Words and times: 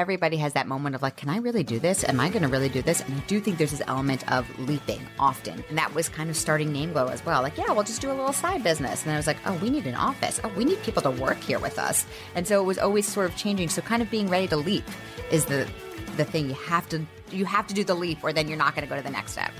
everybody 0.00 0.38
has 0.38 0.54
that 0.54 0.66
moment 0.66 0.94
of 0.94 1.02
like, 1.02 1.16
can 1.16 1.28
I 1.28 1.36
really 1.36 1.62
do 1.62 1.78
this? 1.78 2.04
Am 2.04 2.18
I 2.18 2.30
going 2.30 2.42
to 2.42 2.48
really 2.48 2.70
do 2.70 2.80
this? 2.80 3.02
And 3.02 3.14
I 3.14 3.20
do 3.26 3.38
think 3.38 3.58
there's 3.58 3.70
this 3.70 3.82
element 3.86 4.30
of 4.32 4.48
leaping 4.58 5.00
often. 5.18 5.62
And 5.68 5.76
that 5.76 5.94
was 5.94 6.08
kind 6.08 6.30
of 6.30 6.36
starting 6.36 6.72
Name 6.72 6.92
Glow 6.92 7.08
as 7.08 7.24
well. 7.24 7.42
Like, 7.42 7.58
yeah, 7.58 7.70
we'll 7.70 7.84
just 7.84 8.00
do 8.00 8.10
a 8.10 8.14
little 8.14 8.32
side 8.32 8.64
business. 8.64 9.04
And 9.04 9.12
I 9.12 9.16
was 9.16 9.26
like, 9.26 9.36
oh, 9.44 9.58
we 9.62 9.68
need 9.68 9.86
an 9.86 9.94
office. 9.94 10.40
Oh, 10.42 10.50
we 10.56 10.64
need 10.64 10.82
people 10.82 11.02
to 11.02 11.10
work 11.10 11.38
here 11.38 11.58
with 11.58 11.78
us. 11.78 12.06
And 12.34 12.48
so 12.48 12.60
it 12.62 12.64
was 12.64 12.78
always 12.78 13.06
sort 13.06 13.30
of 13.30 13.36
changing. 13.36 13.68
So 13.68 13.82
kind 13.82 14.00
of 14.00 14.10
being 14.10 14.28
ready 14.28 14.48
to 14.48 14.56
leap 14.56 14.84
is 15.30 15.44
the 15.44 15.68
the 16.16 16.24
thing 16.24 16.48
you 16.48 16.54
have 16.54 16.88
to 16.88 17.06
you 17.30 17.44
have 17.44 17.66
to 17.66 17.74
do 17.74 17.84
the 17.84 17.94
leap 17.94 18.18
or 18.22 18.32
then 18.32 18.48
you're 18.48 18.58
not 18.58 18.74
going 18.74 18.86
to 18.86 18.90
go 18.90 18.96
to 18.96 19.02
the 19.02 19.10
next 19.10 19.32
step. 19.32 19.52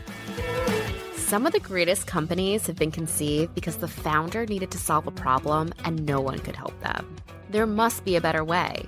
Some 1.14 1.46
of 1.46 1.52
the 1.52 1.60
greatest 1.60 2.08
companies 2.08 2.66
have 2.66 2.74
been 2.74 2.90
conceived 2.90 3.54
because 3.54 3.76
the 3.76 3.86
founder 3.86 4.46
needed 4.46 4.72
to 4.72 4.78
solve 4.78 5.06
a 5.06 5.12
problem 5.12 5.72
and 5.84 6.04
no 6.04 6.20
one 6.20 6.40
could 6.40 6.56
help 6.56 6.78
them. 6.80 7.16
There 7.50 7.66
must 7.66 8.04
be 8.04 8.16
a 8.16 8.20
better 8.20 8.42
way. 8.42 8.86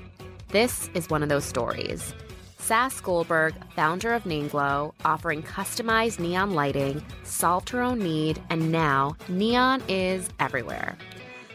This 0.53 0.91
is 0.93 1.09
one 1.09 1.23
of 1.23 1.31
those 1.31 1.47
stories. 1.47 2.13
Sass 2.59 3.01
Goldberg, 3.01 3.55
founder 3.75 4.13
of 4.13 4.27
Name 4.27 4.49
Glow, 4.49 4.93
offering 5.03 5.43
customized 5.43 6.19
neon 6.19 6.53
lighting, 6.53 7.03
solved 7.25 7.71
her 7.71 7.81
own 7.81 8.01
need, 8.01 8.39
and 8.51 8.71
now 8.71 9.17
neon 9.31 9.83
is 9.89 10.29
everywhere. 10.41 10.99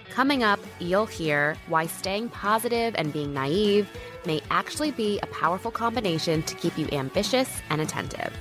Coming 0.09 0.41
up, 0.41 0.59
you'll 0.79 1.05
hear 1.05 1.55
why 1.67 1.85
staying 1.85 2.29
positive 2.29 2.95
and 2.97 3.13
being 3.13 3.35
naive 3.35 3.88
may 4.25 4.41
actually 4.49 4.89
be 4.89 5.19
a 5.21 5.27
powerful 5.27 5.69
combination 5.69 6.41
to 6.41 6.55
keep 6.55 6.75
you 6.75 6.88
ambitious 6.91 7.61
and 7.69 7.81
attentive. 7.81 8.33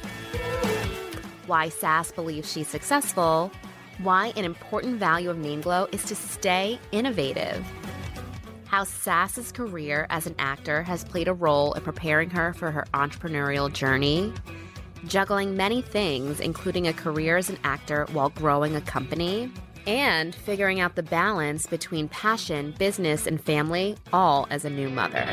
Why 1.47 1.69
Sass 1.69 2.13
believes 2.13 2.51
she's 2.51 2.67
successful, 2.67 3.53
why 3.99 4.33
an 4.37 4.47
important 4.47 4.97
value 4.97 5.29
of 5.29 5.37
Name 5.37 5.61
Glow 5.61 5.87
is 5.93 6.03
to 6.05 6.15
stay 6.15 6.79
innovative 6.93 7.63
how 8.67 8.85
Sass's 8.85 9.53
career 9.53 10.07
as 10.11 10.27
an 10.27 10.35
actor 10.39 10.83
has 10.83 11.05
played 11.05 11.29
a 11.29 11.33
role 11.33 11.73
in 11.75 11.83
preparing 11.83 12.31
her 12.31 12.53
for 12.53 12.71
her 12.71 12.85
entrepreneurial 12.93 13.73
journey, 13.73 14.33
juggling 15.07 15.57
many 15.57 15.83
things, 15.83 16.41
including 16.41 16.87
a 16.87 16.93
career 16.93 17.37
as 17.37 17.49
an 17.49 17.59
actor 17.65 18.07
while 18.13 18.31
growing 18.31 18.75
a 18.75 18.81
company, 18.81 19.51
and 19.87 20.35
figuring 20.35 20.81
out 20.81 20.97
the 20.97 21.03
balance 21.03 21.67
between 21.67 22.09
passion, 22.09 22.75
business, 22.77 23.27
and 23.27 23.41
family, 23.41 23.97
all 24.13 24.49
as 24.51 24.65
a 24.65 24.71
new 24.71 24.91
mother. 24.91 25.25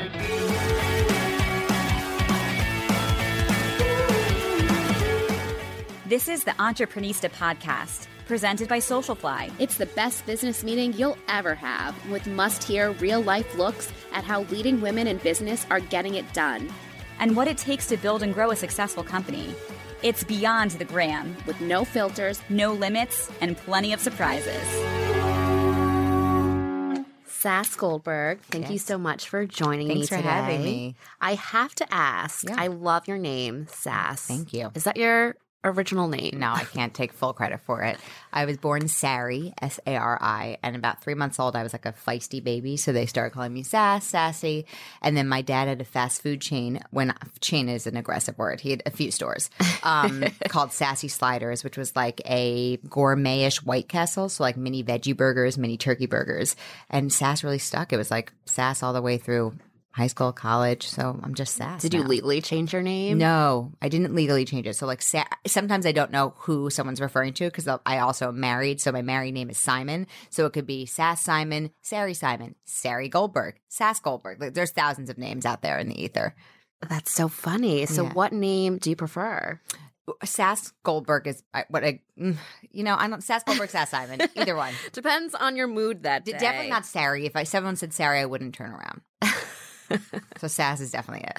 This 6.06 6.28
is 6.28 6.44
the 6.44 6.52
Entreprenista 6.52 7.32
podcast 7.32 8.08
presented 8.34 8.68
by 8.68 8.80
Socialfly. 8.80 9.52
It's 9.60 9.78
the 9.78 9.86
best 9.86 10.26
business 10.26 10.64
meeting 10.64 10.92
you'll 10.94 11.20
ever 11.28 11.54
have 11.54 11.94
with 12.10 12.26
must 12.26 12.64
hear 12.64 12.90
real 12.94 13.22
life 13.22 13.56
looks 13.60 13.94
at 14.12 14.24
how 14.24 14.42
leading 14.46 14.82
women 14.82 15.06
in 15.06 15.18
business 15.18 15.68
are 15.70 15.80
getting 15.80 16.16
it 16.16 16.26
done 16.34 16.68
and 17.20 17.36
what 17.36 17.48
it 17.48 17.60
takes 17.60 17.86
to 17.90 17.96
build 17.98 18.24
and 18.24 18.34
grow 18.34 18.50
a 18.50 18.56
successful 18.56 19.04
company. 19.04 19.54
It's 20.02 20.24
beyond 20.24 20.72
the 20.72 20.86
gram 20.86 21.38
with 21.46 21.62
no 21.62 21.86
filters, 21.86 22.42
no 22.50 22.74
limits, 22.74 23.30
and 23.40 23.56
plenty 23.56 23.94
of 23.94 24.00
surprises. 24.00 24.66
Sass 27.28 27.76
Goldberg, 27.76 28.40
thank 28.50 28.64
yes. 28.64 28.72
you 28.72 28.80
so 28.80 28.98
much 28.98 29.30
for 29.30 29.46
joining 29.46 29.90
Thanks 29.90 30.10
me 30.10 30.18
today. 30.18 30.22
for 30.24 30.28
having 30.28 30.64
me. 30.64 30.96
I 31.22 31.36
have 31.36 31.76
to 31.76 31.94
ask. 31.94 32.50
Yeah. 32.50 32.56
I 32.58 32.66
love 32.66 33.08
your 33.08 33.20
name, 33.20 33.68
Sass. 33.70 34.26
Thank 34.26 34.54
you. 34.54 34.72
Is 34.74 34.86
that 34.86 34.98
your 34.98 35.36
original 35.64 36.08
name. 36.08 36.40
No, 36.40 36.52
I 36.52 36.64
can't 36.64 36.94
take 36.94 37.14
full 37.14 37.34
credit 37.34 37.62
for 37.62 37.82
it. 37.84 37.98
I 38.32 38.46
was 38.46 38.58
born 38.58 38.88
Sari, 38.88 39.54
S 39.62 39.80
A 39.86 39.96
R 39.96 40.18
I, 40.22 40.58
and 40.64 40.76
about 40.76 41.02
three 41.02 41.14
months 41.14 41.40
old, 41.40 41.56
I 41.56 41.64
was 41.64 41.74
like 41.74 41.86
a 41.86 41.94
feisty 41.94 42.44
baby. 42.44 42.78
So 42.78 42.92
they 42.92 43.06
started 43.06 43.32
calling 43.32 43.54
me 43.54 43.64
Sass, 43.64 44.06
Sassy. 44.06 44.66
And 45.02 45.16
then 45.16 45.28
my 45.28 45.42
dad 45.42 45.68
had 45.68 45.82
a 45.82 45.86
fast 45.86 46.22
food 46.22 46.42
chain. 46.42 46.80
When 46.92 47.14
chain 47.40 47.70
is 47.70 47.88
an 47.88 47.98
aggressive 47.98 48.38
word, 48.38 48.62
he 48.62 48.72
had 48.72 48.84
a 48.86 48.92
few 48.92 49.12
stores 49.12 49.50
um, 49.84 50.24
called 50.48 50.72
Sassy 50.72 51.08
Sliders, 51.08 51.64
which 51.64 51.78
was 51.78 51.96
like 51.96 52.22
a 52.26 52.78
gourmetish 52.90 53.64
White 53.64 53.88
Castle. 53.88 54.30
So 54.30 54.44
like 54.44 54.58
mini 54.58 54.84
veggie 54.84 55.16
burgers, 55.16 55.58
mini 55.58 55.78
turkey 55.78 56.08
burgers. 56.08 56.56
And 56.90 57.12
Sass 57.12 57.44
really 57.44 57.60
stuck. 57.60 57.94
It 57.94 57.98
was 57.98 58.12
like 58.12 58.34
Sass 58.46 58.84
all 58.84 58.94
the 58.94 59.02
way 59.02 59.18
through 59.18 59.54
high 59.94 60.08
school, 60.08 60.34
college. 60.34 60.88
So 60.88 61.20
I'm 61.24 61.36
just 61.36 61.56
Sass. 61.56 61.82
Did 61.82 61.94
now. 61.94 62.00
you 62.00 62.06
legally 62.06 62.42
change 62.42 62.74
your 62.74 62.82
name? 62.82 63.20
No, 63.20 63.72
I 63.82 63.90
didn't 63.90 64.14
legally 64.14 64.44
change 64.44 64.68
it. 64.68 64.76
So 64.76 64.86
like 64.86 65.02
Sa- 65.02 65.28
sometimes 65.46 65.86
I 65.86 65.92
don't 65.92 66.12
know 66.12 66.34
who 66.38 66.70
someone's 66.70 67.00
referring 67.00 67.34
to 67.34 67.46
because 67.46 67.68
I 67.86 68.00
also 68.00 68.30
am 68.30 68.40
married. 68.40 68.82
So 68.82 68.92
my 68.92 69.04
married 69.04 69.34
name 69.34 69.50
is 69.50 69.58
Simon. 69.58 70.08
So 70.30 70.46
it 70.46 70.54
could 70.54 70.66
be 70.66 70.86
Sass 70.86 71.22
Simon, 71.22 71.72
Sari 71.82 72.16
Simon, 72.16 72.56
Sari 72.66 73.08
Goldberg, 73.08 73.60
Sass 73.70 74.00
Goldberg. 74.00 74.42
Like, 74.42 74.54
there's 74.54 74.72
thousands 74.72 75.10
of 75.10 75.18
names 75.18 75.46
out 75.46 75.62
there 75.62 75.78
in 75.78 75.90
the 75.90 76.04
ether. 76.04 76.36
That's 76.90 77.12
so 77.12 77.28
funny. 77.28 77.86
So 77.86 78.04
yeah. 78.04 78.14
what 78.14 78.34
name 78.34 78.78
do 78.80 78.90
you 78.90 78.96
prefer? 78.96 79.62
Sass 80.26 80.74
Goldberg 80.84 81.28
is 81.28 81.44
what 81.70 81.86
I, 81.86 82.02
mm, 82.20 82.36
you 82.72 82.84
know, 82.84 82.96
I 82.98 83.08
don't 83.08 83.24
Sass 83.24 83.44
Goldberg, 83.44 83.70
Sass 83.70 83.92
Simon, 83.92 84.20
either 84.36 84.56
one 84.56 84.74
depends 84.92 85.34
on 85.34 85.56
your 85.56 85.68
mood 85.68 86.04
that 86.04 86.26
day. 86.26 86.34
Definitely 86.34 86.72
not 86.72 86.86
Sari. 86.86 87.26
If 87.26 87.38
I 87.38 87.44
someone 87.44 87.78
said 87.78 87.94
Sari, 87.94 88.20
I 88.20 88.26
wouldn't 88.26 88.54
turn 88.54 88.72
around. 88.72 89.02
so 90.38 90.48
Sass 90.48 90.80
is 90.80 90.92
definitely 90.92 91.28
it. 91.28 91.38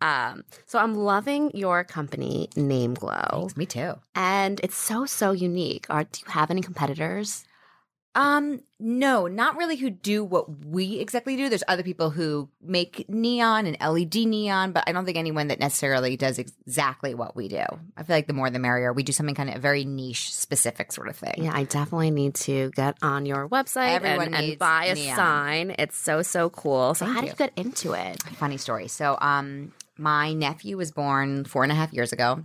Um, 0.00 0.42
so 0.66 0.78
I'm 0.80 0.94
loving 0.94 1.56
your 1.56 1.84
company, 1.84 2.48
Name 2.56 2.94
Glow. 2.94 3.28
Thanks, 3.30 3.56
me 3.56 3.66
too. 3.66 3.94
And 4.14 4.60
it's 4.62 4.76
so 4.76 5.06
so 5.06 5.32
unique. 5.32 5.86
Are 5.90 6.04
do 6.04 6.20
you 6.26 6.32
have 6.32 6.50
any 6.50 6.60
competitors? 6.60 7.44
Um, 8.14 8.60
no, 8.78 9.26
not 9.26 9.56
really 9.56 9.76
who 9.76 9.88
do 9.88 10.22
what 10.22 10.66
we 10.66 10.98
exactly 10.98 11.36
do. 11.36 11.48
There's 11.48 11.62
other 11.66 11.82
people 11.82 12.10
who 12.10 12.48
make 12.60 13.08
neon 13.08 13.66
and 13.66 13.76
LED 13.80 14.26
neon, 14.26 14.72
but 14.72 14.84
I 14.86 14.92
don't 14.92 15.06
think 15.06 15.16
anyone 15.16 15.48
that 15.48 15.60
necessarily 15.60 16.16
does 16.16 16.38
exactly 16.38 17.14
what 17.14 17.34
we 17.34 17.48
do. 17.48 17.64
I 17.96 18.02
feel 18.02 18.16
like 18.16 18.26
the 18.26 18.34
more 18.34 18.50
the 18.50 18.58
merrier. 18.58 18.92
We 18.92 19.02
do 19.02 19.12
something 19.12 19.34
kind 19.34 19.50
of 19.50 19.62
very 19.62 19.84
niche 19.84 20.34
specific 20.34 20.92
sort 20.92 21.08
of 21.08 21.16
thing. 21.16 21.44
Yeah, 21.44 21.52
I 21.54 21.64
definitely 21.64 22.10
need 22.10 22.34
to 22.34 22.70
get 22.72 22.98
on 23.00 23.24
your 23.24 23.48
website 23.48 24.04
and, 24.04 24.34
and, 24.34 24.58
buy 24.58 24.86
a 24.86 24.94
neon. 24.94 25.16
sign. 25.16 25.74
It's 25.78 25.96
so, 25.96 26.22
so 26.22 26.50
cool. 26.50 26.94
So 26.94 27.06
Thank 27.06 27.16
how 27.16 27.22
you. 27.22 27.28
did 27.28 27.40
you 27.40 27.46
get 27.46 27.52
into 27.56 27.92
it? 27.94 28.22
Funny 28.22 28.58
story. 28.58 28.88
So, 28.88 29.16
um, 29.20 29.72
my 29.98 30.32
nephew 30.32 30.76
was 30.76 30.90
born 30.90 31.44
four 31.44 31.62
and 31.62 31.70
a 31.70 31.74
half 31.74 31.92
years 31.92 32.12
ago 32.12 32.44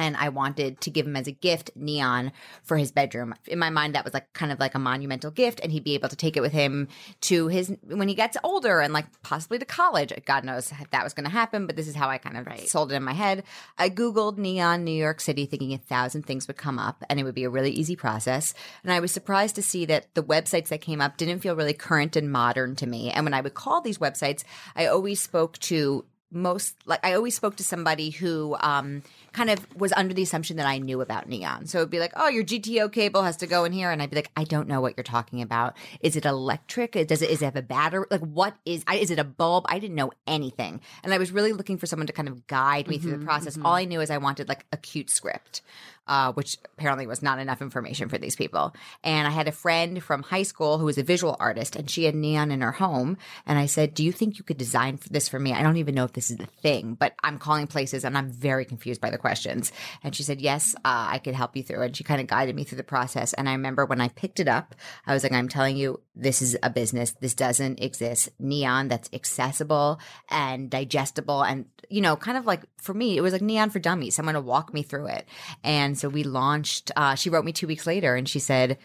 and 0.00 0.16
I 0.16 0.30
wanted 0.30 0.80
to 0.80 0.90
give 0.90 1.06
him 1.06 1.14
as 1.14 1.26
a 1.26 1.32
gift 1.32 1.70
neon 1.74 2.32
for 2.62 2.76
his 2.76 2.90
bedroom. 2.90 3.34
In 3.46 3.58
my 3.58 3.70
mind, 3.70 3.94
that 3.94 4.04
was 4.04 4.14
like 4.14 4.32
kind 4.32 4.50
of 4.50 4.58
like 4.58 4.74
a 4.74 4.78
monumental 4.78 5.30
gift, 5.30 5.60
and 5.62 5.70
he'd 5.70 5.84
be 5.84 5.94
able 5.94 6.08
to 6.08 6.16
take 6.16 6.36
it 6.36 6.40
with 6.40 6.52
him 6.52 6.88
to 7.22 7.48
his 7.48 7.72
when 7.86 8.08
he 8.08 8.14
gets 8.14 8.36
older 8.42 8.80
and 8.80 8.92
like 8.94 9.06
possibly 9.22 9.58
to 9.58 9.64
college. 9.64 10.12
God 10.24 10.44
knows 10.44 10.72
if 10.72 10.90
that 10.90 11.04
was 11.04 11.12
going 11.12 11.24
to 11.24 11.30
happen, 11.30 11.66
but 11.66 11.76
this 11.76 11.86
is 11.86 11.94
how 11.94 12.08
I 12.08 12.18
kind 12.18 12.36
of 12.36 12.46
right. 12.46 12.68
sold 12.68 12.92
it 12.92 12.96
in 12.96 13.02
my 13.02 13.12
head. 13.12 13.44
I 13.78 13.90
googled 13.90 14.38
neon 14.38 14.84
New 14.84 14.90
York 14.90 15.20
City, 15.20 15.46
thinking 15.46 15.74
a 15.74 15.78
thousand 15.78 16.24
things 16.24 16.46
would 16.48 16.56
come 16.56 16.78
up, 16.78 17.04
and 17.10 17.20
it 17.20 17.24
would 17.24 17.34
be 17.34 17.44
a 17.44 17.50
really 17.50 17.72
easy 17.72 17.96
process. 17.96 18.54
And 18.82 18.92
I 18.92 19.00
was 19.00 19.12
surprised 19.12 19.54
to 19.56 19.62
see 19.62 19.84
that 19.86 20.14
the 20.14 20.22
websites 20.22 20.68
that 20.68 20.80
came 20.80 21.00
up 21.00 21.18
didn't 21.18 21.40
feel 21.40 21.56
really 21.56 21.74
current 21.74 22.16
and 22.16 22.32
modern 22.32 22.74
to 22.76 22.86
me. 22.86 23.10
And 23.10 23.26
when 23.26 23.34
I 23.34 23.42
would 23.42 23.54
call 23.54 23.80
these 23.80 23.98
websites, 23.98 24.44
I 24.74 24.86
always 24.86 25.20
spoke 25.20 25.58
to 25.58 26.04
most 26.30 26.76
like 26.86 27.04
I 27.04 27.14
always 27.14 27.34
spoke 27.34 27.56
to 27.56 27.64
somebody 27.64 28.10
who 28.10 28.56
um 28.60 29.02
kind 29.32 29.50
of 29.50 29.66
was 29.76 29.92
under 29.92 30.14
the 30.14 30.22
assumption 30.22 30.56
that 30.56 30.66
I 30.66 30.78
knew 30.78 31.00
about 31.00 31.28
neon. 31.28 31.66
So 31.66 31.78
it'd 31.78 31.90
be 31.90 31.98
like, 31.98 32.12
oh, 32.16 32.28
your 32.28 32.44
GTO 32.44 32.92
cable 32.92 33.22
has 33.22 33.36
to 33.38 33.46
go 33.46 33.64
in 33.64 33.72
here. 33.72 33.90
And 33.90 34.02
I'd 34.02 34.10
be 34.10 34.16
like, 34.16 34.30
I 34.36 34.44
don't 34.44 34.68
know 34.68 34.80
what 34.80 34.96
you're 34.96 35.04
talking 35.04 35.42
about. 35.42 35.76
Is 36.00 36.16
it 36.16 36.24
electric? 36.24 36.92
Does 36.92 37.22
it, 37.22 37.30
is 37.30 37.42
it 37.42 37.44
have 37.44 37.56
a 37.56 37.62
battery? 37.62 38.06
Like, 38.10 38.20
what 38.20 38.56
is, 38.64 38.84
is 38.92 39.10
it 39.10 39.18
a 39.18 39.24
bulb? 39.24 39.66
I 39.68 39.78
didn't 39.78 39.96
know 39.96 40.12
anything. 40.26 40.80
And 41.02 41.12
I 41.12 41.18
was 41.18 41.32
really 41.32 41.52
looking 41.52 41.78
for 41.78 41.86
someone 41.86 42.06
to 42.06 42.12
kind 42.12 42.28
of 42.28 42.46
guide 42.46 42.88
me 42.88 42.96
mm-hmm, 42.96 43.02
through 43.02 43.10
the 43.12 43.16
mm-hmm, 43.18 43.26
process. 43.26 43.54
Mm-hmm. 43.54 43.66
All 43.66 43.74
I 43.74 43.84
knew 43.84 44.00
is 44.00 44.10
I 44.10 44.18
wanted 44.18 44.48
like 44.48 44.66
a 44.72 44.76
cute 44.76 45.10
script 45.10 45.62
uh, 46.10 46.32
which 46.32 46.58
apparently 46.76 47.06
was 47.06 47.22
not 47.22 47.38
enough 47.38 47.62
information 47.62 48.08
for 48.08 48.18
these 48.18 48.34
people. 48.34 48.74
And 49.04 49.28
I 49.28 49.30
had 49.30 49.46
a 49.46 49.52
friend 49.52 50.02
from 50.02 50.24
high 50.24 50.42
school 50.42 50.76
who 50.76 50.86
was 50.86 50.98
a 50.98 51.04
visual 51.04 51.36
artist, 51.38 51.76
and 51.76 51.88
she 51.88 52.02
had 52.02 52.16
neon 52.16 52.50
in 52.50 52.62
her 52.62 52.72
home. 52.72 53.16
And 53.46 53.60
I 53.60 53.66
said, 53.66 53.94
"Do 53.94 54.02
you 54.02 54.10
think 54.10 54.36
you 54.36 54.42
could 54.42 54.58
design 54.58 54.98
this 55.08 55.28
for 55.28 55.38
me? 55.38 55.52
I 55.52 55.62
don't 55.62 55.76
even 55.76 55.94
know 55.94 56.04
if 56.04 56.12
this 56.12 56.30
is 56.32 56.38
the 56.38 56.46
thing, 56.46 56.94
but 56.94 57.14
I'm 57.22 57.38
calling 57.38 57.68
places 57.68 58.04
and 58.04 58.18
I'm 58.18 58.28
very 58.28 58.64
confused 58.64 59.00
by 59.00 59.10
the 59.10 59.18
questions." 59.18 59.70
And 60.02 60.12
she 60.14 60.24
said, 60.24 60.40
"Yes, 60.40 60.74
uh, 60.84 61.06
I 61.14 61.18
could 61.18 61.34
help 61.34 61.56
you 61.56 61.62
through." 61.62 61.82
And 61.82 61.96
she 61.96 62.02
kind 62.02 62.20
of 62.20 62.26
guided 62.26 62.56
me 62.56 62.64
through 62.64 62.78
the 62.78 62.82
process. 62.82 63.32
And 63.34 63.48
I 63.48 63.52
remember 63.52 63.86
when 63.86 64.00
I 64.00 64.08
picked 64.08 64.40
it 64.40 64.48
up, 64.48 64.74
I 65.06 65.14
was 65.14 65.22
like, 65.22 65.32
"I'm 65.32 65.48
telling 65.48 65.76
you, 65.76 66.00
this 66.16 66.42
is 66.42 66.56
a 66.60 66.70
business. 66.70 67.12
This 67.20 67.34
doesn't 67.34 67.80
exist. 67.80 68.30
Neon 68.40 68.88
that's 68.88 69.08
accessible 69.12 70.00
and 70.28 70.68
digestible, 70.70 71.42
and 71.42 71.66
you 71.88 72.00
know, 72.00 72.16
kind 72.16 72.36
of 72.36 72.46
like 72.46 72.62
for 72.78 72.94
me, 72.94 73.16
it 73.16 73.20
was 73.20 73.32
like 73.32 73.42
neon 73.42 73.70
for 73.70 73.78
dummies. 73.78 74.16
Someone 74.16 74.34
to 74.34 74.40
walk 74.40 74.74
me 74.74 74.82
through 74.82 75.06
it." 75.06 75.28
And 75.62 75.99
so 76.00 76.08
we 76.08 76.24
launched. 76.24 76.90
Uh, 76.96 77.14
she 77.14 77.30
wrote 77.30 77.44
me 77.44 77.52
two 77.52 77.66
weeks 77.66 77.86
later, 77.86 78.14
and 78.14 78.28
she 78.28 78.38
said, 78.38 78.78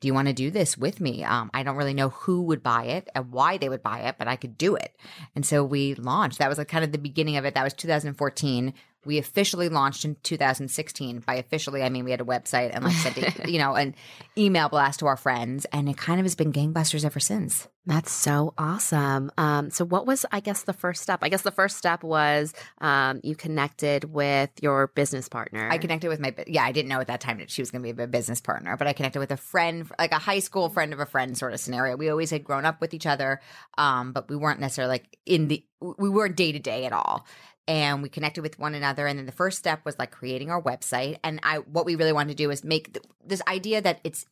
"Do 0.00 0.08
you 0.08 0.14
want 0.14 0.28
to 0.28 0.34
do 0.34 0.50
this 0.50 0.76
with 0.76 1.00
me? 1.00 1.24
Um, 1.24 1.50
I 1.54 1.62
don't 1.62 1.76
really 1.76 1.94
know 1.94 2.10
who 2.10 2.42
would 2.42 2.62
buy 2.62 2.84
it 2.84 3.08
and 3.14 3.30
why 3.30 3.56
they 3.56 3.68
would 3.68 3.82
buy 3.82 4.00
it, 4.00 4.16
but 4.18 4.28
I 4.28 4.36
could 4.36 4.58
do 4.58 4.74
it." 4.76 4.96
And 5.34 5.46
so 5.46 5.64
we 5.64 5.94
launched. 5.94 6.38
That 6.38 6.48
was 6.48 6.58
like 6.58 6.68
kind 6.68 6.84
of 6.84 6.92
the 6.92 6.98
beginning 6.98 7.36
of 7.36 7.44
it. 7.44 7.54
That 7.54 7.64
was 7.64 7.74
2014. 7.74 8.74
We 9.04 9.18
officially 9.18 9.68
launched 9.68 10.04
in 10.04 10.16
2016. 10.22 11.20
By 11.20 11.34
officially, 11.34 11.82
I 11.82 11.88
mean 11.88 12.04
we 12.04 12.10
had 12.10 12.20
a 12.20 12.24
website 12.24 12.70
and 12.72 12.84
like 12.84 12.94
sent, 12.94 13.48
you 13.48 13.58
know, 13.58 13.74
an 13.74 13.94
email 14.36 14.68
blast 14.68 15.00
to 15.00 15.06
our 15.06 15.16
friends, 15.16 15.66
and 15.72 15.88
it 15.88 15.96
kind 15.96 16.20
of 16.20 16.24
has 16.24 16.34
been 16.34 16.52
gangbusters 16.52 17.04
ever 17.04 17.20
since. 17.20 17.68
That's 17.84 18.12
so 18.12 18.54
awesome. 18.56 19.32
Um, 19.36 19.70
so, 19.70 19.84
what 19.84 20.06
was, 20.06 20.24
I 20.30 20.38
guess, 20.38 20.62
the 20.62 20.72
first 20.72 21.02
step? 21.02 21.18
I 21.22 21.28
guess 21.28 21.42
the 21.42 21.50
first 21.50 21.76
step 21.76 22.04
was 22.04 22.54
um, 22.78 23.20
you 23.24 23.34
connected 23.34 24.04
with 24.04 24.50
your 24.62 24.86
business 24.88 25.28
partner. 25.28 25.68
I 25.68 25.78
connected 25.78 26.08
with 26.08 26.20
my 26.20 26.32
yeah. 26.46 26.62
I 26.62 26.70
didn't 26.70 26.88
know 26.88 27.00
at 27.00 27.08
that 27.08 27.20
time 27.20 27.38
that 27.38 27.50
she 27.50 27.60
was 27.60 27.72
going 27.72 27.82
to 27.82 27.92
be 27.92 28.02
a 28.02 28.06
business 28.06 28.40
partner, 28.40 28.76
but 28.76 28.86
I 28.86 28.92
connected 28.92 29.18
with 29.18 29.32
a 29.32 29.36
friend, 29.36 29.90
like 29.98 30.12
a 30.12 30.18
high 30.18 30.38
school 30.38 30.68
friend 30.68 30.92
of 30.92 31.00
a 31.00 31.06
friend 31.06 31.36
sort 31.36 31.54
of 31.54 31.60
scenario. 31.60 31.96
We 31.96 32.08
always 32.08 32.30
had 32.30 32.44
grown 32.44 32.64
up 32.64 32.80
with 32.80 32.94
each 32.94 33.06
other, 33.06 33.40
um, 33.76 34.12
but 34.12 34.28
we 34.28 34.36
weren't 34.36 34.60
necessarily 34.60 34.92
like 34.92 35.18
in 35.26 35.48
the 35.48 35.64
we 35.98 36.08
weren't 36.08 36.36
day 36.36 36.52
to 36.52 36.60
day 36.60 36.84
at 36.84 36.92
all. 36.92 37.26
And 37.68 38.02
we 38.02 38.08
connected 38.08 38.42
with 38.42 38.58
one 38.58 38.74
another, 38.74 39.06
and 39.06 39.18
then 39.18 39.26
the 39.26 39.32
first 39.32 39.58
step 39.58 39.84
was 39.84 39.98
like 39.98 40.10
creating 40.10 40.50
our 40.50 40.60
website. 40.60 41.18
And 41.22 41.38
I, 41.42 41.58
what 41.58 41.86
we 41.86 41.94
really 41.94 42.12
wanted 42.12 42.36
to 42.36 42.42
do 42.42 42.50
is 42.50 42.64
make 42.64 42.92
th- 42.92 43.04
this 43.24 43.42
idea 43.46 43.80
that 43.80 44.00
it's 44.02 44.26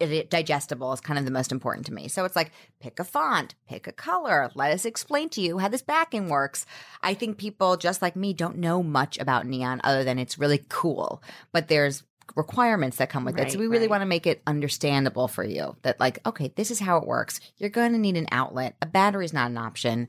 it, 0.00 0.30
digestible 0.30 0.92
is 0.92 1.00
kind 1.00 1.18
of 1.18 1.24
the 1.24 1.30
most 1.30 1.52
important 1.52 1.86
to 1.86 1.92
me. 1.92 2.08
So 2.08 2.24
it's 2.24 2.36
like 2.36 2.52
pick 2.80 2.98
a 2.98 3.04
font, 3.04 3.54
pick 3.68 3.86
a 3.86 3.92
color, 3.92 4.50
let 4.54 4.72
us 4.72 4.84
explain 4.84 5.28
to 5.30 5.40
you 5.40 5.58
how 5.58 5.68
this 5.68 5.82
backing 5.82 6.28
works. 6.28 6.66
I 7.02 7.14
think 7.14 7.36
people 7.36 7.76
just 7.76 8.02
like 8.02 8.16
me 8.16 8.32
don't 8.32 8.58
know 8.58 8.82
much 8.82 9.18
about 9.18 9.46
neon 9.46 9.80
other 9.84 10.02
than 10.02 10.18
it's 10.18 10.38
really 10.38 10.64
cool, 10.68 11.22
but 11.52 11.68
there's 11.68 12.02
requirements 12.36 12.98
that 12.98 13.10
come 13.10 13.24
with 13.24 13.38
it. 13.38 13.52
So 13.52 13.58
we 13.58 13.66
really 13.66 13.82
right. 13.82 13.90
want 13.90 14.02
to 14.02 14.06
make 14.06 14.26
it 14.26 14.40
understandable 14.46 15.28
for 15.28 15.44
you 15.44 15.76
that 15.82 16.00
like 16.00 16.24
okay, 16.26 16.52
this 16.56 16.70
is 16.70 16.80
how 16.80 16.96
it 16.98 17.06
works. 17.06 17.40
You're 17.58 17.70
going 17.70 17.92
to 17.92 17.98
need 17.98 18.16
an 18.16 18.28
outlet. 18.32 18.76
A 18.80 18.86
battery 18.86 19.24
is 19.24 19.32
not 19.32 19.50
an 19.50 19.58
option. 19.58 20.08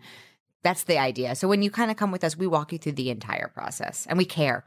That's 0.64 0.84
the 0.84 1.00
idea. 1.00 1.36
So 1.36 1.48
when 1.48 1.62
you 1.62 1.72
kind 1.72 1.92
of 1.92 1.98
come 1.98 2.12
with 2.12 2.24
us, 2.24 2.38
we 2.38 2.48
walk 2.48 2.72
you 2.72 2.78
through 2.78 2.94
the 2.94 3.10
entire 3.10 3.48
process 3.48 4.06
and 4.08 4.18
we 4.18 4.26
care. 4.26 4.66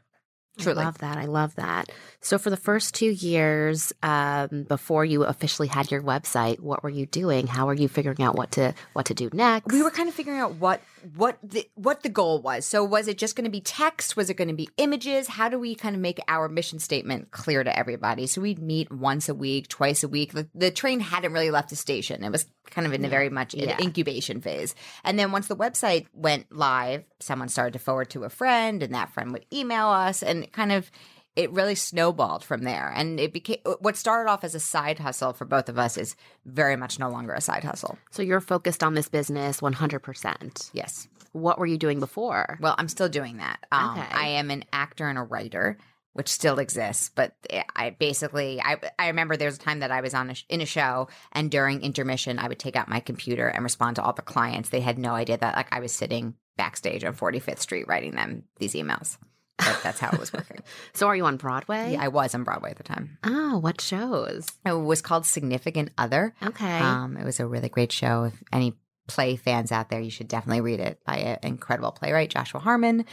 Truly. 0.57 0.81
I 0.81 0.85
love 0.85 0.97
that. 0.99 1.17
I 1.17 1.25
love 1.25 1.55
that. 1.55 1.89
So, 2.21 2.37
for 2.37 2.49
the 2.49 2.57
first 2.57 2.95
two 2.95 3.11
years 3.11 3.91
um, 4.01 4.63
before 4.63 5.03
you 5.03 5.25
officially 5.25 5.67
had 5.67 5.91
your 5.91 6.01
website, 6.01 6.61
what 6.61 6.81
were 6.81 6.89
you 6.89 7.05
doing? 7.05 7.45
How 7.47 7.65
were 7.65 7.73
you 7.73 7.89
figuring 7.89 8.21
out 8.21 8.35
what 8.35 8.51
to 8.51 8.73
what 8.93 9.07
to 9.07 9.13
do 9.13 9.29
next? 9.33 9.73
we 9.73 9.83
were 9.83 9.91
kind 9.91 10.07
of 10.07 10.15
figuring 10.15 10.39
out 10.39 10.55
what 10.55 10.81
what 11.15 11.37
the 11.43 11.69
what 11.75 12.03
the 12.03 12.09
goal 12.09 12.41
was. 12.41 12.65
So 12.65 12.83
was 12.83 13.07
it 13.07 13.17
just 13.17 13.35
going 13.35 13.45
to 13.45 13.51
be 13.51 13.61
text? 13.61 14.15
Was 14.15 14.29
it 14.29 14.35
going 14.35 14.47
to 14.47 14.53
be 14.53 14.69
images? 14.77 15.27
How 15.27 15.49
do 15.49 15.59
we 15.59 15.75
kind 15.75 15.95
of 15.95 16.01
make 16.01 16.19
our 16.27 16.49
mission 16.49 16.79
statement 16.79 17.31
clear 17.31 17.63
to 17.63 17.77
everybody? 17.77 18.27
So 18.27 18.41
we'd 18.41 18.59
meet 18.59 18.91
once 18.91 19.29
a 19.29 19.35
week, 19.35 19.67
twice 19.67 20.03
a 20.03 20.07
week. 20.07 20.33
The, 20.33 20.47
the 20.55 20.71
train 20.71 20.99
hadn't 20.99 21.33
really 21.33 21.51
left 21.51 21.69
the 21.69 21.75
station. 21.75 22.23
It 22.23 22.31
was 22.31 22.45
kind 22.71 22.87
of 22.87 22.93
in 22.93 23.05
a 23.05 23.09
very 23.09 23.29
much 23.29 23.53
Yeah. 23.53 23.77
incubation 23.79 24.41
phase. 24.41 24.73
And 25.03 25.19
then 25.19 25.31
once 25.31 25.47
the 25.47 25.55
website 25.55 26.07
went 26.13 26.51
live, 26.51 27.03
someone 27.19 27.49
started 27.49 27.73
to 27.73 27.79
forward 27.79 28.09
to 28.11 28.23
a 28.23 28.29
friend, 28.29 28.81
and 28.81 28.93
that 28.95 29.13
friend 29.13 29.31
would 29.33 29.45
email 29.53 29.87
us, 29.87 30.23
and 30.23 30.51
kind 30.51 30.71
of 30.71 30.89
it 31.35 31.51
really 31.51 31.75
snowballed 31.75 32.43
from 32.43 32.63
there. 32.63 32.91
And 32.95 33.19
it 33.19 33.33
became 33.33 33.59
what 33.79 33.95
started 33.97 34.29
off 34.29 34.43
as 34.43 34.55
a 34.55 34.59
side 34.59 34.99
hustle 34.99 35.33
for 35.33 35.45
both 35.45 35.67
of 35.69 35.77
us 35.77 35.97
is 35.97 36.15
very 36.45 36.75
much 36.75 36.97
no 36.99 37.09
longer 37.09 37.33
a 37.33 37.41
side 37.41 37.63
hustle. 37.63 37.97
so, 38.11 38.21
you're 38.21 38.39
focused 38.41 38.83
on 38.83 38.93
this 38.93 39.09
business 39.09 39.61
100%. 39.61 40.69
Yes. 40.73 41.07
What 41.33 41.59
were 41.59 41.65
you 41.65 41.77
doing 41.77 41.99
before? 41.99 42.57
Well, 42.61 42.75
I'm 42.77 42.87
still 42.87 43.09
doing 43.09 43.37
that. 43.37 43.65
Um, 43.71 43.99
Okay. 43.99 44.07
I 44.11 44.27
am 44.29 44.49
an 44.51 44.63
actor 44.71 45.09
and 45.09 45.17
a 45.17 45.23
writer, 45.23 45.77
which 46.13 46.29
still 46.29 46.59
exists. 46.59 47.11
But 47.13 47.35
I 47.75 47.89
basically, 47.89 48.61
I 48.61 48.77
I 48.97 49.07
remember 49.07 49.35
there 49.35 49.49
was 49.49 49.57
a 49.57 49.59
time 49.59 49.79
that 49.81 49.91
I 49.91 49.99
was 49.99 50.13
on 50.13 50.29
a, 50.29 50.33
sh- 50.35 50.45
in 50.47 50.61
a 50.61 50.65
show, 50.65 51.09
and 51.33 51.51
during 51.51 51.81
intermission, 51.81 52.39
I 52.39 52.47
would 52.47 52.59
take 52.59 52.77
out 52.77 52.87
my 52.87 53.01
computer 53.01 53.49
and 53.49 53.63
respond 53.65 53.97
to 53.97 54.03
all 54.03 54.13
the 54.13 54.21
clients. 54.21 54.69
They 54.69 54.79
had 54.79 54.97
no 54.97 55.11
idea 55.13 55.37
that 55.37 55.57
like 55.57 55.73
I 55.75 55.81
was 55.81 55.91
sitting 55.91 56.35
backstage 56.55 57.03
on 57.03 57.13
45th 57.13 57.59
Street 57.59 57.85
writing 57.89 58.11
them 58.15 58.43
these 58.59 58.73
emails. 58.73 59.17
But 59.57 59.79
that's 59.83 59.99
how 59.99 60.09
it 60.11 60.19
was 60.19 60.33
working. 60.33 60.59
So, 60.93 61.07
are 61.07 61.15
you 61.15 61.25
on 61.25 61.37
Broadway? 61.37 61.93
yeah, 61.93 62.03
I 62.03 62.09
was 62.09 62.35
on 62.35 62.43
Broadway 62.43 62.71
at 62.71 62.77
the 62.77 62.83
time. 62.83 63.17
Oh, 63.23 63.57
what 63.59 63.79
shows? 63.79 64.47
It 64.65 64.73
was 64.73 65.01
called 65.01 65.25
Significant 65.25 65.91
Other. 65.97 66.33
Okay. 66.43 66.79
Um, 66.79 67.17
it 67.17 67.23
was 67.23 67.39
a 67.39 67.47
really 67.47 67.69
great 67.69 67.91
show. 67.91 68.25
If 68.25 68.43
any 68.51 68.75
play 69.07 69.35
fans 69.35 69.71
out 69.71 69.89
there, 69.89 70.01
you 70.01 70.09
should 70.09 70.27
definitely 70.27 70.61
read 70.61 70.79
it 70.79 70.99
by 71.05 71.17
an 71.17 71.39
incredible 71.43 71.91
playwright, 71.91 72.29
Joshua 72.31 72.59
Harmon, 72.59 73.05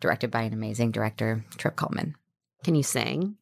directed 0.00 0.30
by 0.30 0.42
an 0.42 0.52
amazing 0.52 0.92
director, 0.92 1.44
Trip 1.56 1.76
Cullman. 1.76 2.14
Can 2.64 2.74
you 2.74 2.82
sing? 2.82 3.36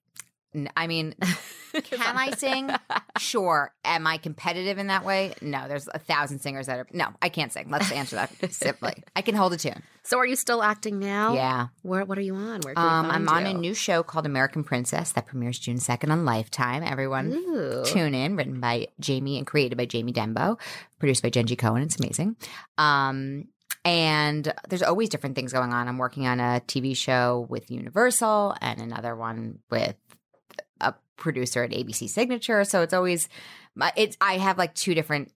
I 0.76 0.86
mean, 0.86 1.14
can 1.72 2.00
I 2.16 2.30
sing? 2.32 2.70
Sure. 3.18 3.74
Am 3.84 4.06
I 4.06 4.18
competitive 4.18 4.78
in 4.78 4.86
that 4.86 5.04
way? 5.04 5.34
No. 5.42 5.66
There's 5.66 5.88
a 5.92 5.98
thousand 5.98 6.38
singers 6.38 6.66
that 6.66 6.78
are. 6.78 6.86
No, 6.92 7.08
I 7.20 7.28
can't 7.30 7.52
sing. 7.52 7.68
Let's 7.68 7.90
answer 7.90 8.14
that 8.14 8.30
simply. 8.52 9.02
I 9.16 9.22
can 9.22 9.34
hold 9.34 9.52
a 9.52 9.56
tune. 9.56 9.82
So, 10.04 10.18
are 10.18 10.26
you 10.26 10.36
still 10.36 10.62
acting 10.62 11.00
now? 11.00 11.34
Yeah. 11.34 11.66
Where? 11.82 12.04
What 12.04 12.16
are 12.16 12.22
you 12.22 12.36
on? 12.36 12.60
Where 12.60 12.78
Um, 12.78 13.10
I'm 13.10 13.28
on 13.28 13.44
a 13.44 13.52
new 13.52 13.74
show 13.74 14.04
called 14.04 14.24
American 14.24 14.62
Princess 14.62 15.10
that 15.12 15.26
premieres 15.26 15.58
June 15.58 15.78
2nd 15.78 16.10
on 16.12 16.24
Lifetime. 16.24 16.84
Everyone 16.84 17.32
Ooh. 17.32 17.82
tune 17.84 18.14
in, 18.14 18.36
written 18.36 18.60
by 18.60 18.86
Jamie 19.00 19.36
and 19.36 19.46
created 19.46 19.76
by 19.76 19.84
Jamie 19.86 20.12
Denbo, 20.12 20.60
produced 21.00 21.24
by 21.24 21.30
Jenji 21.30 21.56
Kohan. 21.56 21.82
It's 21.82 21.98
amazing. 21.98 22.36
Um, 22.78 23.46
and 23.84 24.52
there's 24.68 24.82
always 24.82 25.08
different 25.08 25.34
things 25.34 25.52
going 25.52 25.72
on. 25.72 25.88
I'm 25.88 25.98
working 25.98 26.26
on 26.28 26.38
a 26.40 26.62
TV 26.66 26.96
show 26.96 27.46
with 27.50 27.70
Universal 27.70 28.54
and 28.60 28.80
another 28.80 29.16
one 29.16 29.58
with 29.70 29.96
producer 31.18 31.62
at 31.64 31.70
ABC 31.70 32.08
Signature. 32.08 32.64
So 32.64 32.80
it's 32.82 32.94
always, 32.94 33.28
my- 33.74 33.92
it's 33.96 34.16
I 34.20 34.38
have 34.38 34.56
like 34.56 34.74
two 34.74 34.94
different 34.94 35.30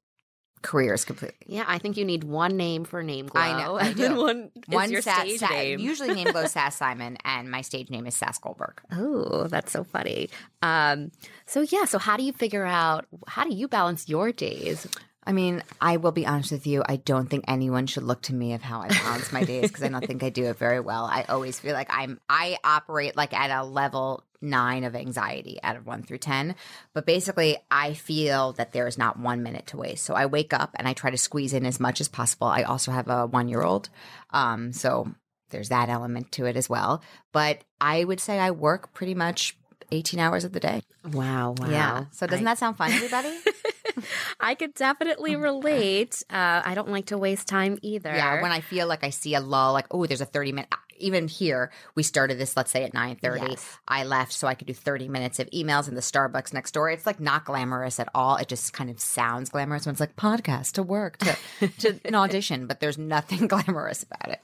careers 0.62 1.04
completely. 1.04 1.36
Yeah, 1.46 1.64
I 1.66 1.78
think 1.78 1.96
you 1.96 2.04
need 2.04 2.22
one 2.22 2.56
name 2.56 2.84
for 2.84 3.02
Name 3.02 3.26
Glow. 3.26 3.40
I 3.40 3.60
know, 3.64 3.76
I 3.80 3.86
and 3.88 3.96
then 3.96 4.12
do. 4.14 4.20
one 4.20 4.50
One 4.68 4.92
your 4.92 5.02
Sa- 5.02 5.18
stage 5.20 5.40
Sa- 5.40 5.48
name. 5.48 5.80
usually 5.80 6.14
name 6.14 6.28
glows 6.30 6.52
Sass 6.56 6.76
Simon, 6.76 7.18
and 7.24 7.50
my 7.50 7.62
stage 7.62 7.90
name 7.90 8.06
is 8.06 8.14
Sass 8.16 8.38
Goldberg. 8.38 8.80
Oh, 8.92 9.48
that's 9.48 9.72
so 9.72 9.82
funny. 9.82 10.30
Um, 10.62 11.10
so 11.46 11.62
yeah, 11.62 11.84
so 11.84 11.98
how 11.98 12.16
do 12.16 12.22
you 12.22 12.32
figure 12.32 12.64
out 12.64 13.06
how 13.26 13.42
do 13.44 13.52
you 13.54 13.66
balance 13.66 14.08
your 14.08 14.30
days? 14.30 14.86
I 15.24 15.32
mean, 15.32 15.62
I 15.80 15.98
will 15.98 16.12
be 16.12 16.26
honest 16.26 16.50
with 16.50 16.66
you. 16.66 16.82
I 16.84 16.96
don't 16.96 17.30
think 17.30 17.44
anyone 17.46 17.86
should 17.86 18.02
look 18.02 18.22
to 18.22 18.34
me 18.34 18.54
of 18.54 18.62
how 18.62 18.80
I 18.80 18.88
balance 18.88 19.32
my 19.32 19.44
days 19.44 19.68
because 19.68 19.82
I 19.84 19.88
don't 19.88 20.04
think 20.04 20.22
I 20.22 20.30
do 20.30 20.46
it 20.46 20.58
very 20.58 20.80
well. 20.80 21.04
I 21.04 21.24
always 21.28 21.60
feel 21.60 21.74
like 21.74 21.88
I'm 21.90 22.20
I 22.28 22.58
operate 22.64 23.16
like 23.16 23.32
at 23.32 23.50
a 23.50 23.64
level 23.64 24.24
nine 24.40 24.82
of 24.82 24.96
anxiety 24.96 25.60
out 25.62 25.76
of 25.76 25.86
one 25.86 26.02
through 26.02 26.18
ten. 26.18 26.56
But 26.92 27.06
basically, 27.06 27.56
I 27.70 27.94
feel 27.94 28.52
that 28.54 28.72
there 28.72 28.88
is 28.88 28.98
not 28.98 29.18
one 29.18 29.44
minute 29.44 29.68
to 29.68 29.76
waste. 29.76 30.04
So 30.04 30.14
I 30.14 30.26
wake 30.26 30.52
up 30.52 30.70
and 30.74 30.88
I 30.88 30.92
try 30.92 31.10
to 31.10 31.18
squeeze 31.18 31.52
in 31.52 31.66
as 31.66 31.78
much 31.78 32.00
as 32.00 32.08
possible. 32.08 32.48
I 32.48 32.62
also 32.62 32.90
have 32.90 33.08
a 33.08 33.26
one 33.26 33.48
year 33.48 33.62
old, 33.62 33.90
um, 34.30 34.72
so 34.72 35.08
there's 35.50 35.68
that 35.68 35.88
element 35.88 36.32
to 36.32 36.46
it 36.46 36.56
as 36.56 36.68
well. 36.68 37.00
But 37.30 37.62
I 37.80 38.02
would 38.02 38.20
say 38.20 38.40
I 38.40 38.50
work 38.50 38.92
pretty 38.92 39.14
much. 39.14 39.56
18 39.92 40.18
hours 40.18 40.44
of 40.44 40.52
the 40.52 40.60
day. 40.60 40.82
Wow, 41.12 41.54
wow. 41.58 41.68
Yeah. 41.68 42.04
So 42.12 42.26
doesn't 42.26 42.44
that 42.44 42.58
sound 42.58 42.76
fun, 42.76 42.90
everybody? 42.90 43.36
I 44.40 44.54
could 44.54 44.74
definitely 44.74 45.36
relate. 45.36 46.22
Uh, 46.30 46.62
I 46.64 46.74
don't 46.74 46.88
like 46.88 47.06
to 47.06 47.18
waste 47.18 47.46
time 47.46 47.78
either. 47.82 48.12
Yeah, 48.14 48.40
when 48.40 48.50
I 48.50 48.60
feel 48.60 48.86
like 48.88 49.04
I 49.04 49.10
see 49.10 49.34
a 49.34 49.40
lull, 49.40 49.72
like 49.72 49.86
oh, 49.90 50.06
there's 50.06 50.20
a 50.20 50.26
thirty 50.26 50.52
minute. 50.52 50.72
Even 50.98 51.26
here, 51.26 51.72
we 51.94 52.02
started 52.04 52.38
this. 52.38 52.56
Let's 52.56 52.70
say 52.70 52.84
at 52.84 52.94
nine 52.94 53.16
thirty. 53.16 53.50
Yes. 53.50 53.78
I 53.86 54.04
left 54.04 54.32
so 54.32 54.46
I 54.48 54.54
could 54.54 54.66
do 54.66 54.72
thirty 54.74 55.08
minutes 55.08 55.38
of 55.40 55.50
emails 55.50 55.88
in 55.88 55.94
the 55.94 56.00
Starbucks 56.00 56.52
next 56.54 56.72
door. 56.72 56.90
It's 56.90 57.06
like 57.06 57.20
not 57.20 57.44
glamorous 57.44 58.00
at 58.00 58.08
all. 58.14 58.36
It 58.36 58.48
just 58.48 58.72
kind 58.72 58.88
of 58.88 58.98
sounds 59.00 59.50
glamorous 59.50 59.84
when 59.84 59.92
it's 59.92 60.00
like 60.00 60.16
podcast 60.16 60.72
to 60.72 60.82
work 60.82 61.18
to 61.18 61.36
to 61.80 62.00
an 62.06 62.14
audition, 62.14 62.66
but 62.66 62.80
there's 62.80 62.98
nothing 62.98 63.46
glamorous 63.48 64.04
about 64.04 64.28
it. 64.32 64.40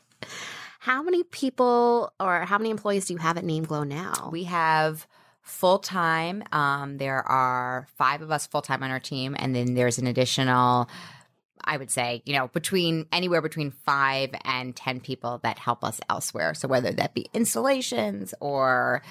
how 0.81 1.03
many 1.03 1.23
people 1.23 2.13
or 2.21 2.41
how 2.41 2.59
many 2.59 2.71
employees 2.71 3.07
do 3.07 3.15
you 3.15 3.19
have 3.19 3.39
at 3.39 3.45
Name 3.45 3.65
Glow 3.65 3.85
now? 3.85 4.29
We 4.31 4.45
have 4.45 5.07
full 5.49 5.79
time. 5.79 6.43
Um, 6.53 6.99
there 6.99 7.27
are 7.27 7.87
five 7.97 8.23
of 8.23 8.31
us 8.31 8.47
full 8.47 8.63
time 8.63 8.83
on 8.83 8.91
our 8.91 9.01
team, 9.01 9.35
and 9.39 9.55
then 9.55 9.75
there's 9.75 9.99
an 9.99 10.07
additional. 10.07 10.89
I 11.65 11.77
would 11.77 11.91
say, 11.91 12.23
you 12.25 12.35
know, 12.35 12.49
between 12.49 13.07
anywhere 13.13 13.43
between 13.43 13.73
five 13.73 14.31
and 14.45 14.75
10 14.75 15.01
people 15.01 15.41
that 15.43 15.59
help 15.59 15.85
us 15.85 16.01
elsewhere. 16.09 16.55
So, 16.55 16.67
whether 16.67 16.93
that 16.93 17.15
be 17.15 17.29
installations 17.35 18.33
or, 18.41 19.03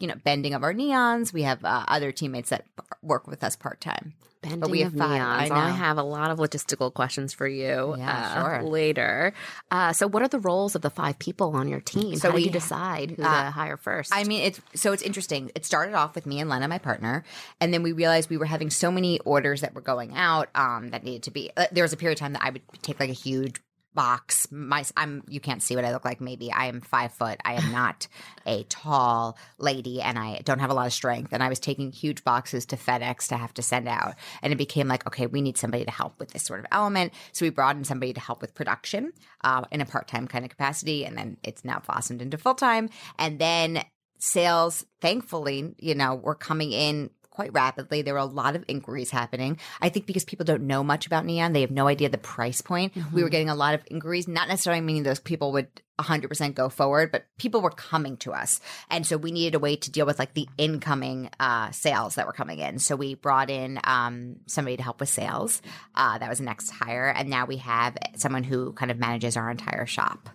you 0.00 0.06
know, 0.06 0.14
bending 0.24 0.54
of 0.54 0.62
our 0.62 0.74
neons, 0.74 1.32
we 1.32 1.42
have 1.42 1.64
uh, 1.64 1.84
other 1.88 2.12
teammates 2.12 2.50
that 2.50 2.64
work 3.02 3.26
with 3.26 3.44
us 3.44 3.56
part 3.56 3.80
time. 3.80 4.14
Bending 4.42 4.70
we 4.72 4.80
have 4.80 4.92
of 4.92 4.98
five, 4.98 5.20
neons. 5.20 5.50
I 5.52 5.68
I, 5.68 5.70
have 5.70 5.98
a 5.98 6.02
lot 6.02 6.32
of 6.32 6.38
logistical 6.38 6.92
questions 6.92 7.32
for 7.32 7.46
you. 7.46 7.94
Yeah, 7.96 8.32
uh, 8.34 8.42
sure. 8.42 8.62
Later. 8.64 9.34
Uh, 9.70 9.92
so, 9.92 10.08
what 10.08 10.20
are 10.22 10.28
the 10.28 10.40
roles 10.40 10.74
of 10.74 10.82
the 10.82 10.90
five 10.90 11.16
people 11.20 11.54
on 11.54 11.68
your 11.68 11.80
team? 11.80 12.16
So 12.16 12.30
How 12.30 12.36
do 12.36 12.42
you 12.42 12.50
decide 12.50 13.12
who 13.12 13.22
uh, 13.22 13.44
to 13.44 13.50
hire 13.52 13.76
first? 13.76 14.10
I 14.12 14.24
mean, 14.24 14.42
it's 14.42 14.60
so 14.74 14.92
it's 14.92 15.02
interesting. 15.02 15.52
It 15.54 15.64
started 15.64 15.94
off 15.94 16.16
with 16.16 16.26
me 16.26 16.40
and 16.40 16.50
Lena, 16.50 16.66
my 16.66 16.78
partner, 16.78 17.24
and 17.60 17.72
then 17.72 17.84
we 17.84 17.92
realized 17.92 18.30
we 18.30 18.36
were 18.36 18.46
having 18.46 18.70
so 18.70 18.90
many 18.90 19.20
orders 19.20 19.60
that 19.60 19.76
were 19.76 19.80
going 19.80 20.16
out 20.16 20.48
um, 20.56 20.90
that 20.90 21.04
needed 21.04 21.22
to 21.24 21.30
be. 21.30 21.52
Uh, 21.56 21.66
there 21.70 21.84
was 21.84 21.92
a 21.92 21.96
period 21.96 22.16
of 22.16 22.20
time 22.20 22.32
that 22.32 22.42
I 22.42 22.50
would 22.50 22.62
take 22.82 22.98
like 22.98 23.10
a 23.10 23.14
huge 23.14 23.60
box. 23.94 24.48
My 24.50 24.84
I'm 24.96 25.22
you 25.28 25.40
can't 25.40 25.62
see 25.62 25.76
what 25.76 25.84
I 25.84 25.92
look 25.92 26.04
like. 26.04 26.20
Maybe 26.20 26.52
I 26.52 26.66
am 26.66 26.80
five 26.80 27.12
foot. 27.12 27.40
I 27.44 27.54
am 27.54 27.72
not 27.72 28.08
a 28.46 28.64
tall 28.64 29.36
lady, 29.58 30.00
and 30.00 30.18
I 30.18 30.40
don't 30.44 30.58
have 30.58 30.70
a 30.70 30.74
lot 30.74 30.86
of 30.86 30.92
strength. 30.92 31.32
And 31.32 31.42
I 31.42 31.48
was 31.48 31.60
taking 31.60 31.92
huge 31.92 32.24
boxes 32.24 32.66
to 32.66 32.76
FedEx 32.76 33.28
to 33.28 33.36
have 33.36 33.54
to 33.54 33.62
send 33.62 33.88
out, 33.88 34.14
and 34.42 34.52
it 34.52 34.56
became 34.56 34.88
like, 34.88 35.06
okay, 35.06 35.26
we 35.26 35.40
need 35.40 35.58
somebody 35.58 35.84
to 35.84 35.90
help 35.90 36.18
with 36.18 36.30
this 36.30 36.44
sort 36.44 36.60
of 36.60 36.66
element. 36.72 37.12
So 37.32 37.44
we 37.44 37.50
brought 37.50 37.76
in 37.76 37.84
somebody 37.84 38.12
to 38.12 38.20
help 38.20 38.40
with 38.40 38.54
production 38.54 39.12
uh, 39.44 39.64
in 39.70 39.80
a 39.80 39.86
part 39.86 40.08
time 40.08 40.26
kind 40.26 40.44
of 40.44 40.50
capacity, 40.50 41.04
and 41.04 41.16
then 41.16 41.36
it's 41.42 41.64
now 41.64 41.80
blossomed 41.86 42.22
into 42.22 42.38
full 42.38 42.54
time. 42.54 42.88
And 43.18 43.38
then 43.38 43.84
sales, 44.18 44.86
thankfully, 45.00 45.74
you 45.78 45.94
know, 45.94 46.14
were 46.14 46.34
coming 46.34 46.72
in 46.72 47.10
quite 47.32 47.52
rapidly. 47.52 48.02
There 48.02 48.14
were 48.14 48.20
a 48.20 48.24
lot 48.24 48.54
of 48.54 48.64
inquiries 48.68 49.10
happening. 49.10 49.58
I 49.80 49.88
think 49.88 50.06
because 50.06 50.24
people 50.24 50.44
don't 50.44 50.66
know 50.66 50.84
much 50.84 51.06
about 51.06 51.24
Neon, 51.24 51.54
they 51.54 51.62
have 51.62 51.70
no 51.70 51.88
idea 51.88 52.10
the 52.10 52.18
price 52.18 52.60
point. 52.60 52.94
Mm-hmm. 52.94 53.16
We 53.16 53.22
were 53.22 53.30
getting 53.30 53.48
a 53.48 53.54
lot 53.54 53.74
of 53.74 53.82
inquiries, 53.86 54.28
not 54.28 54.48
necessarily 54.48 54.82
meaning 54.82 55.02
those 55.02 55.18
people 55.18 55.50
would 55.52 55.68
100% 55.98 56.54
go 56.54 56.68
forward, 56.68 57.10
but 57.10 57.24
people 57.38 57.62
were 57.62 57.70
coming 57.70 58.16
to 58.18 58.32
us. 58.32 58.60
And 58.90 59.06
so 59.06 59.16
we 59.16 59.32
needed 59.32 59.54
a 59.54 59.58
way 59.58 59.76
to 59.76 59.90
deal 59.90 60.04
with 60.04 60.18
like 60.18 60.34
the 60.34 60.48
incoming 60.58 61.30
uh, 61.40 61.70
sales 61.70 62.16
that 62.16 62.26
were 62.26 62.32
coming 62.32 62.58
in. 62.58 62.78
So 62.78 62.96
we 62.96 63.14
brought 63.14 63.50
in 63.50 63.80
um, 63.84 64.36
somebody 64.46 64.76
to 64.76 64.82
help 64.82 65.00
with 65.00 65.08
sales. 65.08 65.62
Uh, 65.94 66.18
that 66.18 66.28
was 66.28 66.38
the 66.38 66.44
next 66.44 66.70
hire. 66.70 67.08
And 67.08 67.30
now 67.30 67.46
we 67.46 67.58
have 67.58 67.96
someone 68.16 68.44
who 68.44 68.72
kind 68.72 68.90
of 68.90 68.98
manages 68.98 69.36
our 69.36 69.50
entire 69.50 69.86
shop. 69.86 70.28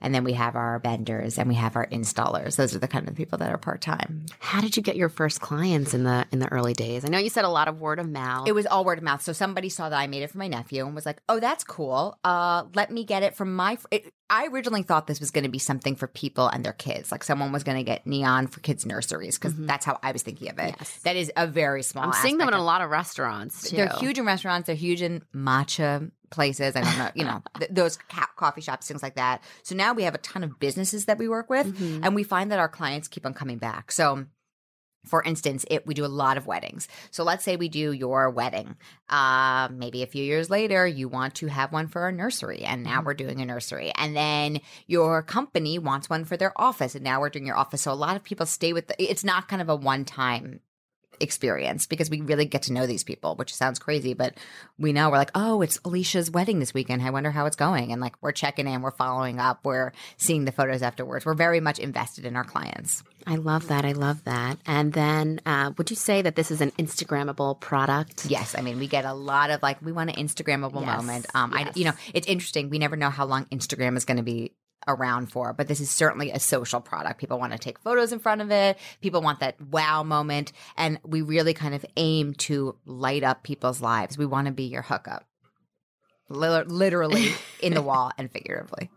And 0.00 0.14
then 0.14 0.24
we 0.24 0.34
have 0.34 0.56
our 0.56 0.78
vendors 0.78 1.38
and 1.38 1.48
we 1.48 1.54
have 1.54 1.76
our 1.76 1.86
installers. 1.86 2.56
Those 2.56 2.74
are 2.74 2.78
the 2.78 2.88
kind 2.88 3.08
of 3.08 3.14
people 3.14 3.38
that 3.38 3.50
are 3.50 3.58
part 3.58 3.80
time. 3.80 4.26
How 4.38 4.60
did 4.60 4.76
you 4.76 4.82
get 4.82 4.96
your 4.96 5.08
first 5.08 5.40
clients 5.40 5.94
in 5.94 6.04
the 6.04 6.26
in 6.32 6.38
the 6.38 6.50
early 6.52 6.74
days? 6.74 7.04
I 7.04 7.08
know 7.08 7.18
you 7.18 7.30
said 7.30 7.44
a 7.44 7.48
lot 7.48 7.68
of 7.68 7.80
word 7.80 7.98
of 7.98 8.08
mouth. 8.08 8.48
It 8.48 8.52
was 8.52 8.66
all 8.66 8.84
word 8.84 8.98
of 8.98 9.04
mouth. 9.04 9.22
So 9.22 9.32
somebody 9.32 9.68
saw 9.68 9.88
that 9.88 9.98
I 9.98 10.06
made 10.06 10.22
it 10.22 10.30
for 10.30 10.38
my 10.38 10.48
nephew 10.48 10.84
and 10.86 10.94
was 10.94 11.06
like, 11.06 11.20
"Oh, 11.28 11.40
that's 11.40 11.64
cool. 11.64 12.18
Uh, 12.24 12.64
let 12.74 12.90
me 12.90 13.04
get 13.04 13.22
it 13.22 13.34
from 13.34 13.54
my." 13.54 13.76
Fr-. 13.76 13.88
It, 13.90 14.12
I 14.28 14.46
originally 14.46 14.82
thought 14.82 15.06
this 15.06 15.20
was 15.20 15.30
going 15.30 15.44
to 15.44 15.50
be 15.50 15.58
something 15.58 15.94
for 15.94 16.08
people 16.08 16.48
and 16.48 16.64
their 16.64 16.72
kids. 16.72 17.12
Like 17.12 17.22
someone 17.22 17.52
was 17.52 17.62
going 17.62 17.78
to 17.78 17.84
get 17.84 18.06
neon 18.06 18.48
for 18.48 18.60
kids' 18.60 18.84
nurseries 18.84 19.38
because 19.38 19.54
that's 19.54 19.84
how 19.84 19.98
I 20.02 20.12
was 20.12 20.22
thinking 20.22 20.50
of 20.50 20.58
it. 20.58 20.74
Yes. 20.78 20.98
That 21.04 21.16
is 21.16 21.30
a 21.36 21.46
very 21.46 21.82
small. 21.82 22.04
I'm 22.04 22.12
seeing 22.12 22.38
them 22.38 22.48
in 22.48 22.54
a 22.54 22.62
lot 22.62 22.80
of 22.80 22.90
restaurants 22.90 23.70
too. 23.70 23.76
They're 23.76 23.88
huge 24.00 24.18
in 24.18 24.26
restaurants. 24.26 24.66
They're 24.66 24.74
huge 24.74 25.02
in 25.02 25.22
matcha 25.34 26.10
places. 26.30 26.76
I 26.76 26.82
don't 26.82 26.98
know, 26.98 27.10
you 27.14 27.24
know, 27.24 27.42
th- 27.58 27.70
those 27.70 27.96
ca- 27.96 28.30
coffee 28.36 28.60
shops, 28.60 28.88
things 28.88 29.02
like 29.02 29.16
that. 29.16 29.42
So 29.62 29.74
now 29.74 29.92
we 29.92 30.02
have 30.04 30.14
a 30.14 30.18
ton 30.18 30.44
of 30.44 30.58
businesses 30.58 31.04
that 31.06 31.18
we 31.18 31.28
work 31.28 31.48
with, 31.50 31.66
Mhm. 31.78 32.00
and 32.04 32.14
we 32.14 32.22
find 32.22 32.50
that 32.52 32.58
our 32.58 32.68
clients 32.68 33.08
keep 33.08 33.26
on 33.26 33.34
coming 33.34 33.58
back. 33.58 33.92
So. 33.92 34.26
For 35.08 35.22
instance, 35.22 35.64
it, 35.70 35.86
we 35.86 35.94
do 35.94 36.04
a 36.04 36.08
lot 36.08 36.36
of 36.36 36.48
weddings. 36.48 36.88
So 37.12 37.22
let's 37.22 37.44
say 37.44 37.54
we 37.54 37.68
do 37.68 37.92
your 37.92 38.28
wedding. 38.28 38.74
Uh, 39.08 39.68
maybe 39.70 40.02
a 40.02 40.06
few 40.08 40.24
years 40.24 40.50
later, 40.50 40.84
you 40.84 41.06
want 41.08 41.36
to 41.36 41.46
have 41.46 41.72
one 41.72 41.86
for 41.86 42.08
a 42.08 42.12
nursery, 42.12 42.64
and 42.64 42.82
now 42.82 43.02
we're 43.04 43.14
doing 43.14 43.40
a 43.40 43.44
nursery. 43.46 43.92
And 43.96 44.16
then 44.16 44.58
your 44.88 45.22
company 45.22 45.78
wants 45.78 46.10
one 46.10 46.24
for 46.24 46.36
their 46.36 46.52
office, 46.60 46.96
and 46.96 47.04
now 47.04 47.20
we're 47.20 47.30
doing 47.30 47.46
your 47.46 47.56
office. 47.56 47.82
So 47.82 47.92
a 47.92 47.94
lot 47.94 48.16
of 48.16 48.24
people 48.24 48.46
stay 48.46 48.72
with. 48.72 48.88
The, 48.88 49.00
it's 49.00 49.22
not 49.22 49.46
kind 49.46 49.62
of 49.62 49.68
a 49.68 49.76
one 49.76 50.04
time 50.04 50.58
experience 51.20 51.86
because 51.86 52.10
we 52.10 52.20
really 52.20 52.44
get 52.44 52.62
to 52.62 52.72
know 52.72 52.86
these 52.86 53.04
people, 53.04 53.34
which 53.36 53.54
sounds 53.54 53.78
crazy, 53.78 54.14
but 54.14 54.34
we 54.78 54.92
know 54.92 55.10
we're 55.10 55.16
like, 55.16 55.30
oh, 55.34 55.62
it's 55.62 55.78
Alicia's 55.84 56.30
wedding 56.30 56.58
this 56.58 56.74
weekend. 56.74 57.02
I 57.02 57.10
wonder 57.10 57.30
how 57.30 57.46
it's 57.46 57.56
going. 57.56 57.92
And 57.92 58.00
like 58.00 58.14
we're 58.20 58.32
checking 58.32 58.66
in, 58.66 58.82
we're 58.82 58.90
following 58.90 59.38
up, 59.38 59.60
we're 59.64 59.92
seeing 60.16 60.44
the 60.44 60.52
photos 60.52 60.82
afterwards. 60.82 61.24
We're 61.24 61.34
very 61.34 61.60
much 61.60 61.78
invested 61.78 62.24
in 62.24 62.36
our 62.36 62.44
clients. 62.44 63.02
I 63.26 63.36
love 63.36 63.68
that. 63.68 63.84
I 63.84 63.92
love 63.92 64.22
that. 64.24 64.58
And 64.66 64.92
then, 64.92 65.40
uh, 65.44 65.72
would 65.76 65.90
you 65.90 65.96
say 65.96 66.22
that 66.22 66.36
this 66.36 66.50
is 66.50 66.60
an 66.60 66.70
Instagrammable 66.72 67.58
product? 67.60 68.26
Yes, 68.26 68.54
I 68.56 68.60
mean 68.60 68.78
we 68.78 68.86
get 68.86 69.04
a 69.04 69.12
lot 69.12 69.50
of 69.50 69.62
like 69.62 69.82
we 69.82 69.92
want 69.92 70.10
an 70.10 70.16
Instagrammable 70.16 70.82
Yes, 70.82 70.96
moment. 70.96 71.26
Um, 71.34 71.52
I 71.52 71.72
you 71.74 71.84
know 71.84 71.92
it's 72.14 72.26
interesting. 72.26 72.70
We 72.70 72.78
never 72.78 72.96
know 72.96 73.10
how 73.10 73.24
long 73.26 73.46
Instagram 73.46 73.96
is 73.96 74.04
going 74.04 74.18
to 74.18 74.22
be 74.22 74.52
around 74.86 75.30
for, 75.32 75.52
but 75.52 75.68
this 75.68 75.80
is 75.80 75.90
certainly 75.90 76.30
a 76.30 76.38
social 76.38 76.80
product. 76.80 77.20
People 77.20 77.38
want 77.38 77.52
to 77.52 77.58
take 77.58 77.78
photos 77.78 78.12
in 78.12 78.18
front 78.18 78.40
of 78.40 78.50
it. 78.50 78.78
People 79.00 79.22
want 79.22 79.40
that 79.40 79.60
wow 79.60 80.02
moment, 80.02 80.52
and 80.76 80.98
we 81.04 81.22
really 81.22 81.54
kind 81.54 81.74
of 81.74 81.84
aim 81.96 82.34
to 82.34 82.76
light 82.84 83.24
up 83.24 83.42
people's 83.42 83.80
lives. 83.80 84.16
We 84.16 84.26
want 84.26 84.46
to 84.46 84.52
be 84.52 84.64
your 84.64 84.82
hookup, 84.82 85.26
literally 86.28 87.32
in 87.60 87.74
the 87.74 87.82
wall 87.82 88.12
and 88.18 88.30
figuratively. 88.30 88.90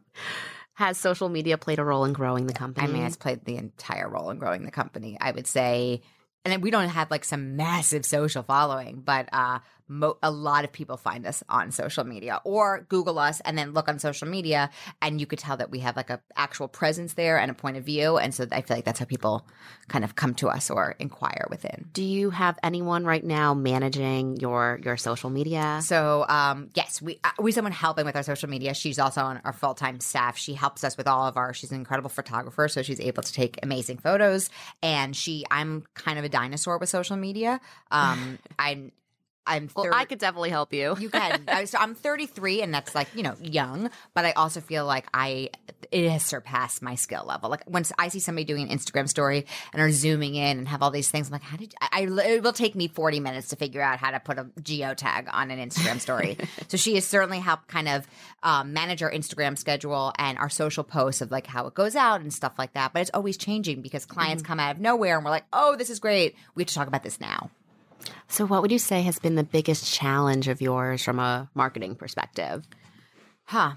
Has 0.73 0.97
social 0.97 1.27
media 1.27 1.57
played 1.57 1.79
a 1.79 1.83
role 1.83 2.05
in 2.05 2.13
growing 2.13 2.47
the 2.47 2.53
company? 2.53 2.87
I 2.87 2.91
mean, 2.91 3.03
it's 3.03 3.17
played 3.17 3.43
the 3.43 3.57
entire 3.57 4.07
role 4.07 4.29
in 4.29 4.37
growing 4.37 4.63
the 4.63 4.71
company. 4.71 5.17
I 5.19 5.31
would 5.31 5.45
say, 5.45 6.01
and 6.45 6.63
we 6.63 6.71
don't 6.71 6.87
have 6.87 7.11
like 7.11 7.25
some 7.25 7.57
massive 7.57 8.05
social 8.05 8.43
following, 8.43 9.01
but 9.01 9.27
uh, 9.33 9.59
mo- 9.89 10.17
a 10.23 10.31
lot 10.31 10.63
of 10.63 10.71
people 10.71 10.95
find 10.95 11.25
us 11.25 11.43
on 11.49 11.71
social 11.71 12.03
media 12.03 12.39
or 12.45 12.85
Google 12.87 13.19
us 13.19 13.41
and 13.41 13.57
then 13.57 13.73
look 13.73 13.89
on 13.89 13.99
social 13.99 14.27
media, 14.27 14.69
and 15.01 15.19
you 15.19 15.25
could 15.25 15.39
tell 15.39 15.57
that 15.57 15.69
we 15.69 15.79
have 15.79 15.95
like 15.95 16.09
a 16.09 16.21
actual 16.35 16.67
presence 16.67 17.13
there 17.13 17.37
and 17.37 17.51
a 17.51 17.53
point 17.53 17.77
of 17.77 17.83
view, 17.83 18.17
and 18.17 18.33
so 18.33 18.45
I 18.51 18.61
feel 18.61 18.77
like 18.77 18.85
that's 18.85 18.99
how 18.99 19.05
people 19.05 19.45
kind 19.87 20.05
of 20.05 20.15
come 20.15 20.35
to 20.35 20.47
us 20.49 20.69
or 20.69 20.95
inquire 20.99 21.47
within. 21.49 21.89
Do 21.91 22.03
you 22.03 22.29
have 22.29 22.57
anyone 22.63 23.03
right 23.03 23.23
now 23.23 23.53
managing 23.53 24.37
your 24.37 24.79
your 24.83 24.95
social 24.95 25.29
media? 25.29 25.79
So 25.83 26.25
um, 26.29 26.69
yes, 26.75 27.01
we 27.01 27.19
uh, 27.23 27.31
we 27.39 27.51
someone 27.51 27.73
helping 27.73 28.05
with 28.05 28.15
our 28.15 28.23
social 28.23 28.49
media. 28.49 28.73
She's 28.73 28.99
also 28.99 29.21
on 29.21 29.41
our 29.43 29.53
full 29.53 29.73
time 29.73 29.99
staff. 29.99 30.37
She 30.37 30.53
helps 30.53 30.83
us 30.83 30.95
with 30.95 31.07
all 31.07 31.25
of 31.27 31.35
our. 31.35 31.53
She's 31.53 31.71
an 31.71 31.77
incredible 31.77 32.09
photographer, 32.09 32.67
so 32.67 32.81
she's 32.81 32.99
able 32.99 33.23
to 33.23 33.33
take 33.33 33.59
amazing 33.63 33.97
photos. 33.97 34.49
And 34.81 35.15
she, 35.15 35.45
I'm 35.49 35.83
kind 35.93 36.19
of 36.19 36.25
a 36.25 36.29
dinosaur 36.29 36.77
with 36.77 36.89
social 36.89 37.17
media. 37.17 37.59
Um, 37.91 38.39
I'm 39.45 39.59
I'm 39.59 39.69
Well, 39.75 39.93
I 39.93 40.05
could 40.05 40.19
definitely 40.19 40.51
help 40.51 40.73
you. 40.73 40.95
You 40.99 41.09
can. 41.09 41.43
I, 41.47 41.65
so 41.65 41.77
I'm 41.79 41.95
33, 41.95 42.61
and 42.61 42.73
that's 42.73 42.95
like 42.95 43.07
you 43.15 43.23
know 43.23 43.35
young, 43.41 43.89
but 44.13 44.25
I 44.25 44.31
also 44.31 44.61
feel 44.61 44.85
like 44.85 45.07
I 45.13 45.49
it 45.91 46.09
has 46.09 46.25
surpassed 46.25 46.81
my 46.81 46.95
skill 46.95 47.25
level. 47.27 47.49
Like 47.49 47.69
once 47.69 47.91
I 47.97 48.09
see 48.09 48.19
somebody 48.19 48.45
doing 48.45 48.69
an 48.69 48.77
Instagram 48.77 49.09
story 49.09 49.45
and 49.73 49.81
are 49.81 49.91
zooming 49.91 50.35
in 50.35 50.59
and 50.59 50.67
have 50.67 50.83
all 50.83 50.91
these 50.91 51.09
things, 51.09 51.27
I'm 51.27 51.33
like, 51.33 51.41
how 51.41 51.57
did 51.57 51.73
I? 51.81 51.87
I 51.91 52.01
it 52.25 52.43
will 52.43 52.53
take 52.53 52.75
me 52.75 52.87
40 52.87 53.19
minutes 53.19 53.49
to 53.49 53.55
figure 53.55 53.81
out 53.81 53.99
how 53.99 54.11
to 54.11 54.19
put 54.19 54.37
a 54.37 54.45
geotag 54.61 55.27
on 55.31 55.51
an 55.51 55.59
Instagram 55.59 55.99
story. 55.99 56.37
so 56.67 56.77
she 56.77 56.95
has 56.95 57.05
certainly 57.05 57.39
helped 57.39 57.67
kind 57.67 57.89
of 57.89 58.07
um, 58.43 58.73
manage 58.73 59.03
our 59.03 59.11
Instagram 59.11 59.57
schedule 59.57 60.13
and 60.17 60.37
our 60.37 60.49
social 60.49 60.83
posts 60.83 61.21
of 61.21 61.31
like 61.31 61.47
how 61.47 61.67
it 61.67 61.73
goes 61.73 61.95
out 61.95 62.21
and 62.21 62.33
stuff 62.33 62.53
like 62.57 62.73
that. 62.73 62.93
But 62.93 63.01
it's 63.01 63.11
always 63.13 63.37
changing 63.37 63.81
because 63.81 64.05
clients 64.05 64.43
come 64.43 64.59
out 64.59 64.75
of 64.75 64.81
nowhere 64.81 65.15
and 65.15 65.25
we're 65.25 65.31
like, 65.31 65.45
oh, 65.51 65.75
this 65.75 65.89
is 65.89 65.99
great. 65.99 66.35
We 66.55 66.63
have 66.63 66.67
to 66.67 66.75
talk 66.75 66.87
about 66.87 67.03
this 67.03 67.19
now. 67.19 67.49
So, 68.27 68.45
what 68.45 68.61
would 68.61 68.71
you 68.71 68.79
say 68.79 69.01
has 69.03 69.19
been 69.19 69.35
the 69.35 69.43
biggest 69.43 69.91
challenge 69.91 70.47
of 70.47 70.61
yours 70.61 71.03
from 71.03 71.19
a 71.19 71.49
marketing 71.53 71.95
perspective? 71.95 72.67
Huh. 73.45 73.73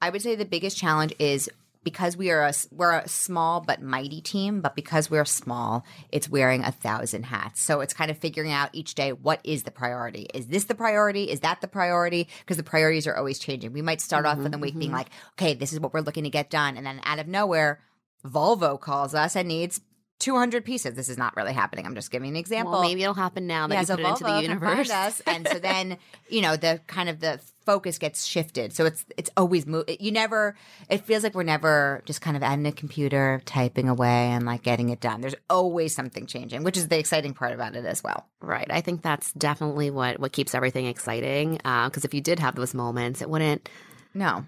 I 0.00 0.10
would 0.10 0.22
say 0.22 0.34
the 0.34 0.44
biggest 0.44 0.76
challenge 0.76 1.14
is 1.20 1.48
because 1.84 2.16
we 2.16 2.30
are 2.30 2.42
a 2.42 2.52
we're 2.70 2.98
a 2.98 3.08
small 3.08 3.60
but 3.60 3.82
mighty 3.82 4.20
team, 4.20 4.60
but 4.60 4.76
because 4.76 5.10
we're 5.10 5.24
small, 5.24 5.84
it's 6.10 6.28
wearing 6.28 6.64
a 6.64 6.72
thousand 6.72 7.24
hats. 7.24 7.60
So 7.60 7.80
it's 7.80 7.94
kind 7.94 8.10
of 8.10 8.18
figuring 8.18 8.52
out 8.52 8.70
each 8.72 8.94
day 8.94 9.12
what 9.12 9.40
is 9.44 9.64
the 9.64 9.70
priority. 9.70 10.28
Is 10.34 10.46
this 10.46 10.64
the 10.64 10.74
priority? 10.74 11.30
Is 11.30 11.40
that 11.40 11.60
the 11.60 11.68
priority? 11.68 12.28
Because 12.40 12.56
the 12.56 12.62
priorities 12.62 13.06
are 13.06 13.16
always 13.16 13.38
changing. 13.38 13.72
We 13.72 13.82
might 13.82 14.00
start 14.00 14.26
off 14.26 14.38
in 14.38 14.50
the 14.50 14.58
week 14.58 14.72
mm-hmm. 14.72 14.78
being 14.78 14.90
mm-hmm. 14.90 14.98
like, 14.98 15.10
okay, 15.38 15.54
this 15.54 15.72
is 15.72 15.80
what 15.80 15.92
we're 15.92 16.00
looking 16.00 16.24
to 16.24 16.30
get 16.30 16.50
done, 16.50 16.76
and 16.76 16.86
then 16.86 17.00
out 17.04 17.18
of 17.18 17.28
nowhere, 17.28 17.80
Volvo 18.24 18.80
calls 18.80 19.14
us 19.14 19.36
and 19.36 19.48
needs. 19.48 19.80
200 20.22 20.64
pieces. 20.64 20.94
This 20.94 21.08
is 21.08 21.18
not 21.18 21.36
really 21.36 21.52
happening. 21.52 21.84
I'm 21.86 21.94
just 21.94 22.10
giving 22.10 22.30
an 22.30 22.36
example 22.36 22.72
Well, 22.72 22.82
maybe 22.82 23.02
it'll 23.02 23.14
happen 23.14 23.46
now 23.46 23.66
that 23.66 23.78
you 23.80 23.84
so 23.84 23.96
put 23.96 24.04
it 24.04 24.08
into 24.08 24.24
the 24.24 24.30
Volvo 24.30 24.42
universe. 24.42 24.90
us. 24.90 25.20
and 25.26 25.46
so 25.46 25.58
then 25.58 25.98
you 26.28 26.40
know 26.40 26.56
the 26.56 26.80
kind 26.86 27.08
of 27.08 27.20
the 27.20 27.40
focus 27.64 27.98
gets 27.98 28.24
shifted 28.24 28.72
so 28.72 28.84
it's 28.86 29.04
it's 29.16 29.30
always 29.36 29.66
move 29.66 29.84
you 30.00 30.10
never 30.10 30.56
it 30.88 31.04
feels 31.04 31.22
like 31.22 31.32
we're 31.32 31.44
never 31.44 32.02
just 32.06 32.20
kind 32.20 32.36
of 32.36 32.42
at 32.42 32.58
a 32.58 32.72
computer 32.72 33.40
typing 33.44 33.88
away 33.88 34.30
and 34.32 34.44
like 34.44 34.62
getting 34.64 34.88
it 34.88 34.98
done 35.00 35.20
there's 35.20 35.36
always 35.48 35.94
something 35.94 36.26
changing 36.26 36.64
which 36.64 36.76
is 36.76 36.88
the 36.88 36.98
exciting 36.98 37.32
part 37.34 37.52
about 37.52 37.76
it 37.76 37.84
as 37.84 38.02
well 38.02 38.26
Right. 38.40 38.66
I 38.68 38.80
think 38.80 39.02
that's 39.02 39.32
definitely 39.34 39.90
what 39.90 40.18
what 40.18 40.32
keeps 40.32 40.52
everything 40.56 40.86
exciting. 40.86 41.60
Uh, 41.64 41.88
because 41.88 42.04
if 42.04 42.12
you 42.12 42.20
did 42.20 42.40
have 42.40 42.56
those 42.56 42.74
moments, 42.74 43.22
it 43.22 43.30
wouldn't. 43.30 43.68
no 44.14 44.44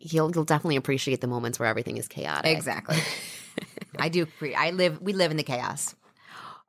You'll 0.00 0.32
you'll 0.34 0.44
definitely 0.44 0.76
appreciate 0.76 1.20
the 1.20 1.26
moments 1.28 1.58
where 1.60 1.68
everything 1.68 1.96
is 1.96 2.08
chaotic. 2.08 2.56
exactly 2.56 2.96
i 3.98 4.08
do 4.08 4.26
pre- 4.26 4.54
i 4.54 4.70
live 4.70 5.00
we 5.00 5.12
live 5.12 5.30
in 5.30 5.36
the 5.36 5.42
chaos 5.42 5.94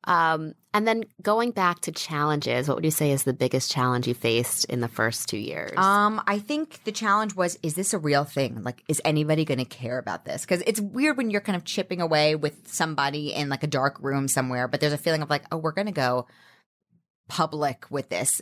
Um, 0.05 0.55
and 0.73 0.87
then 0.87 1.03
going 1.21 1.51
back 1.51 1.81
to 1.81 1.91
challenges, 1.91 2.67
what 2.67 2.75
would 2.77 2.85
you 2.85 2.89
say 2.91 3.11
is 3.11 3.23
the 3.23 3.33
biggest 3.33 3.69
challenge 3.69 4.07
you 4.07 4.13
faced 4.13 4.65
in 4.65 4.79
the 4.79 4.87
first 4.87 5.27
two 5.27 5.37
years? 5.37 5.77
Um, 5.77 6.21
I 6.25 6.39
think 6.39 6.83
the 6.85 6.91
challenge 6.91 7.35
was: 7.35 7.59
is 7.61 7.73
this 7.73 7.93
a 7.93 7.99
real 7.99 8.23
thing? 8.23 8.63
Like, 8.63 8.81
is 8.87 9.01
anybody 9.03 9.43
going 9.45 9.59
to 9.59 9.65
care 9.65 9.99
about 9.99 10.23
this? 10.23 10.43
Because 10.45 10.63
it's 10.65 10.79
weird 10.79 11.17
when 11.17 11.29
you're 11.29 11.41
kind 11.41 11.57
of 11.57 11.65
chipping 11.65 12.01
away 12.01 12.35
with 12.35 12.67
somebody 12.67 13.33
in 13.33 13.49
like 13.49 13.63
a 13.63 13.67
dark 13.67 13.97
room 13.99 14.27
somewhere, 14.27 14.67
but 14.67 14.79
there's 14.79 14.93
a 14.93 14.97
feeling 14.97 15.21
of 15.21 15.29
like, 15.29 15.43
oh, 15.51 15.57
we're 15.57 15.73
going 15.73 15.87
to 15.87 15.91
go 15.91 16.27
public 17.27 17.85
with 17.91 18.09
this. 18.09 18.41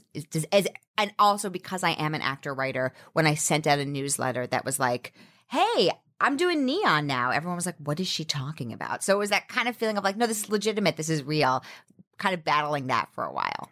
And 0.98 1.14
also 1.18 1.50
because 1.50 1.84
I 1.84 1.92
am 1.92 2.14
an 2.14 2.22
actor 2.22 2.54
writer, 2.54 2.94
when 3.14 3.26
I 3.26 3.34
sent 3.34 3.68
out 3.68 3.80
a 3.80 3.86
newsletter 3.86 4.48
that 4.48 4.64
was 4.64 4.80
like, 4.80 5.14
"Hey." 5.50 5.92
I'm 6.20 6.38
doing 6.38 6.66
neon 6.66 7.06
now. 7.08 7.32
Everyone 7.32 7.56
was 7.56 7.66
like, 7.66 7.78
what 7.78 8.00
is 8.00 8.08
she 8.08 8.26
talking 8.26 8.74
about? 8.74 9.04
So 9.04 9.14
it 9.16 9.20
was 9.20 9.30
that 9.30 9.48
kind 9.48 9.68
of 9.68 9.76
feeling 9.76 9.98
of 9.98 10.04
like, 10.04 10.18
no, 10.18 10.26
this 10.28 10.44
is 10.44 10.50
legitimate. 10.50 10.98
This 10.98 11.10
is 11.10 11.24
real. 11.24 11.64
Kind 12.18 12.34
of 12.34 12.44
battling 12.44 12.88
that 12.88 13.10
for 13.14 13.24
a 13.24 13.32
while. 13.32 13.70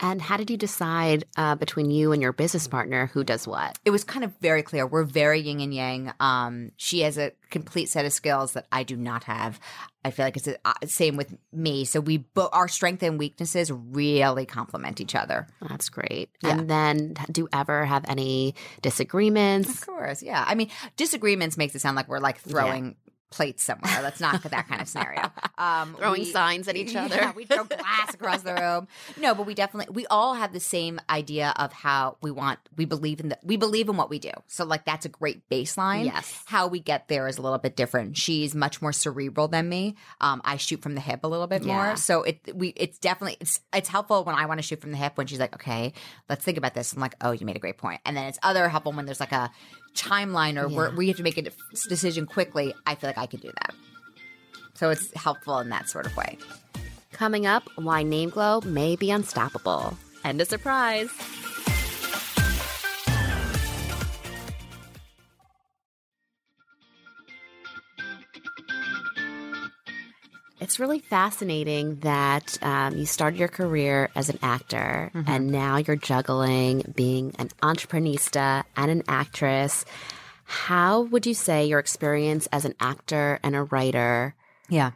And 0.00 0.20
how 0.22 0.36
did 0.36 0.50
you 0.50 0.56
decide 0.56 1.24
uh, 1.36 1.54
between 1.54 1.90
you 1.90 2.12
and 2.12 2.22
your 2.22 2.32
business 2.32 2.66
partner 2.66 3.06
who 3.06 3.24
does 3.24 3.46
what? 3.46 3.78
it 3.84 3.90
was 3.90 4.04
kind 4.04 4.24
of 4.24 4.32
very 4.40 4.62
clear. 4.62 4.86
We're 4.86 5.04
very 5.04 5.40
yin 5.40 5.60
and 5.60 5.74
yang. 5.74 6.12
Um, 6.20 6.72
she 6.76 7.00
has 7.00 7.18
a 7.18 7.32
complete 7.50 7.88
set 7.88 8.04
of 8.04 8.12
skills 8.12 8.52
that 8.52 8.66
I 8.70 8.82
do 8.82 8.96
not 8.96 9.24
have. 9.24 9.58
I 10.04 10.10
feel 10.10 10.24
like 10.24 10.36
it's 10.36 10.46
the 10.46 10.58
uh, 10.64 10.72
same 10.86 11.16
with 11.16 11.36
me. 11.52 11.84
So 11.84 12.00
we 12.00 12.18
both 12.18 12.50
our 12.52 12.68
strengths 12.68 13.02
and 13.02 13.18
weaknesses 13.18 13.70
really 13.70 14.46
complement 14.46 15.00
each 15.00 15.14
other. 15.14 15.46
That's 15.68 15.88
great. 15.88 16.30
Yeah. 16.42 16.50
And 16.50 16.70
then 16.70 17.14
do 17.30 17.42
you 17.42 17.48
ever 17.52 17.84
have 17.84 18.04
any 18.08 18.54
disagreements? 18.80 19.68
Of 19.68 19.86
course, 19.86 20.22
yeah. 20.22 20.44
I 20.46 20.54
mean, 20.54 20.70
disagreements 20.96 21.56
makes 21.56 21.74
it 21.74 21.80
sound 21.80 21.96
like 21.96 22.08
we're 22.08 22.18
like 22.18 22.38
throwing 22.40 22.96
plates 23.30 23.62
somewhere. 23.62 24.02
That's 24.02 24.20
not 24.20 24.42
that 24.42 24.68
kind 24.68 24.80
of 24.82 24.88
scenario. 24.88 25.30
Um, 25.60 25.94
Throwing 25.94 26.24
signs 26.24 26.68
at 26.68 26.76
each 26.76 26.96
other. 26.96 27.14
Yeah, 27.16 27.32
we 27.36 27.44
throw 27.44 27.64
glass 27.64 28.14
across 28.14 28.40
the 28.40 28.54
room. 28.54 28.88
No, 29.18 29.34
but 29.34 29.44
we 29.44 29.52
definitely 29.52 29.92
we 29.92 30.06
all 30.06 30.32
have 30.32 30.54
the 30.54 30.58
same 30.60 30.98
idea 31.10 31.52
of 31.56 31.70
how 31.70 32.16
we 32.22 32.30
want. 32.30 32.58
We 32.78 32.86
believe 32.86 33.20
in 33.20 33.28
the 33.28 33.38
we 33.42 33.58
believe 33.58 33.90
in 33.90 33.98
what 33.98 34.08
we 34.08 34.18
do. 34.18 34.30
So 34.46 34.64
like 34.64 34.86
that's 34.86 35.04
a 35.04 35.10
great 35.10 35.46
baseline. 35.50 36.06
Yes. 36.06 36.42
How 36.46 36.66
we 36.66 36.80
get 36.80 37.08
there 37.08 37.28
is 37.28 37.36
a 37.36 37.42
little 37.42 37.58
bit 37.58 37.76
different. 37.76 38.16
She's 38.16 38.54
much 38.54 38.80
more 38.80 38.94
cerebral 38.94 39.48
than 39.48 39.68
me. 39.68 39.96
Um, 40.22 40.40
I 40.46 40.56
shoot 40.56 40.80
from 40.80 40.94
the 40.94 41.00
hip 41.02 41.20
a 41.24 41.28
little 41.28 41.46
bit 41.46 41.62
Yeah. 41.62 41.74
more. 41.88 41.96
So 41.96 42.22
it 42.22 42.40
we 42.54 42.68
it's 42.68 42.98
definitely 42.98 43.36
it's 43.38 43.60
it's 43.74 43.90
helpful 43.90 44.24
when 44.24 44.34
I 44.36 44.46
want 44.46 44.60
to 44.60 44.66
shoot 44.66 44.80
from 44.80 44.92
the 44.92 44.96
hip 44.96 45.18
when 45.18 45.26
she's 45.26 45.40
like, 45.40 45.52
okay, 45.56 45.92
let's 46.30 46.42
think 46.42 46.56
about 46.56 46.72
this. 46.72 46.94
I'm 46.94 47.00
like, 47.00 47.16
oh, 47.20 47.32
you 47.32 47.44
made 47.44 47.56
a 47.56 47.60
great 47.60 47.76
point. 47.76 48.00
And 48.06 48.16
then 48.16 48.24
it's 48.28 48.38
other 48.42 48.66
helpful 48.70 48.92
when 48.92 49.04
there's 49.04 49.20
like 49.20 49.32
a 49.32 49.50
timeline 49.94 50.60
or 50.60 50.68
where 50.68 50.88
Yeah. 50.90 50.94
we 50.96 51.08
have 51.08 51.16
to 51.18 51.22
make 51.22 51.38
a 51.38 51.50
decision 51.88 52.26
quickly. 52.26 52.74
I 52.86 52.94
feel 52.94 53.08
like 53.08 53.18
I 53.18 53.26
could 53.26 53.40
do 53.40 53.50
that. 53.62 53.74
So 54.74 54.90
it's 54.90 55.12
helpful 55.14 55.58
in 55.58 55.68
that 55.70 55.88
sort 55.88 56.06
of 56.06 56.16
way. 56.16 56.38
Coming 57.12 57.46
up, 57.46 57.64
why 57.76 58.02
Name 58.02 58.30
Glow 58.30 58.60
may 58.64 58.96
be 58.96 59.10
unstoppable. 59.10 59.96
And 60.24 60.40
a 60.40 60.44
surprise. 60.44 61.10
It's 70.60 70.78
really 70.78 70.98
fascinating 70.98 71.96
that 72.00 72.58
um, 72.62 72.96
you 72.96 73.06
started 73.06 73.38
your 73.38 73.48
career 73.48 74.10
as 74.14 74.28
an 74.28 74.38
actor 74.42 75.10
and 75.26 75.50
now 75.50 75.78
you're 75.78 75.96
juggling 75.96 76.92
being 76.94 77.34
an 77.38 77.48
entrepreneurista 77.62 78.64
and 78.76 78.90
an 78.90 79.02
actress. 79.08 79.86
How 80.44 81.00
would 81.02 81.24
you 81.26 81.32
say 81.34 81.64
your 81.66 81.78
experience 81.78 82.46
as 82.52 82.64
an 82.66 82.74
actor 82.78 83.38
and 83.42 83.56
a 83.56 83.62
writer 83.62 84.34
Yeah. 84.68 84.90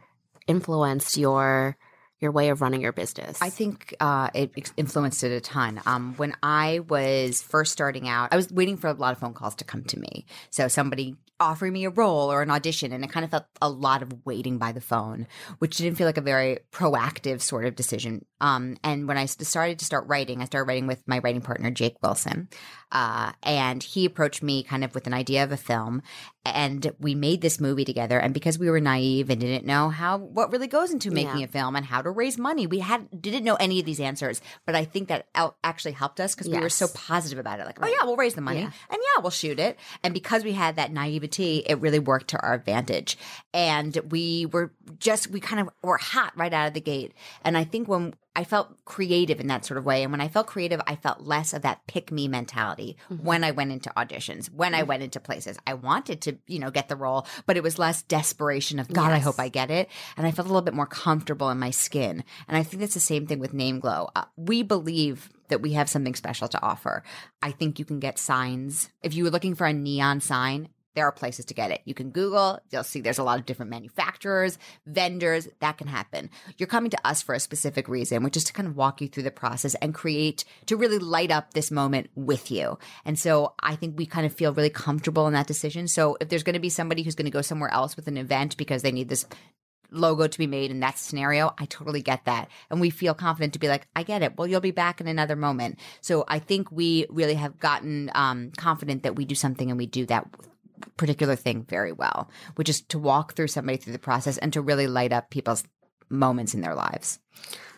influenced 0.47 1.17
your 1.17 1.77
your 2.21 2.31
way 2.31 2.49
of 2.49 2.61
running 2.61 2.81
your 2.81 2.93
business? 2.93 3.41
I 3.41 3.49
think 3.49 3.93
uh, 3.99 4.29
it 4.33 4.71
influenced 4.77 5.23
it 5.23 5.31
a 5.35 5.41
ton. 5.41 5.81
Um, 5.85 6.13
when 6.15 6.33
I 6.41 6.79
was 6.87 7.41
first 7.41 7.71
starting 7.73 8.07
out, 8.07 8.29
I 8.31 8.35
was 8.37 8.51
waiting 8.51 8.77
for 8.77 8.87
a 8.87 8.93
lot 8.93 9.11
of 9.11 9.19
phone 9.19 9.33
calls 9.33 9.55
to 9.55 9.63
come 9.65 9.83
to 9.85 9.99
me. 9.99 10.25
So 10.49 10.67
somebody 10.67 11.17
offering 11.39 11.73
me 11.73 11.85
a 11.85 11.89
role 11.89 12.31
or 12.31 12.41
an 12.41 12.51
audition, 12.51 12.91
and 12.91 13.03
it 13.03 13.11
kind 13.11 13.23
of 13.23 13.31
felt 13.31 13.45
a 13.61 13.69
lot 13.69 14.01
of 14.01 14.25
waiting 14.25 14.57
by 14.57 14.71
the 14.71 14.81
phone, 14.81 15.27
which 15.59 15.77
didn't 15.77 15.97
feel 15.97 16.07
like 16.07 16.17
a 16.17 16.21
very 16.21 16.59
proactive 16.71 17.41
sort 17.41 17.65
of 17.65 17.75
decision. 17.75 18.25
Um, 18.41 18.77
and 18.83 19.09
I 19.11 19.25
started 19.25 19.79
to 19.79 19.85
start 19.85 20.07
writing, 20.07 20.41
I 20.41 20.45
started 20.45 20.67
writing 20.67 20.87
with 20.87 21.03
my 21.07 21.19
writing 21.19 21.41
partner 21.41 21.71
Jake 21.71 21.97
Wilson, 22.01 22.49
uh, 22.91 23.33
and 23.43 23.83
he 23.83 24.05
approached 24.05 24.43
me 24.43 24.63
kind 24.63 24.83
of 24.83 24.93
with 24.95 25.07
an 25.07 25.13
idea 25.13 25.43
of 25.43 25.51
a 25.51 25.57
film, 25.57 26.01
and 26.45 26.93
we 26.99 27.15
made 27.15 27.41
this 27.41 27.59
movie 27.59 27.83
together. 27.85 28.19
And 28.19 28.33
because 28.33 28.59
we 28.59 28.69
were 28.69 28.79
naive 28.79 29.29
and 29.29 29.41
didn't 29.41 29.65
know 29.65 29.89
how 29.89 30.17
what 30.19 30.51
really 30.51 30.67
goes 30.67 30.91
into 30.91 31.09
making 31.11 31.39
Yeah. 31.39 31.45
a 31.45 31.47
film 31.47 31.75
and 31.75 31.85
how 31.85 32.01
to 32.01 32.09
raise 32.11 32.37
money, 32.37 32.67
we 32.67 32.79
had 32.79 33.09
didn't 33.19 33.43
know 33.43 33.55
any 33.55 33.79
of 33.79 33.85
these 33.85 33.99
answers. 33.99 34.41
But 34.65 34.75
I 34.75 34.85
think 34.85 35.07
that 35.07 35.27
out 35.33 35.57
actually 35.63 35.93
helped 35.93 36.19
us 36.19 36.35
because 36.35 36.49
we 36.49 36.59
were 36.59 36.69
so 36.69 36.87
positive 36.93 37.39
about 37.39 37.59
it. 37.59 37.65
Like, 37.65 37.79
oh 37.81 37.87
yeah, 37.87 38.05
we'll 38.05 38.15
raise 38.15 38.35
the 38.35 38.41
money, 38.41 38.59
Yeah. 38.59 38.71
and 38.89 38.99
yeah, 39.15 39.21
we'll 39.21 39.31
shoot 39.31 39.59
it. 39.59 39.79
And 40.03 40.13
because 40.13 40.43
we 40.43 40.53
had 40.53 40.75
that 40.75 40.91
naivety, 40.93 41.63
it 41.65 41.79
really 41.79 41.99
worked 41.99 42.27
to 42.29 42.39
our 42.41 42.53
advantage. 42.53 43.17
And 43.53 43.97
we 44.09 44.45
were 44.45 44.71
just 44.99 45.29
we 45.29 45.39
kind 45.39 45.61
of 45.61 45.69
were 45.81 45.97
hot 45.97 46.33
right 46.37 46.53
out 46.53 46.67
of 46.67 46.73
the 46.73 46.81
gate. 46.81 47.13
And 47.43 47.57
I 47.57 47.63
think 47.63 47.87
when 47.87 48.13
I 48.35 48.43
felt 48.43 48.83
creative 48.85 49.39
in 49.39 49.47
that 49.47 49.65
sort 49.65 49.77
of 49.77 49.85
way. 49.85 50.03
And 50.03 50.11
when 50.11 50.21
I 50.21 50.27
felt 50.27 50.47
creative, 50.47 50.81
I 50.85 50.95
felt 50.95 51.21
less 51.21 51.53
of 51.53 51.61
that 51.61 51.87
pick 51.87 52.11
me 52.11 52.27
mentality 52.27 52.97
when 53.09 53.43
I 53.43 53.51
went 53.51 53.71
into 53.71 53.91
auditions, 53.95 54.51
when 54.51 54.75
I 54.75 54.83
went 54.83 55.03
into 55.03 55.19
places. 55.19 55.57
I 55.65 55.73
wanted 55.73 56.21
to, 56.21 56.37
you 56.47 56.59
know, 56.59 56.71
get 56.71 56.89
the 56.89 56.95
role, 56.95 57.25
but 57.45 57.57
it 57.57 57.63
was 57.63 57.79
less 57.79 58.03
desperation 58.03 58.79
of, 58.79 58.89
God, 58.89 59.11
I 59.11 59.19
hope 59.19 59.39
I 59.39 59.49
get 59.49 59.71
it. 59.71 59.89
And 60.17 60.27
I 60.27 60.31
felt 60.31 60.47
a 60.47 60.49
little 60.49 60.61
bit 60.61 60.73
more 60.73 60.85
comfortable 60.85 61.49
in 61.49 61.59
my 61.59 61.71
skin. 61.71 62.23
And 62.47 62.57
I 62.57 62.63
think 62.63 62.81
that's 62.81 62.93
the 62.93 62.99
same 62.99 63.25
thing 63.27 63.39
with 63.39 63.53
Name 63.53 63.79
Glow. 63.79 64.09
Uh, 64.15 64.25
we 64.35 64.63
believe 64.63 65.29
that 65.47 65.61
we 65.61 65.73
have 65.73 65.89
something 65.89 66.15
special 66.15 66.47
to 66.47 66.61
offer. 66.61 67.03
I 67.41 67.51
think 67.51 67.79
you 67.79 67.85
can 67.85 67.99
get 67.99 68.17
signs. 68.17 68.89
If 69.03 69.13
you 69.13 69.23
were 69.23 69.29
looking 69.29 69.55
for 69.55 69.67
a 69.67 69.73
neon 69.73 70.19
sign, 70.19 70.69
there 70.95 71.05
are 71.05 71.11
places 71.11 71.45
to 71.45 71.53
get 71.53 71.71
it. 71.71 71.81
You 71.85 71.93
can 71.93 72.09
Google, 72.09 72.59
you'll 72.71 72.83
see 72.83 73.01
there's 73.01 73.17
a 73.17 73.23
lot 73.23 73.39
of 73.39 73.45
different 73.45 73.69
manufacturers, 73.69 74.57
vendors, 74.85 75.47
that 75.59 75.77
can 75.77 75.87
happen. 75.87 76.29
You're 76.57 76.67
coming 76.67 76.91
to 76.91 77.07
us 77.07 77.21
for 77.21 77.35
a 77.35 77.39
specific 77.39 77.87
reason, 77.87 78.23
which 78.23 78.37
is 78.37 78.43
to 78.45 78.53
kind 78.53 78.67
of 78.67 78.75
walk 78.75 79.01
you 79.01 79.07
through 79.07 79.23
the 79.23 79.31
process 79.31 79.75
and 79.75 79.93
create, 79.93 80.45
to 80.65 80.77
really 80.77 80.99
light 80.99 81.31
up 81.31 81.53
this 81.53 81.71
moment 81.71 82.09
with 82.15 82.49
you. 82.49 82.79
And 83.03 83.19
so 83.19 83.53
I 83.59 83.75
think 83.75 83.97
we 83.97 84.05
kind 84.05 84.25
of 84.25 84.33
feel 84.33 84.53
really 84.53 84.69
comfortable 84.69 85.27
in 85.27 85.33
that 85.33 85.47
decision. 85.47 85.87
So 85.87 86.17
if 86.19 86.29
there's 86.29 86.43
going 86.43 86.53
to 86.53 86.59
be 86.59 86.69
somebody 86.69 87.03
who's 87.03 87.15
going 87.15 87.25
to 87.25 87.31
go 87.31 87.41
somewhere 87.41 87.71
else 87.71 87.95
with 87.95 88.07
an 88.07 88.17
event 88.17 88.57
because 88.57 88.81
they 88.81 88.91
need 88.91 89.09
this 89.09 89.25
logo 89.91 90.27
to 90.27 90.37
be 90.37 90.47
made 90.47 90.71
in 90.71 90.79
that 90.81 90.97
scenario, 90.97 91.53
I 91.57 91.65
totally 91.65 92.01
get 92.01 92.25
that. 92.25 92.49
And 92.69 92.81
we 92.81 92.89
feel 92.89 93.13
confident 93.13 93.53
to 93.53 93.59
be 93.59 93.67
like, 93.67 93.87
I 93.95 94.03
get 94.03 94.23
it. 94.23 94.37
Well, 94.37 94.47
you'll 94.47 94.61
be 94.61 94.71
back 94.71 95.01
in 95.01 95.07
another 95.07 95.35
moment. 95.35 95.79
So 96.01 96.25
I 96.27 96.39
think 96.39 96.71
we 96.71 97.05
really 97.09 97.35
have 97.35 97.59
gotten 97.59 98.11
um, 98.15 98.51
confident 98.57 99.03
that 99.03 99.15
we 99.15 99.25
do 99.25 99.35
something 99.35 99.69
and 99.69 99.77
we 99.77 99.85
do 99.85 100.05
that 100.07 100.27
particular 100.97 101.35
thing 101.35 101.63
very 101.63 101.91
well, 101.91 102.29
which 102.55 102.69
is 102.69 102.81
to 102.81 102.99
walk 102.99 103.33
through 103.33 103.47
somebody 103.47 103.77
through 103.77 103.93
the 103.93 103.99
process 103.99 104.37
and 104.37 104.53
to 104.53 104.61
really 104.61 104.87
light 104.87 105.13
up 105.13 105.29
people's 105.29 105.63
moments 106.09 106.53
in 106.53 106.61
their 106.61 106.75
lives. 106.75 107.19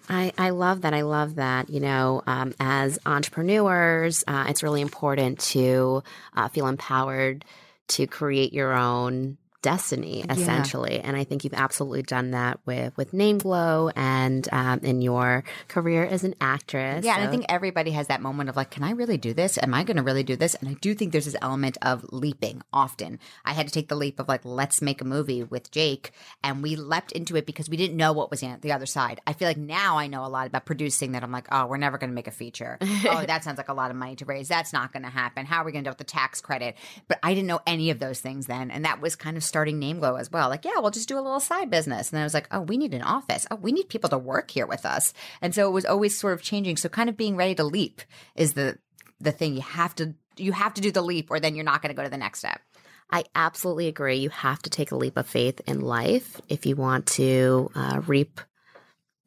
I, 0.09 0.31
I 0.37 0.51
love 0.51 0.81
that. 0.81 0.93
I 0.93 1.01
love 1.01 1.35
that. 1.35 1.69
You 1.69 1.79
know, 1.79 2.21
um, 2.27 2.53
as 2.59 2.99
entrepreneurs, 3.05 4.23
uh, 4.27 4.45
it's 4.47 4.63
really 4.63 4.81
important 4.81 5.39
to 5.39 6.03
uh, 6.35 6.47
feel 6.47 6.67
empowered 6.67 7.43
to 7.89 8.07
create 8.07 8.53
your 8.53 8.73
own 8.73 9.37
destiny, 9.61 10.23
essentially. 10.29 10.99
And 10.99 11.17
I 11.17 11.23
think 11.23 11.43
you've 11.43 11.53
absolutely 11.53 12.03
done 12.03 12.31
that 12.31 12.59
with 12.65 12.95
with 12.97 13.13
Name 13.13 13.37
Glow 13.39 13.89
and 13.95 14.47
um, 14.51 14.79
in 14.79 15.01
your 15.01 15.43
career 15.67 16.05
as 16.05 16.23
an 16.23 16.35
actress. 16.39 17.03
Yeah, 17.03 17.15
and 17.15 17.27
I 17.27 17.31
think 17.31 17.45
everybody 17.49 17.91
has 17.91 18.07
that 18.07 18.21
moment 18.21 18.49
of 18.49 18.55
like, 18.55 18.71
can 18.71 18.83
I 18.83 18.91
really 18.91 19.17
do 19.17 19.33
this? 19.33 19.57
Am 19.57 19.73
I 19.73 19.83
going 19.83 19.97
to 19.97 20.03
really 20.03 20.23
do 20.23 20.35
this? 20.35 20.55
And 20.55 20.69
I 20.69 20.73
do 20.75 20.93
think 20.93 21.11
there's 21.11 21.25
this 21.25 21.35
element 21.41 21.77
of 21.81 22.05
leaping 22.11 22.61
often. 22.71 23.19
I 23.45 23.53
had 23.53 23.67
to 23.67 23.73
take 23.73 23.87
the 23.87 23.95
leap 23.95 24.19
of 24.19 24.27
like, 24.27 24.45
let's 24.45 24.81
make 24.81 25.01
a 25.01 25.05
movie 25.05 25.43
with 25.43 25.71
Jake. 25.71 26.11
And 26.43 26.61
we 26.61 26.75
leapt 26.75 27.11
into 27.11 27.35
it 27.35 27.45
because 27.45 27.69
we 27.69 27.77
didn't 27.77 27.97
know 27.97 28.13
what 28.13 28.29
was 28.29 28.43
on 28.43 28.59
the 28.61 28.71
other 28.71 28.85
side. 28.85 29.19
I 29.25 29.33
feel 29.33 29.47
like 29.47 29.57
now 29.57 29.97
I 29.97 30.07
know 30.07 30.25
a 30.25 30.27
lot 30.27 30.47
about 30.47 30.65
producing 30.65 31.13
that 31.13 31.23
I'm 31.23 31.31
like, 31.31 31.47
oh, 31.51 31.65
we're 31.65 31.77
never 31.77 31.97
going 31.97 32.09
to 32.09 32.15
make 32.15 32.27
a 32.27 32.31
feature. 32.31 32.77
oh, 32.81 33.23
that 33.25 33.43
sounds 33.43 33.57
like 33.57 33.69
a 33.69 33.73
lot 33.73 33.91
of 33.91 33.97
money 33.97 34.15
to 34.17 34.25
raise. 34.25 34.47
That's 34.47 34.73
not 34.73 34.93
going 34.93 35.03
to 35.03 35.09
happen. 35.09 35.45
How 35.45 35.61
are 35.61 35.65
we 35.65 35.71
going 35.71 35.83
to 35.83 35.87
do 35.87 35.91
it 35.91 35.99
with 35.99 36.07
the 36.07 36.11
tax 36.11 36.41
credit? 36.41 36.75
But 37.07 37.19
I 37.23 37.33
didn't 37.33 37.47
know 37.47 37.61
any 37.65 37.89
of 37.89 37.99
those 37.99 38.19
things 38.19 38.47
then. 38.47 38.71
And 38.71 38.85
that 38.85 39.01
was 39.01 39.15
kind 39.15 39.37
of 39.37 39.43
starting 39.47 39.79
Name 39.79 39.99
Glow 39.99 40.15
as 40.15 40.31
well. 40.31 40.49
Like, 40.49 40.65
yeah, 40.65 40.79
we'll 40.79 40.91
just 40.91 41.09
do 41.09 41.17
a 41.17 41.21
little 41.21 41.39
side 41.39 41.69
business. 41.69 42.11
And 42.11 42.19
I 42.19 42.23
was 42.23 42.33
like, 42.33 42.47
oh, 42.51 42.61
we 42.61 42.77
need 42.77 42.93
an 42.93 43.01
office. 43.01 43.47
Oh, 43.49 43.55
we 43.55 43.71
need 43.71 43.89
people 43.89 44.09
to 44.09 44.17
work 44.17 44.51
here 44.51 44.67
with 44.67 44.85
us. 44.85 45.13
And 45.41 45.53
so 45.55 45.67
it 45.67 45.71
was 45.71 45.85
always 45.85 46.17
sort 46.17 46.33
of 46.33 46.41
changing. 46.41 46.77
So 46.77 46.89
kind 46.89 47.09
of 47.09 47.17
being 47.17 47.35
ready 47.35 47.55
to 47.55 47.63
leap 47.63 48.01
is 48.35 48.53
the 48.53 48.77
the 49.19 49.31
thing 49.31 49.55
you 49.55 49.61
have 49.61 49.95
to 49.95 50.13
you 50.37 50.51
have 50.51 50.73
to 50.75 50.81
do 50.81 50.91
the 50.91 51.01
leap 51.01 51.31
or 51.31 51.39
then 51.39 51.55
you're 51.55 51.65
not 51.65 51.81
going 51.81 51.89
to 51.89 51.95
go 51.95 52.03
to 52.03 52.09
the 52.09 52.17
next 52.17 52.39
step. 52.39 52.61
I 53.09 53.23
absolutely 53.33 53.87
agree. 53.87 54.17
You 54.17 54.29
have 54.29 54.61
to 54.63 54.69
take 54.69 54.91
a 54.91 54.95
leap 54.95 55.17
of 55.17 55.27
faith 55.27 55.61
in 55.65 55.81
life 55.81 56.39
if 56.49 56.65
you 56.65 56.75
want 56.75 57.05
to 57.07 57.71
uh, 57.73 58.01
reap 58.05 58.41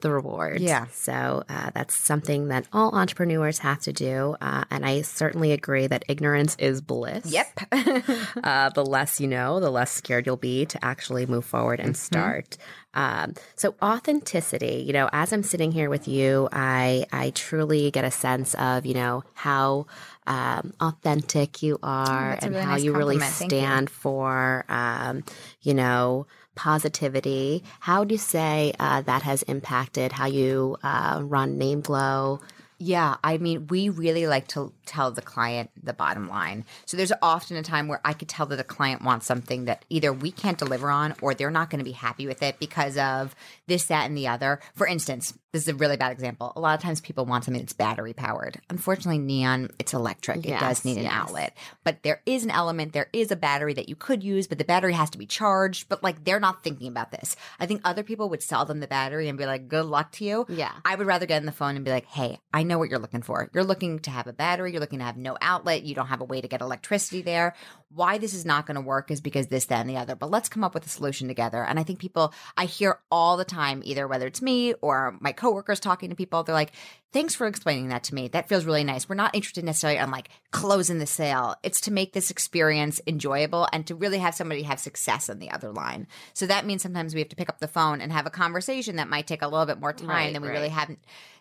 the 0.00 0.10
reward. 0.10 0.60
Yeah. 0.60 0.86
So 0.92 1.44
uh, 1.48 1.70
that's 1.74 1.94
something 1.94 2.48
that 2.48 2.66
all 2.72 2.94
entrepreneurs 2.94 3.58
have 3.60 3.80
to 3.82 3.92
do. 3.92 4.36
Uh, 4.40 4.64
and 4.70 4.84
I 4.84 5.02
certainly 5.02 5.52
agree 5.52 5.86
that 5.86 6.04
ignorance 6.08 6.56
is 6.58 6.80
bliss. 6.80 7.26
Yep. 7.26 7.60
uh, 8.44 8.70
the 8.70 8.84
less 8.84 9.20
you 9.20 9.28
know, 9.28 9.60
the 9.60 9.70
less 9.70 9.92
scared 9.92 10.26
you'll 10.26 10.36
be 10.36 10.66
to 10.66 10.84
actually 10.84 11.26
move 11.26 11.44
forward 11.44 11.80
and 11.80 11.96
start. 11.96 12.56
Um, 12.92 13.34
so 13.54 13.74
authenticity, 13.80 14.84
you 14.86 14.92
know, 14.92 15.08
as 15.12 15.32
I'm 15.32 15.44
sitting 15.44 15.70
here 15.70 15.88
with 15.88 16.08
you, 16.08 16.48
I 16.50 17.06
I 17.12 17.30
truly 17.30 17.90
get 17.90 18.04
a 18.04 18.10
sense 18.10 18.54
of 18.54 18.84
you 18.84 18.94
know 18.94 19.22
how 19.34 19.86
um, 20.26 20.72
authentic 20.80 21.62
you 21.62 21.78
are 21.82 22.32
a 22.32 22.44
and 22.44 22.54
really 22.54 22.64
how 22.64 22.70
nice 22.72 22.82
you 22.82 22.92
really 22.92 23.18
compliment. 23.18 23.52
You. 23.52 23.58
stand 23.58 23.90
for 23.90 24.64
um, 24.68 25.24
you 25.62 25.74
know 25.74 26.26
positivity. 26.60 27.64
How 27.80 28.00
would 28.00 28.12
you 28.12 28.18
say 28.18 28.74
uh, 28.78 29.00
that 29.02 29.22
has 29.22 29.42
impacted 29.44 30.12
how 30.12 30.26
you 30.26 30.76
uh, 30.82 31.22
run 31.24 31.56
Name 31.56 31.80
Glow? 31.80 32.40
Yeah, 32.82 33.16
I 33.22 33.36
mean, 33.38 33.66
we 33.68 33.90
really 33.90 34.26
like 34.26 34.48
to 34.48 34.72
tell 34.86 35.10
the 35.10 35.20
client 35.22 35.70
the 35.80 35.92
bottom 35.92 36.28
line. 36.28 36.64
So 36.86 36.96
there's 36.96 37.12
often 37.20 37.56
a 37.58 37.62
time 37.62 37.88
where 37.88 38.00
I 38.04 38.14
could 38.14 38.28
tell 38.28 38.46
that 38.46 38.56
the 38.56 38.64
client 38.64 39.02
wants 39.02 39.26
something 39.26 39.66
that 39.66 39.84
either 39.90 40.12
we 40.12 40.32
can't 40.32 40.56
deliver 40.58 40.90
on 40.90 41.14
or 41.20 41.34
they're 41.34 41.50
not 41.50 41.68
going 41.68 41.78
to 41.80 41.84
be 41.84 41.92
happy 41.92 42.26
with 42.26 42.42
it 42.42 42.58
because 42.58 42.96
of 42.96 43.34
this, 43.66 43.84
that, 43.86 44.06
and 44.06 44.16
the 44.16 44.28
other. 44.28 44.60
For 44.74 44.86
instance, 44.86 45.34
this 45.52 45.62
is 45.62 45.68
a 45.68 45.74
really 45.74 45.96
bad 45.96 46.12
example. 46.12 46.52
A 46.56 46.60
lot 46.60 46.74
of 46.74 46.82
times 46.82 47.00
people 47.00 47.26
want 47.26 47.44
something 47.44 47.60
that's 47.62 47.72
battery 47.72 48.12
powered. 48.14 48.60
Unfortunately, 48.70 49.18
neon, 49.18 49.68
it's 49.78 49.92
electric. 49.92 50.38
it 50.38 50.50
does 50.50 50.60
Yes, 50.60 50.84
need 50.84 50.96
an 50.96 51.04
yes. 51.04 51.12
outlet. 51.12 51.56
But 51.84 52.02
there 52.02 52.22
is 52.24 52.44
an 52.44 52.50
element, 52.50 52.92
there 52.92 53.08
is 53.12 53.30
a 53.30 53.36
battery 53.36 53.74
that 53.74 53.88
you 53.88 53.96
could 53.96 54.22
use, 54.24 54.46
but 54.46 54.58
the 54.58 54.64
battery 54.64 54.92
has 54.94 55.10
to 55.10 55.18
be 55.18 55.26
charged. 55.26 55.88
But 55.88 56.02
like 56.02 56.24
they're 56.24 56.40
not 56.40 56.62
thinking 56.64 56.88
about 56.88 57.10
this. 57.10 57.36
I 57.58 57.66
think 57.66 57.80
other 57.84 58.02
people 58.02 58.30
would 58.30 58.42
sell 58.42 58.64
them 58.64 58.80
the 58.80 58.86
battery 58.86 59.28
and 59.28 59.36
be 59.36 59.44
like, 59.44 59.68
good 59.68 59.84
luck 59.86 60.12
to 60.12 60.24
you. 60.24 60.46
Yeah. 60.48 60.72
I 60.84 60.94
would 60.94 61.06
rather 61.06 61.26
get 61.26 61.36
on 61.40 61.46
the 61.46 61.52
phone 61.52 61.76
and 61.76 61.84
be 61.84 61.90
like, 61.90 62.06
hey, 62.06 62.38
I 62.54 62.62
know 62.62 62.69
what 62.78 62.90
you're 62.90 62.98
looking 62.98 63.22
for. 63.22 63.50
You're 63.52 63.64
looking 63.64 63.98
to 64.00 64.10
have 64.10 64.26
a 64.26 64.32
battery, 64.32 64.72
you're 64.72 64.80
looking 64.80 64.98
to 65.00 65.04
have 65.04 65.16
no 65.16 65.36
outlet, 65.40 65.82
you 65.82 65.94
don't 65.94 66.06
have 66.06 66.20
a 66.20 66.24
way 66.24 66.40
to 66.40 66.48
get 66.48 66.60
electricity 66.60 67.22
there. 67.22 67.54
Why 67.92 68.18
this 68.18 68.34
is 68.34 68.44
not 68.44 68.66
going 68.66 68.76
to 68.76 68.80
work 68.80 69.10
is 69.10 69.20
because 69.20 69.48
this, 69.48 69.66
that, 69.66 69.80
and 69.80 69.90
the 69.90 69.96
other. 69.96 70.14
But 70.14 70.30
let's 70.30 70.48
come 70.48 70.62
up 70.62 70.74
with 70.74 70.86
a 70.86 70.88
solution 70.88 71.26
together. 71.28 71.64
And 71.64 71.78
I 71.78 71.82
think 71.82 71.98
people, 71.98 72.32
I 72.56 72.66
hear 72.66 73.00
all 73.10 73.36
the 73.36 73.44
time, 73.44 73.82
either 73.84 74.06
whether 74.06 74.26
it's 74.26 74.40
me 74.42 74.74
or 74.74 75.16
my 75.20 75.32
coworkers 75.32 75.80
talking 75.80 76.10
to 76.10 76.16
people, 76.16 76.42
they're 76.44 76.54
like, 76.54 76.72
thanks 77.12 77.34
for 77.34 77.48
explaining 77.48 77.88
that 77.88 78.04
to 78.04 78.14
me. 78.14 78.28
That 78.28 78.48
feels 78.48 78.64
really 78.64 78.84
nice. 78.84 79.08
We're 79.08 79.16
not 79.16 79.34
interested 79.34 79.64
necessarily 79.64 79.98
on 79.98 80.12
like 80.12 80.28
closing 80.52 80.98
the 80.98 81.06
sale. 81.06 81.56
It's 81.64 81.80
to 81.82 81.92
make 81.92 82.12
this 82.12 82.30
experience 82.30 83.00
enjoyable 83.06 83.66
and 83.72 83.84
to 83.88 83.96
really 83.96 84.18
have 84.18 84.34
somebody 84.36 84.62
have 84.62 84.78
success 84.78 85.28
on 85.28 85.40
the 85.40 85.50
other 85.50 85.72
line. 85.72 86.06
So 86.34 86.46
that 86.46 86.66
means 86.66 86.82
sometimes 86.82 87.12
we 87.14 87.20
have 87.20 87.28
to 87.30 87.36
pick 87.36 87.48
up 87.48 87.58
the 87.58 87.66
phone 87.66 88.00
and 88.00 88.12
have 88.12 88.26
a 88.26 88.30
conversation 88.30 88.96
that 88.96 89.08
might 89.08 89.26
take 89.26 89.42
a 89.42 89.48
little 89.48 89.66
bit 89.66 89.80
more 89.80 89.92
time 89.92 90.08
Right, 90.08 90.32
than 90.32 90.42
we 90.42 90.48
right. 90.48 90.54
really 90.54 90.68
have 90.68 90.94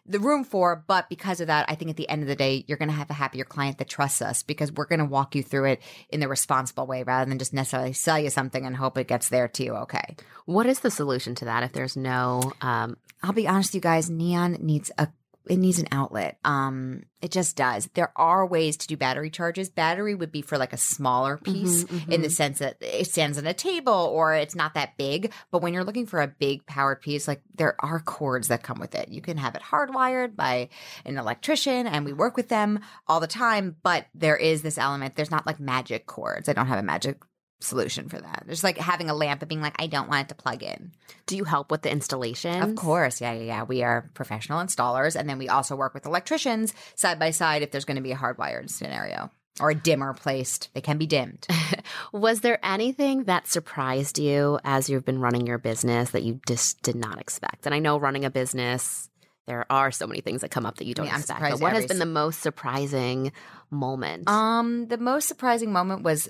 the 0.09 0.19
room 0.19 0.43
for. 0.43 0.83
But 0.87 1.07
because 1.07 1.39
of 1.39 1.47
that, 1.47 1.65
I 1.69 1.75
think 1.75 1.91
at 1.91 1.97
the 1.97 2.09
end 2.09 2.23
of 2.23 2.27
the 2.27 2.35
day, 2.35 2.65
you're 2.67 2.77
going 2.77 2.89
to 2.89 2.95
have 2.95 3.09
a 3.09 3.13
happier 3.13 3.45
client 3.45 3.77
that 3.77 3.87
trusts 3.87 4.21
us 4.21 4.43
because 4.43 4.71
we're 4.71 4.85
going 4.85 4.99
to 4.99 5.05
walk 5.05 5.35
you 5.35 5.43
through 5.43 5.65
it 5.65 5.81
in 6.09 6.19
the 6.19 6.27
responsible 6.27 6.87
way 6.87 7.03
rather 7.03 7.29
than 7.29 7.39
just 7.39 7.53
necessarily 7.53 7.93
sell 7.93 8.19
you 8.19 8.29
something 8.29 8.65
and 8.65 8.75
hope 8.75 8.97
it 8.97 9.07
gets 9.07 9.29
there 9.29 9.47
to 9.47 9.63
you 9.63 9.73
okay. 9.75 10.15
What 10.45 10.65
is 10.65 10.79
the 10.79 10.91
solution 10.91 11.35
to 11.35 11.45
that 11.45 11.63
if 11.63 11.71
there's 11.71 11.95
no 11.95 12.53
um 12.61 12.97
I'll 13.21 13.33
be 13.33 13.47
honest 13.47 13.69
with 13.69 13.75
you 13.75 13.81
guys, 13.81 14.09
neon 14.09 14.57
needs 14.61 14.91
a 14.97 15.09
it 15.47 15.57
needs 15.57 15.79
an 15.79 15.87
outlet. 15.91 16.37
Um 16.43 17.03
it 17.21 17.31
just 17.31 17.57
does. 17.57 17.89
There 17.95 18.13
are 18.15 18.45
ways 18.45 18.77
to 18.77 18.87
do 18.87 18.95
battery 18.95 19.29
charges. 19.29 19.69
Battery 19.69 20.15
would 20.15 20.31
be 20.31 20.41
for 20.41 20.57
like 20.57 20.71
a 20.71 20.77
smaller 20.77 21.37
piece 21.37 21.83
in 22.07 22.21
the 22.21 22.29
sense 22.29 22.59
that 22.59 22.77
it 22.79 23.07
stands 23.07 23.37
on 23.37 23.45
a 23.45 23.53
table 23.53 23.93
or 23.93 24.35
it's 24.35 24.55
not 24.55 24.75
that 24.75 24.95
big, 24.97 25.33
but 25.51 25.61
when 25.61 25.73
you're 25.73 25.83
looking 25.83 26.05
for 26.05 26.21
a 26.21 26.27
big 26.27 26.65
powered 26.65 27.01
piece, 27.01 27.27
like 27.27 27.41
there 27.55 27.75
are 27.79 27.99
cords 27.99 28.47
that 28.47 28.63
come 28.63 28.79
with 28.79 28.95
it. 28.95 29.09
You 29.09 29.21
can 29.21 29.35
have 29.35 29.55
it 29.55 29.61
hardwired 29.61 30.37
by 30.37 30.69
an 31.03 31.17
electrician 31.17 31.87
and 31.87 32.05
we 32.05 32.13
work 32.13 32.37
with 32.37 32.47
them 32.47 32.79
all 33.07 33.19
the 33.19 33.27
time, 33.27 33.75
but 33.83 34.05
there 34.15 34.37
is 34.37 34.61
this 34.61 34.77
element. 34.77 35.15
There's 35.15 35.31
not 35.31 35.45
like 35.45 35.59
magic 35.59 36.05
cords. 36.05 36.47
I 36.47 36.53
don't 36.53 36.67
have 36.67 36.79
a 36.79 36.83
magic 36.83 37.17
solution 37.59 38.09
for 38.09 38.19
that. 38.19 38.45
It's 38.47 38.63
like 38.63 38.77
having 38.77 39.09
a 39.09 39.13
lamp 39.13 39.41
and 39.41 39.49
being 39.49 39.61
like 39.61 39.75
I 39.81 39.87
don't 39.87 40.09
want 40.09 40.25
it 40.25 40.29
to 40.29 40.35
plug 40.35 40.63
in. 40.63 40.91
do 41.25 41.35
you 41.35 41.43
help 41.43 41.71
with 41.71 41.81
the 41.81 41.91
installation? 41.91 42.61
Of 42.61 42.75
course, 42.75 43.21
yeah, 43.21 43.33
yeah, 43.33 43.43
yeah. 43.43 43.63
We 43.63 43.83
are 43.83 44.09
professional 44.13 44.59
installers, 44.59 45.15
and 45.15 45.29
then 45.29 45.37
we 45.37 45.49
also 45.49 45.75
work 45.75 45.93
with 45.93 46.05
electricians 46.05 46.73
side 46.95 47.19
by 47.19 47.31
side 47.31 47.61
if 47.61 47.71
there's 47.71 47.85
going 47.85 47.97
to 47.97 48.03
be 48.03 48.11
a 48.11 48.17
hardwired 48.17 48.69
scenario 48.69 49.29
or 49.59 49.71
a 49.71 49.75
dimmer 49.75 50.13
placed. 50.13 50.69
They 50.73 50.81
can 50.81 50.97
be 50.97 51.05
dimmed. 51.07 51.45
Was 52.13 52.41
there 52.41 52.59
anything 52.63 53.25
that 53.25 53.47
surprised 53.47 54.17
you 54.19 54.59
as 54.63 54.89
you've 54.89 55.05
been 55.05 55.19
running 55.19 55.45
your 55.45 55.57
business 55.57 56.11
that 56.11 56.23
you 56.23 56.39
just 56.47 56.81
did 56.81 56.95
not 56.95 57.19
expect? 57.19 57.65
And 57.65 57.75
I 57.75 57.79
know 57.79 57.99
running 57.99 58.25
a 58.25 58.29
business, 58.29 59.09
there 59.47 59.65
are 59.69 59.91
so 59.91 60.07
many 60.07 60.21
things 60.21 60.41
that 60.41 60.51
come 60.51 60.65
up 60.65 60.77
that 60.77 60.85
you 60.85 60.93
don't 60.93 61.09
I'm 61.09 61.19
expect. 61.19 61.41
But 61.41 61.59
what 61.59 61.73
has 61.73 61.87
been 61.87 61.99
the 61.99 62.05
most 62.05 62.41
surprising 62.41 63.31
moment? 63.69 64.29
um, 64.29 64.87
the 64.87 64.97
most 64.97 65.27
surprising 65.27 65.73
moment 65.73 66.03
was 66.03 66.29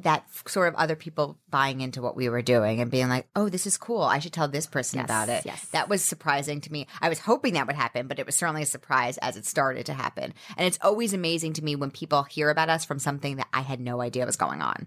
that 0.00 0.24
sort 0.46 0.68
of 0.68 0.74
other 0.76 0.96
people 0.96 1.38
buying 1.50 1.80
into 1.80 2.00
what 2.02 2.16
we 2.16 2.28
were 2.28 2.42
doing 2.42 2.80
and 2.80 2.90
being 2.90 3.08
like, 3.08 3.28
"Oh, 3.36 3.48
this 3.48 3.66
is 3.66 3.76
cool. 3.76 4.02
I 4.02 4.18
should 4.18 4.32
tell 4.32 4.48
this 4.48 4.66
person 4.66 4.98
Yes, 4.98 5.04
about 5.04 5.28
it." 5.28 5.44
yes. 5.44 5.66
That 5.72 5.88
was 5.88 6.02
surprising 6.02 6.60
to 6.62 6.72
me. 6.72 6.86
I 7.00 7.08
was 7.08 7.18
hoping 7.20 7.54
that 7.54 7.66
would 7.66 7.76
happen, 7.76 8.06
but 8.08 8.18
it 8.18 8.26
was 8.26 8.34
certainly 8.34 8.62
a 8.62 8.66
surprise 8.66 9.18
as 9.18 9.36
it 9.36 9.46
started 9.46 9.86
to 9.86 9.94
happen. 9.94 10.32
And 10.56 10.66
it's 10.66 10.78
always 10.82 11.12
amazing 11.12 11.52
to 11.54 11.64
me 11.64 11.76
when 11.76 11.90
people 11.90 12.22
hear 12.24 12.50
about 12.50 12.68
us 12.70 12.84
from 12.84 12.98
something 12.98 13.36
that 13.36 13.48
I 13.52 13.60
had 13.60 13.80
no 13.80 14.00
idea 14.00 14.26
was 14.26 14.36
going 14.36 14.62
on. 14.62 14.86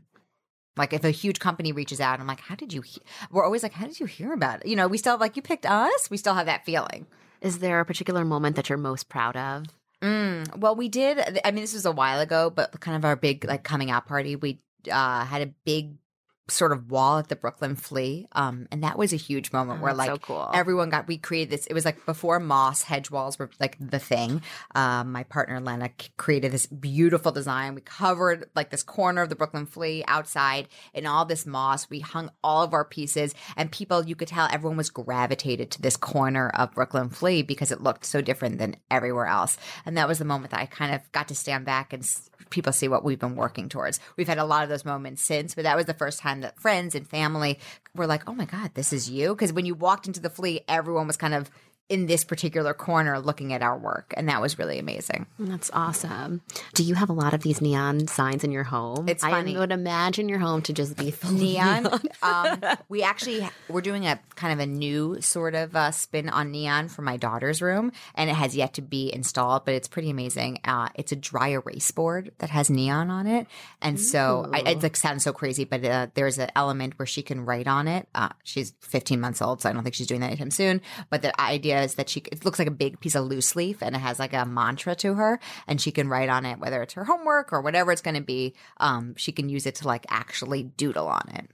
Like 0.77 0.91
if 0.91 1.03
a 1.03 1.11
huge 1.11 1.39
company 1.39 1.71
reaches 1.71 2.01
out, 2.01 2.19
I'm 2.19 2.27
like, 2.27 2.41
"How 2.41 2.55
did 2.55 2.73
you?" 2.73 2.81
He-? 2.81 3.01
We're 3.31 3.45
always 3.45 3.63
like, 3.63 3.73
"How 3.73 3.85
did 3.85 3.99
you 3.99 4.05
hear 4.07 4.33
about 4.33 4.61
it?" 4.61 4.67
You 4.67 4.75
know, 4.75 4.87
we 4.87 4.97
still 4.97 5.13
have 5.13 5.21
like, 5.21 5.35
"You 5.35 5.41
picked 5.41 5.65
us." 5.65 6.09
We 6.09 6.17
still 6.17 6.33
have 6.33 6.47
that 6.47 6.65
feeling. 6.65 7.07
Is 7.41 7.59
there 7.59 7.79
a 7.79 7.85
particular 7.85 8.25
moment 8.25 8.55
that 8.55 8.69
you're 8.69 8.77
most 8.77 9.07
proud 9.07 9.37
of? 9.37 9.65
Mm, 10.01 10.57
well, 10.57 10.75
we 10.75 10.89
did. 10.89 11.39
I 11.45 11.51
mean, 11.51 11.63
this 11.63 11.73
was 11.73 11.85
a 11.85 11.91
while 11.91 12.19
ago, 12.19 12.49
but 12.49 12.79
kind 12.81 12.97
of 12.97 13.05
our 13.05 13.15
big 13.15 13.45
like 13.45 13.63
coming 13.63 13.89
out 13.89 14.05
party. 14.05 14.35
We 14.35 14.59
uh, 14.89 15.25
had 15.25 15.41
a 15.41 15.47
big 15.65 15.95
sort 16.47 16.71
of 16.71 16.91
wall 16.91 17.17
at 17.17 17.27
the 17.27 17.35
Brooklyn 17.35 17.75
Flea, 17.75 18.27
um, 18.33 18.67
and 18.71 18.83
that 18.83 18.99
was 18.99 19.11
a 19.11 19.15
huge 19.15 19.51
moment 19.51 19.79
Oh, 19.79 19.83
where 19.85 19.95
like 19.95 20.11
so 20.11 20.17
cool. 20.17 20.51
everyone 20.53 20.91
got. 20.91 21.07
We 21.07 21.17
created 21.17 21.49
this. 21.49 21.65
It 21.65 21.73
was 21.73 21.85
like 21.85 22.05
before 22.05 22.39
moss 22.39 22.83
hedge 22.83 23.09
walls 23.09 23.39
were 23.39 23.49
like 23.59 23.75
the 23.79 23.97
thing. 23.97 24.43
Um, 24.75 25.11
my 25.11 25.23
partner 25.23 25.59
Lena 25.59 25.89
c- 25.99 26.09
created 26.17 26.51
this 26.51 26.67
beautiful 26.67 27.31
design. 27.31 27.73
We 27.73 27.81
covered 27.81 28.47
like 28.55 28.69
this 28.69 28.83
corner 28.83 29.23
of 29.23 29.29
the 29.29 29.35
Brooklyn 29.35 29.65
Flea 29.65 30.03
outside 30.07 30.67
in 30.93 31.07
all 31.07 31.25
this 31.25 31.47
moss. 31.47 31.89
We 31.89 32.01
hung 32.01 32.29
all 32.43 32.61
of 32.63 32.73
our 32.73 32.85
pieces, 32.85 33.33
and 33.57 33.71
people 33.71 34.05
you 34.05 34.15
could 34.15 34.27
tell 34.27 34.47
everyone 34.51 34.77
was 34.77 34.91
gravitated 34.91 35.71
to 35.71 35.81
this 35.81 35.97
corner 35.97 36.49
of 36.53 36.73
Brooklyn 36.75 37.09
Flea 37.09 37.41
because 37.41 37.71
it 37.71 37.81
looked 37.81 38.05
so 38.05 38.21
different 38.21 38.59
than 38.59 38.75
everywhere 38.91 39.25
else. 39.25 39.57
And 39.83 39.97
that 39.97 40.07
was 40.07 40.19
the 40.19 40.25
moment 40.25 40.51
that 40.51 40.59
I 40.59 40.67
kind 40.67 40.93
of 40.93 41.11
got 41.11 41.27
to 41.29 41.35
stand 41.35 41.65
back 41.65 41.91
and 41.91 42.07
people 42.49 42.73
see 42.73 42.87
what 42.87 43.03
we've 43.03 43.19
been 43.19 43.35
working 43.35 43.69
towards. 43.69 43.99
We've 44.17 44.27
had 44.27 44.37
a 44.37 44.45
lot 44.45 44.63
of 44.63 44.69
those 44.69 44.85
moments 44.85 45.21
since, 45.21 45.55
but 45.55 45.63
that 45.63 45.75
was 45.75 45.85
the 45.85 45.93
first 45.93 46.19
time 46.19 46.41
that 46.41 46.59
friends 46.59 46.95
and 46.95 47.07
family 47.07 47.59
were 47.95 48.07
like, 48.07 48.27
"Oh 48.27 48.33
my 48.33 48.45
god, 48.45 48.71
this 48.73 48.93
is 48.93 49.09
you!" 49.09 49.29
Because 49.35 49.53
when 49.53 49.65
you 49.65 49.75
walked 49.75 50.07
into 50.07 50.19
the 50.19 50.29
Flea, 50.29 50.61
everyone 50.67 51.07
was 51.07 51.17
kind 51.17 51.33
of 51.33 51.49
in 51.87 52.07
this 52.07 52.23
particular 52.23 52.73
corner 52.73 53.19
looking 53.19 53.53
at 53.53 53.61
our 53.61 53.77
work, 53.77 54.13
and 54.17 54.27
that 54.27 54.41
was 54.41 54.57
really 54.57 54.79
amazing. 54.79 55.27
That's 55.37 55.69
awesome. 55.71 56.41
Do 56.73 56.83
you 56.83 56.95
have 56.95 57.09
a 57.09 57.13
lot 57.13 57.35
of 57.35 57.43
these 57.43 57.61
neon 57.61 58.07
signs 58.07 58.43
in 58.43 58.51
your 58.51 58.63
home? 58.63 59.07
It's 59.07 59.23
funny. 59.23 59.55
I 59.55 59.59
would 59.59 59.71
imagine 59.71 60.27
your 60.27 60.39
home 60.39 60.63
to 60.63 60.73
just 60.73 60.97
be 60.97 61.11
full 61.11 61.29
of 61.29 61.39
neon. 61.39 61.87
um, 62.23 62.59
we 62.89 63.03
actually 63.03 63.47
we're 63.69 63.81
doing 63.81 64.07
a 64.07 64.19
kind 64.35 64.53
of 64.53 64.59
a 64.59 64.65
new 64.65 65.21
sort 65.21 65.53
of 65.53 65.75
uh, 65.75 65.91
spin 65.91 66.27
on 66.29 66.51
neon 66.51 66.87
for 66.87 67.03
my 67.03 67.17
daughter's 67.17 67.61
room, 67.61 67.91
and 68.15 68.31
it 68.31 68.35
has 68.35 68.55
yet 68.55 68.73
to 68.75 68.81
be 68.81 69.13
installed, 69.13 69.63
but 69.65 69.75
it's 69.75 69.87
pretty 69.87 70.09
amazing. 70.09 70.61
Uh, 70.65 70.89
it's 70.95 71.11
a 71.11 71.15
dry 71.15 71.49
erase 71.49 71.91
board 71.91 72.31
that 72.39 72.49
has 72.49 72.69
neon 72.71 73.11
on 73.11 73.27
it, 73.27 73.45
and 73.81 73.99
so 73.99 74.49
I, 74.51 74.59
it 74.71 74.81
like 74.81 74.95
sounds 74.95 75.23
so 75.23 75.33
crazy, 75.33 75.65
but 75.65 75.85
uh, 75.85 76.07
there's 76.15 76.39
an 76.39 76.49
element 76.55 76.97
where 76.97 77.05
she 77.05 77.21
can 77.21 77.45
write 77.45 77.67
on 77.67 77.87
it. 77.87 78.07
Uh, 78.15 78.29
she's 78.43 78.73
15 78.81 79.21
months 79.21 79.39
old, 79.39 79.61
so 79.61 79.69
I 79.69 79.73
don't 79.73 79.83
think 79.83 79.93
she's 79.93 80.07
doing 80.07 80.21
that 80.21 80.27
anytime 80.27 80.49
soon. 80.49 80.81
But 81.11 81.21
the 81.21 81.39
idea 81.39 81.74
is 81.83 81.95
that 81.95 82.09
she 82.09 82.21
it 82.31 82.45
looks 82.45 82.59
like 82.59 82.67
a 82.67 82.71
big 82.71 82.99
piece 82.99 83.15
of 83.15 83.25
loose 83.25 83.55
leaf, 83.55 83.81
and 83.81 83.95
it 83.95 83.99
has 83.99 84.19
like 84.19 84.33
a 84.33 84.45
mantra 84.45 84.95
to 84.95 85.13
her, 85.15 85.39
and 85.67 85.79
she 85.81 85.91
can 85.91 86.07
write 86.07 86.29
on 86.29 86.45
it 86.45 86.59
whether 86.59 86.81
it's 86.81 86.93
her 86.93 87.03
homework 87.05 87.51
or 87.53 87.61
whatever 87.61 87.91
it's 87.91 88.01
going 88.01 88.15
to 88.15 88.21
be. 88.21 88.53
Um, 88.77 89.15
she 89.17 89.31
can 89.31 89.49
use 89.49 89.65
it 89.65 89.75
to 89.75 89.87
like 89.87 90.05
actually 90.09 90.63
doodle 90.63 91.07
on 91.07 91.29
it. 91.33 91.49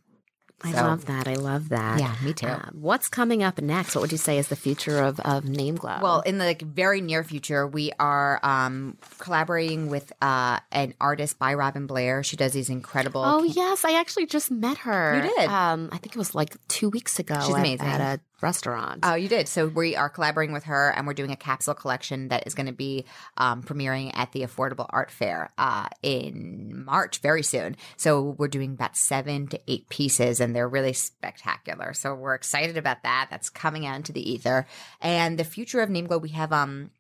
I 0.64 0.74
So- 0.74 0.84
love 0.84 1.06
that. 1.06 1.28
I 1.28 1.34
love 1.34 1.70
that. 1.70 2.00
Yeah, 2.00 2.14
me 2.24 2.34
too. 2.34 2.46
Um, 2.46 2.70
what's 2.74 3.10
coming 3.10 3.42
up 3.42 3.60
next? 3.60 3.96
What 3.96 4.02
would 4.02 4.12
you 4.12 4.20
say 4.20 4.38
is 4.38 4.48
the 4.50 4.56
future 4.56 5.00
of, 5.02 5.20
of 5.22 5.44
Name 5.44 5.74
Glow? 5.74 5.98
Well, 6.04 6.22
in 6.22 6.38
the 6.38 6.46
like, 6.46 6.62
very 6.62 7.02
near 7.02 7.24
future, 7.24 7.66
we 7.66 7.92
are 8.00 8.40
um, 8.44 8.96
collaborating 9.18 9.88
with 9.90 10.14
uh, 10.22 10.60
an 10.72 10.94
artist 11.02 11.40
by 11.40 11.56
Robin 11.56 11.88
Blair. 11.88 12.22
She 12.22 12.36
does 12.36 12.52
these 12.54 12.70
incredible. 12.70 13.24
oh 13.26 13.42
yes, 13.42 13.84
I 13.84 14.00
actually 14.00 14.28
just 14.28 14.52
met 14.52 14.78
her. 14.80 15.16
You 15.16 15.22
did? 15.36 15.50
Um, 15.50 15.90
I 15.92 15.98
think 15.98 16.16
it 16.16 16.20
was 16.20 16.36
like 16.36 16.56
two 16.68 16.90
weeks 16.90 17.18
ago. 17.18 17.40
She's 17.40 17.56
at- 17.56 17.60
amazing. 17.60 17.88
at 17.88 18.02
a 18.02 18.22
restaurant. 18.42 19.00
Oh, 19.04 19.16
you 19.16 19.28
did. 19.28 19.48
So 19.48 19.68
we 19.68 19.96
are 19.96 20.10
collaborating 20.10 20.54
with 20.54 20.66
her, 20.66 20.92
and 20.92 21.08
we're 21.08 21.14
doing 21.14 21.32
a 21.32 21.36
capsule 21.36 21.74
collection 21.74 22.30
that 22.30 22.46
is 22.48 22.54
going 22.54 22.68
to 22.68 22.74
be 22.74 23.06
um, 23.38 23.64
premiering 23.64 24.12
at 24.14 24.32
the 24.32 24.42
Affordable 24.42 24.88
Art 24.90 25.12
Fair 25.12 25.52
uh, 25.58 25.88
in 26.02 26.84
March, 26.86 27.20
very 27.20 27.44
soon. 27.44 27.76
So 27.98 28.36
we're 28.38 28.48
doing 28.48 28.72
about 28.72 28.98
seven 28.98 29.48
to 29.48 29.60
eight 29.68 29.90
pieces, 29.90 30.40
and 30.40 30.56
they're 30.56 30.70
really 30.70 30.94
spectacular. 30.94 31.94
So 31.94 32.14
we're 32.14 32.36
excited 32.36 32.78
about 32.78 33.04
that. 33.04 33.28
That's 33.30 33.50
coming 33.50 33.86
out 33.86 33.98
into 33.98 34.14
the 34.14 34.32
ether, 34.32 34.66
and 35.02 35.38
the 35.38 35.44
future 35.44 35.82
of 35.82 35.90
Name 35.90 36.08
Glow. 36.08 36.18
We 36.18 36.30
have 36.30 36.52
um 36.52 36.92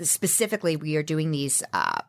specifically 0.00 0.76
we 0.76 0.96
are 0.96 1.02
doing 1.02 1.30
these. 1.30 1.62
Uh, 1.72 2.02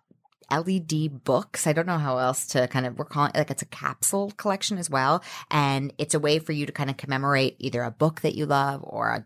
LED 0.51 1.23
books. 1.23 1.67
I 1.67 1.73
don't 1.73 1.87
know 1.87 1.97
how 1.97 2.17
else 2.17 2.47
to 2.47 2.67
kind 2.67 2.85
of, 2.85 2.97
we're 2.97 3.05
calling 3.05 3.31
it 3.33 3.37
like 3.37 3.51
it's 3.51 3.61
a 3.61 3.67
capsule 3.67 4.31
collection 4.37 4.77
as 4.77 4.89
well. 4.89 5.23
And 5.51 5.93
it's 5.97 6.13
a 6.13 6.19
way 6.19 6.39
for 6.39 6.51
you 6.51 6.65
to 6.65 6.71
kind 6.71 6.89
of 6.89 6.97
commemorate 6.97 7.55
either 7.59 7.81
a 7.83 7.91
book 7.91 8.21
that 8.21 8.35
you 8.35 8.45
love 8.45 8.81
or 8.83 9.25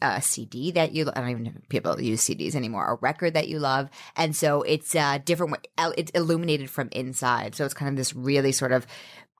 a 0.00 0.22
CD 0.22 0.72
that 0.72 0.92
you 0.92 1.08
I 1.14 1.20
don't 1.20 1.30
even 1.30 1.42
know 1.44 1.52
if 1.54 1.68
people 1.68 2.00
use 2.00 2.22
CDs 2.22 2.54
anymore, 2.54 2.86
a 2.86 2.94
record 2.96 3.34
that 3.34 3.48
you 3.48 3.58
love. 3.58 3.88
And 4.16 4.34
so 4.34 4.62
it's 4.62 4.94
a 4.94 5.18
different 5.18 5.52
way, 5.52 5.92
it's 5.96 6.10
illuminated 6.12 6.70
from 6.70 6.88
inside. 6.92 7.54
So 7.54 7.64
it's 7.64 7.74
kind 7.74 7.90
of 7.90 7.96
this 7.96 8.14
really 8.14 8.52
sort 8.52 8.72
of 8.72 8.86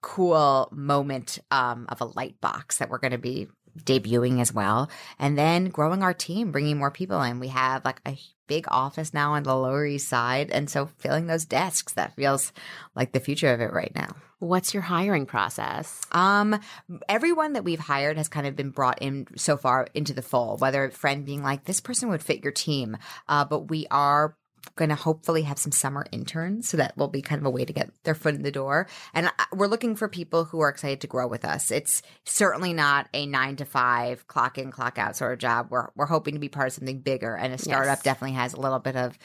cool 0.02 0.68
moment 0.72 1.38
um, 1.50 1.86
of 1.88 2.00
a 2.00 2.04
light 2.04 2.40
box 2.40 2.78
that 2.78 2.90
we're 2.90 2.98
going 2.98 3.12
to 3.12 3.18
be 3.18 3.48
debuting 3.78 4.40
as 4.40 4.52
well. 4.52 4.90
And 5.18 5.36
then 5.36 5.66
growing 5.66 6.02
our 6.02 6.14
team, 6.14 6.52
bringing 6.52 6.78
more 6.78 6.90
people 6.90 7.20
in. 7.22 7.40
We 7.40 7.48
have 7.48 7.84
like 7.84 8.00
a 8.06 8.16
big 8.46 8.66
office 8.68 9.12
now 9.14 9.32
on 9.35 9.42
the 9.42 9.54
Lower 9.54 9.87
East 9.87 10.09
Side. 10.09 10.50
And 10.50 10.68
so 10.68 10.87
filling 10.98 11.26
those 11.26 11.44
desks, 11.44 11.94
that 11.94 12.16
feels 12.16 12.52
like 12.94 13.12
the 13.12 13.20
future 13.20 13.52
of 13.52 13.61
it 13.61 13.72
right 13.72 13.92
now. 13.94 14.16
What's 14.38 14.74
your 14.74 14.82
hiring 14.82 15.24
process? 15.24 16.02
Um, 16.12 16.61
everyone 17.09 17.54
that 17.54 17.64
we've 17.64 17.80
hired 17.80 18.18
has 18.18 18.28
kind 18.28 18.46
of 18.46 18.54
been 18.54 18.70
brought 18.70 19.00
in 19.00 19.26
so 19.37 19.56
far 19.56 19.88
into 19.94 20.12
the 20.12 20.20
fold, 20.22 20.61
whether 20.61 20.85
a 20.85 20.90
friend 20.90 21.24
being 21.24 21.42
like, 21.42 21.64
this 21.64 21.80
person 21.80 22.11
would 22.11 22.22
fit 22.22 22.42
your 22.42 22.52
team. 22.52 22.98
Uh, 23.28 23.46
but 23.46 23.70
we 23.70 23.87
are 23.90 24.37
going 24.74 24.88
to 24.88 24.94
hopefully 24.94 25.42
have 25.42 25.59
some 25.59 25.72
summer 25.72 26.07
interns. 26.11 26.68
So 26.68 26.76
that 26.76 26.96
will 26.96 27.09
be 27.09 27.22
kind 27.22 27.40
of 27.40 27.46
a 27.46 27.50
way 27.50 27.64
to 27.64 27.72
get 27.72 27.90
their 28.05 28.14
foot 28.14 28.35
in 28.35 28.42
the 28.42 28.50
door. 28.50 28.88
And 29.14 29.31
we're 29.52 29.66
looking 29.66 29.96
for 29.96 30.09
people 30.09 30.44
who 30.44 30.61
are 30.61 30.68
excited 30.68 31.00
to 31.02 31.07
grow 31.07 31.26
with 31.26 31.44
us. 31.44 31.70
It's 31.70 32.02
certainly 32.24 32.72
not 32.72 33.09
a 33.14 33.26
nine 33.26 33.57
to 33.57 33.64
five 33.64 34.26
clock 34.26 34.59
in, 34.59 34.70
clock 34.70 34.98
out 34.98 35.16
sort 35.16 35.33
of 35.33 35.38
job. 35.38 35.68
We're, 35.70 35.88
we're 35.94 36.07
hoping 36.07 36.35
to 36.35 36.40
be 36.40 36.48
part 36.48 36.68
of 36.68 36.72
something 36.72 37.00
bigger. 37.00 37.37
And 37.37 37.55
a 37.55 37.59
startup 37.59 37.98
yes. 37.98 38.02
definitely 38.02 38.37
has 38.37 38.55
a 38.55 38.61
little 38.61 38.79
bit 38.79 38.96
of 38.96 39.18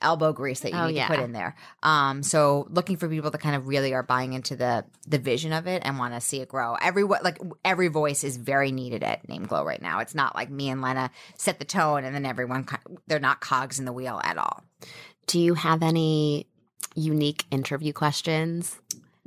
elbow 0.00 0.32
grease 0.32 0.60
that 0.60 0.72
you 0.72 0.78
oh, 0.78 0.86
need 0.86 0.96
yeah. 0.96 1.08
to 1.08 1.14
put 1.14 1.24
in 1.24 1.32
there. 1.32 1.56
Um, 1.82 2.22
so 2.22 2.66
looking 2.70 2.96
for 2.96 3.08
people 3.08 3.30
that 3.30 3.40
kind 3.40 3.56
of 3.56 3.66
really 3.66 3.94
are 3.94 4.02
buying 4.02 4.32
into 4.32 4.56
the 4.56 4.84
the 5.06 5.18
vision 5.18 5.52
of 5.52 5.66
it 5.66 5.82
and 5.84 5.98
want 5.98 6.14
to 6.14 6.20
see 6.20 6.40
it 6.40 6.48
grow. 6.48 6.74
Every 6.74 7.04
like 7.04 7.38
every 7.64 7.88
voice 7.88 8.24
is 8.24 8.36
very 8.36 8.72
needed 8.72 9.02
at 9.02 9.28
Name 9.28 9.44
Glow 9.44 9.64
right 9.64 9.82
now. 9.82 10.00
It's 10.00 10.14
not 10.14 10.34
like 10.34 10.50
me 10.50 10.68
and 10.70 10.82
Lena 10.82 11.10
set 11.36 11.58
the 11.58 11.64
tone 11.64 12.04
and 12.04 12.14
then 12.14 12.26
everyone 12.26 12.66
they're 13.06 13.18
not 13.18 13.40
cogs 13.40 13.78
in 13.78 13.84
the 13.84 13.92
wheel 13.92 14.20
at 14.22 14.38
all. 14.38 14.62
Do 15.26 15.40
you 15.40 15.54
have 15.54 15.82
any 15.82 16.46
unique 16.94 17.44
interview 17.50 17.92
questions? 17.92 18.78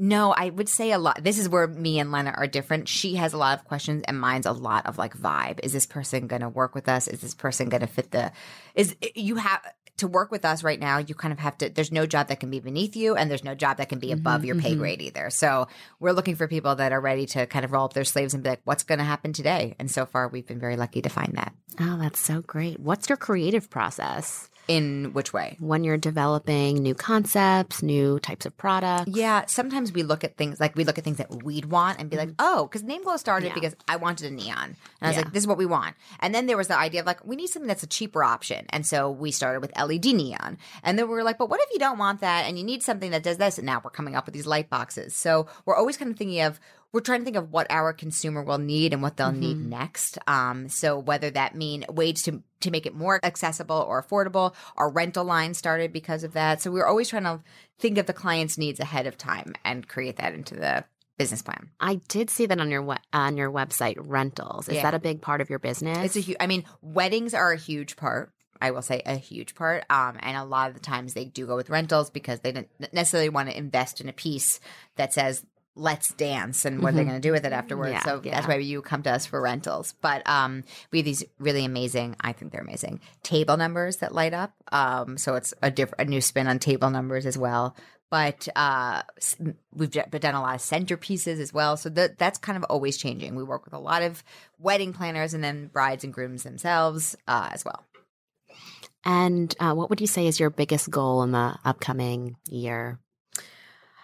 No, 0.04 0.32
I 0.32 0.50
would 0.50 0.68
say 0.68 0.92
a 0.94 0.98
lot. 0.98 1.24
This 1.24 1.38
is 1.38 1.48
where 1.48 1.68
me 1.68 2.00
and 2.00 2.12
Lena 2.12 2.34
are 2.36 2.48
different. 2.48 2.88
She 2.88 3.18
has 3.18 3.34
a 3.34 3.38
lot 3.38 3.60
of 3.60 3.66
questions 3.66 4.04
and 4.08 4.20
mine's 4.20 4.48
a 4.48 4.52
lot 4.52 4.88
of 4.88 4.98
like 4.98 5.16
vibe. 5.16 5.60
Is 5.62 5.74
this 5.74 5.86
person 5.86 6.26
going 6.26 6.42
to 6.42 6.50
work 6.50 6.74
with 6.74 6.90
us? 6.90 7.08
Is 7.08 7.22
this 7.22 7.36
person 7.36 7.70
going 7.70 7.82
to 7.82 7.88
fit 7.88 8.10
the 8.10 8.32
is 8.74 8.96
you 9.14 9.36
have 9.36 9.62
to 10.02 10.08
work 10.08 10.30
with 10.30 10.46
us 10.46 10.64
right 10.64 10.80
now, 10.80 10.98
you 11.00 11.16
kind 11.16 11.32
of 11.32 11.40
have 11.40 11.58
to, 11.60 11.70
there's 11.70 11.92
no 11.92 12.06
job 12.06 12.28
that 12.28 12.40
can 12.40 12.52
be 12.52 12.60
beneath 12.60 12.96
you 12.96 13.16
and 13.16 13.32
there's 13.32 13.44
no 13.44 13.56
job 13.56 13.78
that 13.78 13.90
can 13.90 14.00
be 14.00 14.12
above 14.12 14.42
mm-hmm, 14.42 14.48
your 14.48 14.56
pay 14.58 14.72
mm-hmm. 14.72 14.80
grade 14.80 15.02
either. 15.02 15.30
So 15.30 15.68
we're 16.00 16.12
looking 16.12 16.36
for 16.36 16.48
people 16.48 16.76
that 16.76 16.92
are 16.92 17.02
ready 17.02 17.26
to 17.28 17.46
kind 17.48 17.66
of 17.66 17.72
roll 17.72 17.86
up 17.86 17.94
their 17.94 18.04
sleeves 18.04 18.34
and 18.34 18.44
be 18.44 18.50
like, 18.50 18.62
what's 18.66 18.84
going 18.84 19.00
to 19.00 19.06
happen 19.06 19.34
today? 19.34 19.76
And 19.80 19.90
so 19.90 20.06
far, 20.06 20.28
we've 20.28 20.46
been 20.46 20.60
very 20.60 20.76
lucky 20.76 21.02
to 21.02 21.10
find 21.10 21.34
that. 21.38 21.54
Oh, 21.80 21.98
that's 22.00 22.20
so 22.20 22.42
great. 22.42 22.80
What's 22.80 23.10
your 23.10 23.18
creative 23.18 23.70
process? 23.70 24.50
In 24.68 25.12
which 25.14 25.34
way? 25.34 25.58
When 25.60 25.84
you're 25.84 25.98
developing 25.98 26.78
new 26.78 26.94
concepts, 26.94 27.82
new 27.84 28.20
types 28.20 28.46
of 28.46 28.56
products. 28.58 29.12
Yeah, 29.12 29.46
sometimes 29.48 29.92
we 29.92 30.04
look 30.04 30.24
at 30.24 30.38
things 30.38 30.60
like 30.60 30.76
we 30.76 30.84
look 30.84 30.98
at 30.98 31.04
things 31.04 31.18
that 31.18 31.44
we'd 31.44 31.66
want 31.66 32.00
and 32.00 32.10
be 32.10 32.18
like, 32.18 32.30
mm-hmm. 32.30 32.46
oh, 32.60 32.68
because 32.68 32.84
Name 32.84 33.04
Glow 33.04 33.18
started 33.18 33.48
yeah. 33.48 33.54
because 33.54 33.76
I 33.88 33.98
wanted 33.98 34.32
a 34.32 34.36
neon. 34.36 34.64
And 34.64 34.76
I 35.02 35.08
was 35.08 35.18
yeah. 35.18 35.24
like, 35.24 35.34
this 35.34 35.44
is 35.44 35.48
what 35.48 35.58
we 35.58 35.66
want. 35.66 35.96
And 36.20 36.34
then 36.34 36.46
there 36.46 36.58
was 36.58 36.68
the 36.68 36.78
idea 36.78 37.02
of 37.02 37.06
like, 37.06 37.26
we 37.26 37.36
need 37.36 37.48
something 37.48 37.68
that's 37.68 37.84
a 37.84 37.88
cheaper 37.88 38.24
option. 38.24 38.66
And 38.70 38.86
so 38.86 39.10
we 39.10 39.32
started 39.32 39.62
with 39.62 39.72
LED 39.78 40.06
neon. 40.06 40.58
And 40.84 40.98
then 40.98 41.08
we 41.08 41.14
were 41.14 41.24
like, 41.24 41.38
but 41.38 41.50
what 41.50 41.60
if 41.62 41.70
you 41.74 41.80
don't 41.80 41.98
want 41.98 42.22
that 42.22 42.46
and 42.46 42.58
you 42.58 42.64
need 42.64 42.84
something 42.84 43.12
that 43.12 43.24
does 43.24 43.38
this? 43.38 43.58
And 43.58 43.66
now 43.66 43.82
we're 43.84 43.90
coming 43.92 44.16
up 44.16 44.26
with 44.26 44.34
these 44.34 44.48
light 44.48 44.70
boxes. 44.70 45.16
So 45.16 45.48
we're 45.66 45.76
always 45.76 45.98
kind 45.98 46.12
of 46.12 46.18
thinking 46.18 46.42
of 46.42 46.60
we're 46.92 47.02
trying 47.02 47.20
to 47.20 47.26
think 47.26 47.38
of 47.38 47.52
what 47.52 47.68
our 47.70 47.94
consumer 47.94 48.44
will 48.44 48.58
need 48.58 48.94
and 48.94 49.02
what 49.02 49.18
they'll 49.18 49.30
mm-hmm. 49.30 49.40
need 49.40 49.58
next. 49.58 50.18
Um, 50.28 50.70
so 50.70 50.98
whether 50.98 51.30
that 51.32 51.56
mean 51.56 51.86
ways 51.90 52.24
to 52.24 52.44
to 52.62 52.72
make 52.72 52.86
it 52.86 52.94
more 52.94 53.20
accessible 53.24 53.78
or 53.88 54.04
affordable, 54.04 54.54
our 54.78 54.90
rental 54.90 55.24
line 55.24 55.54
started 55.54 55.92
because 55.92 56.24
of 56.24 56.34
that. 56.34 56.62
So 56.62 56.72
we're 56.72 56.86
always 56.86 57.10
trying 57.10 57.24
to 57.24 57.42
think 57.80 57.98
of 57.98 58.06
the 58.06 58.14
client's 58.14 58.58
needs 58.58 58.80
ahead 58.80 59.08
of 59.08 59.18
time 59.18 59.54
and 59.66 59.88
create 59.88 60.18
that 60.18 60.36
into 60.36 60.56
the 60.56 60.84
business 61.18 61.42
plan. 61.42 61.70
I 61.80 61.96
did 62.08 62.30
see 62.30 62.46
that 62.48 62.60
on 62.60 62.70
your 62.70 62.82
we- 62.82 62.96
on 63.14 63.38
your 63.38 63.52
website. 63.52 63.96
Rentals 63.98 64.68
is 64.68 64.76
yeah. 64.76 64.84
that 64.84 64.94
a 64.94 65.00
big 65.00 65.22
part 65.22 65.42
of 65.42 65.50
your 65.50 65.60
business? 65.60 65.98
It's 66.06 66.16
a 66.16 66.20
huge. 66.20 66.38
I 66.40 66.48
mean, 66.48 66.66
weddings 66.82 67.34
are 67.34 67.52
a 67.52 67.58
huge 67.58 67.96
part. 67.96 68.32
I 68.62 68.72
will 68.72 68.84
say 68.84 69.02
a 69.06 69.16
huge 69.16 69.56
part. 69.56 69.86
Um, 69.90 70.18
and 70.20 70.38
a 70.38 70.44
lot 70.44 70.70
of 70.70 70.76
the 70.76 70.82
times 70.82 71.14
they 71.14 71.26
do 71.26 71.48
go 71.48 71.56
with 71.56 71.70
rentals 71.70 72.12
because 72.12 72.42
they 72.42 72.52
don't 72.52 72.70
necessarily 72.94 73.30
want 73.30 73.50
to 73.50 73.58
invest 73.58 74.02
in 74.02 74.08
a 74.08 74.14
piece 74.14 74.60
that 74.98 75.14
says 75.14 75.44
let's 75.76 76.14
dance 76.14 76.66
and 76.66 76.82
what 76.82 76.90
mm-hmm. 76.90 76.96
they're 76.98 77.06
going 77.06 77.22
to 77.22 77.28
do 77.28 77.32
with 77.32 77.46
it 77.46 77.54
afterwards. 77.54 77.94
Yeah, 77.94 78.04
so 78.04 78.22
yeah. 78.24 78.36
that's 78.36 78.48
why 78.48 78.58
you 78.58 78.82
come 78.82 79.04
to 79.04 79.12
us 79.12 79.26
for 79.26 79.42
rentals. 79.42 79.94
But 80.02 80.28
um, 80.28 80.64
we 80.92 81.00
have 81.00 81.06
these 81.06 81.24
really 81.40 81.64
amazing, 81.66 82.16
I 82.20 82.34
think 82.34 82.52
they're 82.52 82.62
amazing, 82.62 83.00
table 83.24 83.58
numbers 83.58 83.98
that 83.98 84.14
light 84.14 84.34
up. 84.34 84.54
Um, 84.72 85.18
so 85.18 85.36
it's 85.36 85.54
a 85.62 85.72
different, 85.72 86.08
a 86.08 86.10
new 86.10 86.22
spin 86.22 86.48
on 86.48 86.60
table 86.60 86.90
numbers 86.90 87.26
as 87.26 87.38
well. 87.38 87.76
But 88.10 88.50
uh, 88.58 89.04
we've 89.74 89.90
done 89.90 90.36
a 90.36 90.42
lot 90.42 90.56
of 90.56 90.62
centerpieces 90.62 91.40
as 91.40 91.54
well. 91.54 91.78
So 91.78 91.88
that 91.92 92.18
that's 92.18 92.38
kind 92.38 92.58
of 92.58 92.66
always 92.66 92.98
changing. 92.98 93.36
We 93.36 93.44
work 93.44 93.64
with 93.64 93.74
a 93.74 93.80
lot 93.80 94.04
of 94.04 94.22
wedding 94.60 94.92
planners 94.92 95.34
and 95.34 95.42
then 95.42 95.68
brides 95.68 96.04
and 96.04 96.14
grooms 96.14 96.44
themselves 96.44 97.16
uh, 97.26 97.50
as 97.54 97.64
well. 97.64 97.86
And 99.06 99.56
uh, 99.62 99.74
what 99.74 99.90
would 99.90 100.02
you 100.02 100.08
say 100.08 100.28
is 100.28 100.42
your 100.42 100.50
biggest 100.50 100.92
goal 100.92 101.24
in 101.24 101.32
the 101.32 101.58
upcoming 101.64 102.36
year? 102.50 103.00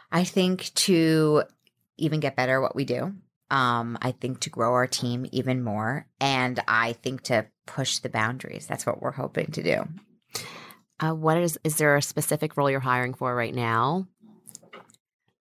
I 0.10 0.24
think 0.24 0.74
to 0.76 1.44
even 1.98 2.20
get 2.20 2.36
better 2.36 2.58
at 2.58 2.62
what 2.62 2.76
we 2.76 2.86
do. 2.86 3.14
Um, 3.50 3.98
I 4.02 4.12
think 4.12 4.42
to 4.42 4.50
grow 4.50 4.74
our 4.74 4.88
team 4.88 5.26
even 5.32 5.64
more, 5.64 6.08
and 6.20 6.60
I 6.68 6.94
think 6.94 7.24
to 7.24 7.48
push 7.66 8.00
the 8.00 8.10
boundaries. 8.10 8.68
That's 8.68 8.86
what 8.86 9.02
we're 9.02 9.12
hoping 9.12 9.52
to 9.52 9.64
do. 9.64 9.88
Uh, 11.00 11.14
what 11.14 11.38
is 11.38 11.58
is 11.64 11.78
there 11.78 11.96
a 11.96 12.02
specific 12.02 12.58
role 12.58 12.70
you're 12.70 12.80
hiring 12.80 13.14
for 13.14 13.34
right 13.36 13.54
now? 13.54 14.08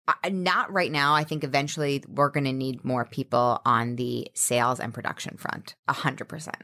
Uh, 0.07 0.29
not 0.31 0.73
right 0.73 0.93
now. 0.93 1.15
I 1.15 1.25
think 1.25 1.43
eventually 1.43 2.05
we're 2.09 2.29
going 2.31 2.45
to 2.45 2.53
need 2.53 2.85
more 2.85 3.05
people 3.05 3.61
on 3.65 3.97
the 3.97 4.31
sales 4.35 4.79
and 4.79 4.95
production 4.95 5.37
front. 5.37 5.75
A 5.89 5.93
hundred 5.93 6.29
percent. 6.29 6.63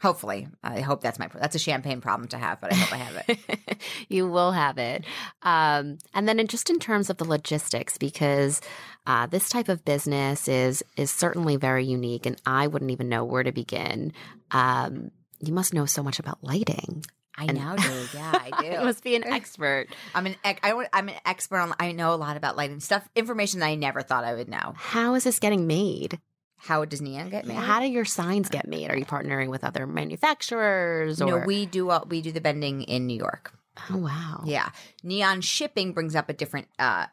Hopefully, 0.00 0.48
I 0.62 0.80
hope 0.80 1.00
that's 1.00 1.18
my 1.18 1.28
that's 1.34 1.56
a 1.56 1.58
champagne 1.58 2.00
problem 2.00 2.28
to 2.28 2.38
have, 2.38 2.60
but 2.60 2.72
I 2.72 2.76
hope 2.76 2.92
I 2.92 2.96
have 2.96 3.24
it. 3.28 3.78
you 4.08 4.28
will 4.28 4.52
have 4.52 4.78
it, 4.78 5.04
um, 5.42 5.98
and 6.14 6.28
then 6.28 6.38
in, 6.38 6.46
just 6.46 6.70
in 6.70 6.78
terms 6.78 7.10
of 7.10 7.16
the 7.16 7.24
logistics, 7.24 7.98
because 7.98 8.60
uh, 9.06 9.26
this 9.26 9.48
type 9.48 9.68
of 9.68 9.84
business 9.84 10.46
is 10.46 10.84
is 10.96 11.10
certainly 11.10 11.56
very 11.56 11.84
unique, 11.84 12.26
and 12.26 12.40
I 12.46 12.68
wouldn't 12.68 12.92
even 12.92 13.08
know 13.08 13.24
where 13.24 13.42
to 13.42 13.50
begin. 13.50 14.12
Um, 14.52 15.10
you 15.40 15.52
must 15.52 15.74
know 15.74 15.86
so 15.86 16.02
much 16.02 16.18
about 16.18 16.42
lighting. 16.42 17.04
I 17.36 17.44
and, 17.44 17.56
now 17.56 17.76
do. 17.76 18.06
Yeah, 18.14 18.32
I 18.34 18.50
do. 18.62 18.66
you 18.66 18.80
must 18.80 19.04
be 19.04 19.14
an 19.14 19.24
expert. 19.26 19.86
I'm 20.14 20.26
an 20.26 20.36
I, 20.44 20.86
I'm 20.92 21.08
an 21.08 21.14
expert 21.24 21.58
on. 21.58 21.74
I 21.78 21.92
know 21.92 22.12
a 22.12 22.16
lot 22.16 22.36
about 22.36 22.56
lighting 22.56 22.80
stuff, 22.80 23.08
information 23.14 23.60
that 23.60 23.66
I 23.66 23.76
never 23.76 24.02
thought 24.02 24.24
I 24.24 24.34
would 24.34 24.48
know. 24.48 24.74
How 24.76 25.14
is 25.14 25.24
this 25.24 25.38
getting 25.38 25.66
made? 25.66 26.18
How 26.58 26.84
does 26.84 27.00
neon 27.00 27.30
get 27.30 27.46
made? 27.46 27.56
How 27.56 27.80
do 27.80 27.86
your 27.86 28.04
signs 28.04 28.48
get 28.48 28.66
made? 28.66 28.90
Are 28.90 28.96
you 28.96 29.06
partnering 29.06 29.48
with 29.48 29.64
other 29.64 29.86
manufacturers? 29.86 31.22
Or? 31.22 31.26
No, 31.26 31.46
we 31.46 31.66
do. 31.66 31.90
Uh, 31.90 32.04
we 32.08 32.20
do 32.20 32.32
the 32.32 32.40
bending 32.40 32.82
in 32.82 33.06
New 33.06 33.16
York. 33.16 33.52
Oh 33.90 33.98
wow! 33.98 34.42
Yeah, 34.44 34.70
neon 35.02 35.40
shipping 35.40 35.92
brings 35.92 36.16
up 36.16 36.28
a 36.28 36.32
different 36.32 36.66
uh, 36.78 37.06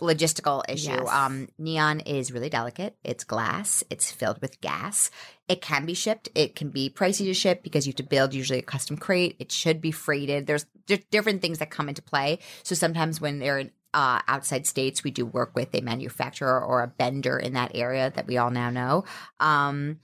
logistical 0.00 0.62
issue. 0.68 0.90
Yes. 0.90 1.08
Um, 1.08 1.48
neon 1.58 2.00
is 2.00 2.32
really 2.32 2.48
delicate. 2.48 2.96
It's 3.04 3.24
glass. 3.24 3.84
It's 3.90 4.10
filled 4.10 4.40
with 4.40 4.60
gas. 4.60 5.10
It 5.48 5.60
can 5.60 5.86
be 5.86 5.94
shipped. 5.94 6.28
It 6.34 6.56
can 6.56 6.70
be 6.70 6.90
pricey 6.90 7.26
to 7.26 7.34
ship 7.34 7.62
because 7.62 7.86
you 7.86 7.90
have 7.90 7.96
to 7.96 8.02
build 8.02 8.34
usually 8.34 8.58
a 8.58 8.62
custom 8.62 8.96
crate. 8.96 9.36
It 9.38 9.52
should 9.52 9.80
be 9.80 9.90
freighted. 9.90 10.46
There's, 10.46 10.66
there's 10.86 11.04
different 11.10 11.42
things 11.42 11.58
that 11.58 11.70
come 11.70 11.88
into 11.88 12.02
play. 12.02 12.38
So 12.62 12.74
sometimes 12.74 13.20
when 13.20 13.38
they're 13.38 13.58
in 13.58 13.70
uh, 13.92 14.20
outside 14.28 14.66
states, 14.66 15.02
we 15.02 15.10
do 15.10 15.26
work 15.26 15.54
with 15.54 15.74
a 15.74 15.80
manufacturer 15.80 16.64
or 16.64 16.82
a 16.82 16.88
bender 16.88 17.38
in 17.38 17.54
that 17.54 17.72
area 17.74 18.12
that 18.14 18.26
we 18.26 18.36
all 18.36 18.50
now 18.50 18.70
know. 18.70 19.04
Um, 19.40 19.98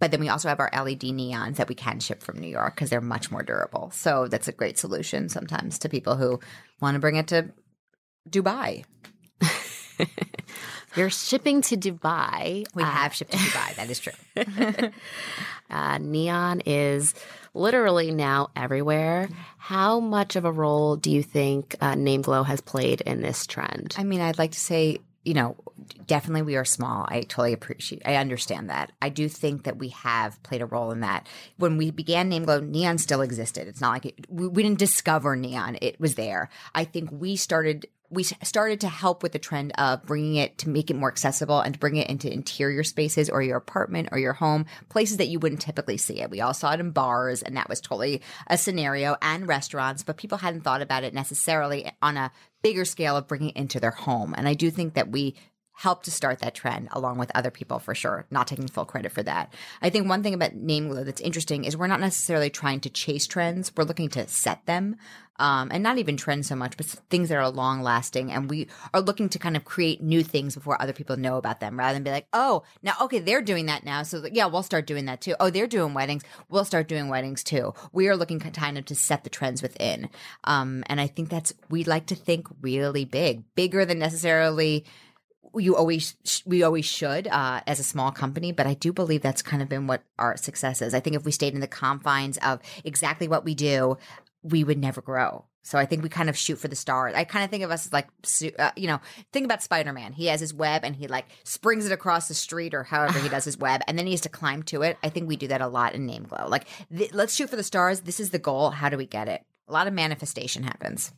but 0.00 0.10
then 0.10 0.20
we 0.20 0.28
also 0.28 0.48
have 0.48 0.60
our 0.60 0.70
LED 0.72 1.02
neons 1.02 1.56
that 1.56 1.68
we 1.68 1.74
can 1.74 2.00
ship 2.00 2.22
from 2.22 2.38
New 2.38 2.48
York 2.48 2.74
because 2.74 2.90
they're 2.90 3.00
much 3.00 3.30
more 3.30 3.42
durable. 3.42 3.90
So 3.92 4.28
that's 4.28 4.48
a 4.48 4.52
great 4.52 4.78
solution 4.78 5.28
sometimes 5.28 5.78
to 5.80 5.88
people 5.88 6.16
who 6.16 6.40
want 6.80 6.94
to 6.94 7.00
bring 7.00 7.16
it 7.16 7.28
to 7.28 7.50
Dubai. 8.28 8.84
You're 10.96 11.10
shipping 11.10 11.62
to 11.62 11.76
Dubai. 11.76 12.66
We 12.74 12.82
uh, 12.82 12.86
have 12.86 13.14
shipped 13.14 13.32
to 13.32 13.38
Dubai. 13.38 13.76
That 13.76 13.90
is 13.90 14.00
true. 14.00 14.12
uh, 15.70 15.98
neon 15.98 16.60
is 16.64 17.14
literally 17.58 18.10
now 18.10 18.48
everywhere. 18.56 19.28
How 19.58 20.00
much 20.00 20.36
of 20.36 20.44
a 20.44 20.52
role 20.52 20.96
do 20.96 21.10
you 21.10 21.22
think 21.22 21.76
uh, 21.80 21.94
Name 21.94 22.22
Glow 22.22 22.42
has 22.42 22.60
played 22.60 23.00
in 23.02 23.20
this 23.20 23.46
trend? 23.46 23.94
I 23.98 24.04
mean, 24.04 24.20
I'd 24.20 24.38
like 24.38 24.52
to 24.52 24.60
say, 24.60 24.98
you 25.24 25.34
know, 25.34 25.56
definitely 26.06 26.42
we 26.42 26.56
are 26.56 26.64
small. 26.64 27.04
I 27.08 27.20
totally 27.20 27.52
appreciate, 27.52 28.02
I 28.06 28.16
understand 28.16 28.70
that. 28.70 28.92
I 29.02 29.10
do 29.10 29.28
think 29.28 29.64
that 29.64 29.76
we 29.76 29.88
have 29.90 30.42
played 30.42 30.62
a 30.62 30.66
role 30.66 30.90
in 30.90 31.00
that. 31.00 31.26
When 31.58 31.76
we 31.76 31.90
began 31.90 32.28
Name 32.28 32.44
Glow, 32.44 32.60
neon 32.60 32.98
still 32.98 33.20
existed. 33.20 33.68
It's 33.68 33.80
not 33.80 33.92
like 33.92 34.06
it, 34.06 34.26
we, 34.30 34.48
we 34.48 34.62
didn't 34.62 34.78
discover 34.78 35.36
neon, 35.36 35.76
it 35.82 36.00
was 36.00 36.14
there. 36.14 36.48
I 36.74 36.84
think 36.84 37.10
we 37.12 37.36
started 37.36 37.86
we 38.10 38.22
started 38.22 38.80
to 38.80 38.88
help 38.88 39.22
with 39.22 39.32
the 39.32 39.38
trend 39.38 39.72
of 39.76 40.04
bringing 40.04 40.36
it 40.36 40.58
to 40.58 40.68
make 40.68 40.90
it 40.90 40.96
more 40.96 41.10
accessible 41.10 41.60
and 41.60 41.74
to 41.74 41.80
bring 41.80 41.96
it 41.96 42.08
into 42.08 42.32
interior 42.32 42.82
spaces 42.82 43.28
or 43.28 43.42
your 43.42 43.58
apartment 43.58 44.08
or 44.12 44.18
your 44.18 44.32
home, 44.32 44.64
places 44.88 45.18
that 45.18 45.28
you 45.28 45.38
wouldn't 45.38 45.60
typically 45.60 45.98
see 45.98 46.20
it. 46.20 46.30
We 46.30 46.40
all 46.40 46.54
saw 46.54 46.72
it 46.72 46.80
in 46.80 46.90
bars, 46.92 47.42
and 47.42 47.56
that 47.56 47.68
was 47.68 47.80
totally 47.80 48.22
a 48.46 48.56
scenario, 48.56 49.16
and 49.20 49.46
restaurants, 49.46 50.02
but 50.02 50.16
people 50.16 50.38
hadn't 50.38 50.62
thought 50.62 50.82
about 50.82 51.04
it 51.04 51.12
necessarily 51.12 51.90
on 52.00 52.16
a 52.16 52.32
bigger 52.62 52.84
scale 52.84 53.16
of 53.16 53.28
bringing 53.28 53.50
it 53.50 53.56
into 53.56 53.80
their 53.80 53.90
home. 53.90 54.34
And 54.36 54.48
I 54.48 54.54
do 54.54 54.70
think 54.70 54.94
that 54.94 55.10
we 55.10 55.36
helped 55.78 56.04
to 56.04 56.10
start 56.10 56.40
that 56.40 56.56
trend 56.56 56.88
along 56.90 57.18
with 57.18 57.30
other 57.36 57.52
people 57.52 57.78
for 57.78 57.94
sure, 57.94 58.26
not 58.32 58.48
taking 58.48 58.66
full 58.66 58.84
credit 58.84 59.12
for 59.12 59.22
that. 59.22 59.54
I 59.80 59.90
think 59.90 60.08
one 60.08 60.24
thing 60.24 60.34
about 60.34 60.54
Name 60.54 60.92
that's 61.04 61.20
interesting 61.20 61.64
is 61.64 61.76
we're 61.76 61.86
not 61.86 62.00
necessarily 62.00 62.50
trying 62.50 62.80
to 62.80 62.90
chase 62.90 63.28
trends, 63.28 63.70
we're 63.76 63.84
looking 63.84 64.08
to 64.10 64.26
set 64.26 64.66
them. 64.66 64.96
Um, 65.40 65.68
and 65.70 65.84
not 65.84 65.98
even 65.98 66.16
trends 66.16 66.48
so 66.48 66.56
much, 66.56 66.76
but 66.76 66.86
things 66.86 67.28
that 67.28 67.38
are 67.38 67.48
long 67.48 67.80
lasting. 67.80 68.32
And 68.32 68.50
we 68.50 68.66
are 68.92 69.00
looking 69.00 69.28
to 69.28 69.38
kind 69.38 69.56
of 69.56 69.64
create 69.64 70.02
new 70.02 70.24
things 70.24 70.56
before 70.56 70.82
other 70.82 70.92
people 70.92 71.16
know 71.16 71.36
about 71.36 71.60
them 71.60 71.78
rather 71.78 71.94
than 71.94 72.02
be 72.02 72.10
like, 72.10 72.26
oh, 72.32 72.64
now, 72.82 72.94
okay, 73.02 73.20
they're 73.20 73.40
doing 73.40 73.66
that 73.66 73.84
now. 73.84 74.02
So, 74.02 74.26
yeah, 74.32 74.46
we'll 74.46 74.64
start 74.64 74.88
doing 74.88 75.04
that 75.04 75.20
too. 75.20 75.36
Oh, 75.38 75.48
they're 75.48 75.68
doing 75.68 75.94
weddings. 75.94 76.24
We'll 76.48 76.64
start 76.64 76.88
doing 76.88 77.08
weddings 77.08 77.44
too. 77.44 77.72
We 77.92 78.08
are 78.08 78.16
looking 78.16 78.40
kind 78.40 78.78
of 78.78 78.84
to 78.86 78.96
set 78.96 79.22
the 79.22 79.30
trends 79.30 79.62
within. 79.62 80.10
Um, 80.42 80.82
and 80.86 81.00
I 81.00 81.06
think 81.06 81.28
that's, 81.28 81.54
we 81.70 81.84
like 81.84 82.06
to 82.06 82.16
think 82.16 82.48
really 82.60 83.04
big, 83.04 83.44
bigger 83.54 83.84
than 83.84 84.00
necessarily 84.00 84.84
you 85.54 85.76
always 85.76 86.16
we 86.44 86.62
always 86.62 86.84
should 86.84 87.26
uh, 87.28 87.60
as 87.66 87.80
a 87.80 87.84
small 87.84 88.10
company 88.10 88.52
but 88.52 88.66
i 88.66 88.74
do 88.74 88.92
believe 88.92 89.22
that's 89.22 89.42
kind 89.42 89.62
of 89.62 89.68
been 89.68 89.86
what 89.86 90.02
our 90.18 90.36
success 90.36 90.82
is. 90.82 90.94
I 90.94 91.00
think 91.00 91.16
if 91.16 91.24
we 91.24 91.32
stayed 91.32 91.54
in 91.54 91.60
the 91.60 91.66
confines 91.66 92.38
of 92.38 92.60
exactly 92.84 93.28
what 93.28 93.44
we 93.44 93.54
do 93.54 93.96
we 94.42 94.62
would 94.62 94.78
never 94.78 95.00
grow. 95.00 95.44
So 95.62 95.78
i 95.78 95.84
think 95.84 96.02
we 96.02 96.08
kind 96.08 96.28
of 96.28 96.36
shoot 96.36 96.58
for 96.58 96.68
the 96.68 96.76
stars. 96.76 97.14
I 97.14 97.24
kind 97.24 97.44
of 97.44 97.50
think 97.50 97.64
of 97.64 97.70
us 97.70 97.86
as 97.86 97.92
like 97.92 98.08
uh, 98.58 98.70
you 98.76 98.86
know 98.86 99.00
think 99.32 99.44
about 99.44 99.62
spider-man. 99.62 100.12
He 100.12 100.26
has 100.26 100.40
his 100.40 100.54
web 100.54 100.84
and 100.84 100.96
he 100.96 101.08
like 101.08 101.26
springs 101.44 101.86
it 101.86 101.92
across 101.92 102.28
the 102.28 102.34
street 102.34 102.74
or 102.74 102.84
however 102.84 103.18
he 103.18 103.28
does 103.28 103.44
his 103.44 103.58
web 103.58 103.82
and 103.86 103.98
then 103.98 104.06
he 104.06 104.12
has 104.12 104.22
to 104.22 104.28
climb 104.28 104.62
to 104.64 104.82
it. 104.82 104.98
I 105.02 105.08
think 105.08 105.28
we 105.28 105.36
do 105.36 105.48
that 105.48 105.60
a 105.60 105.68
lot 105.68 105.94
in 105.94 106.06
name 106.06 106.24
glow. 106.24 106.46
Like 106.48 106.66
th- 106.96 107.12
let's 107.12 107.34
shoot 107.34 107.50
for 107.50 107.56
the 107.56 107.62
stars. 107.62 108.00
This 108.00 108.20
is 108.20 108.30
the 108.30 108.38
goal. 108.38 108.70
How 108.70 108.88
do 108.88 108.96
we 108.96 109.06
get 109.06 109.28
it? 109.28 109.44
A 109.66 109.72
lot 109.72 109.86
of 109.86 109.92
manifestation 109.92 110.62
happens 110.62 111.12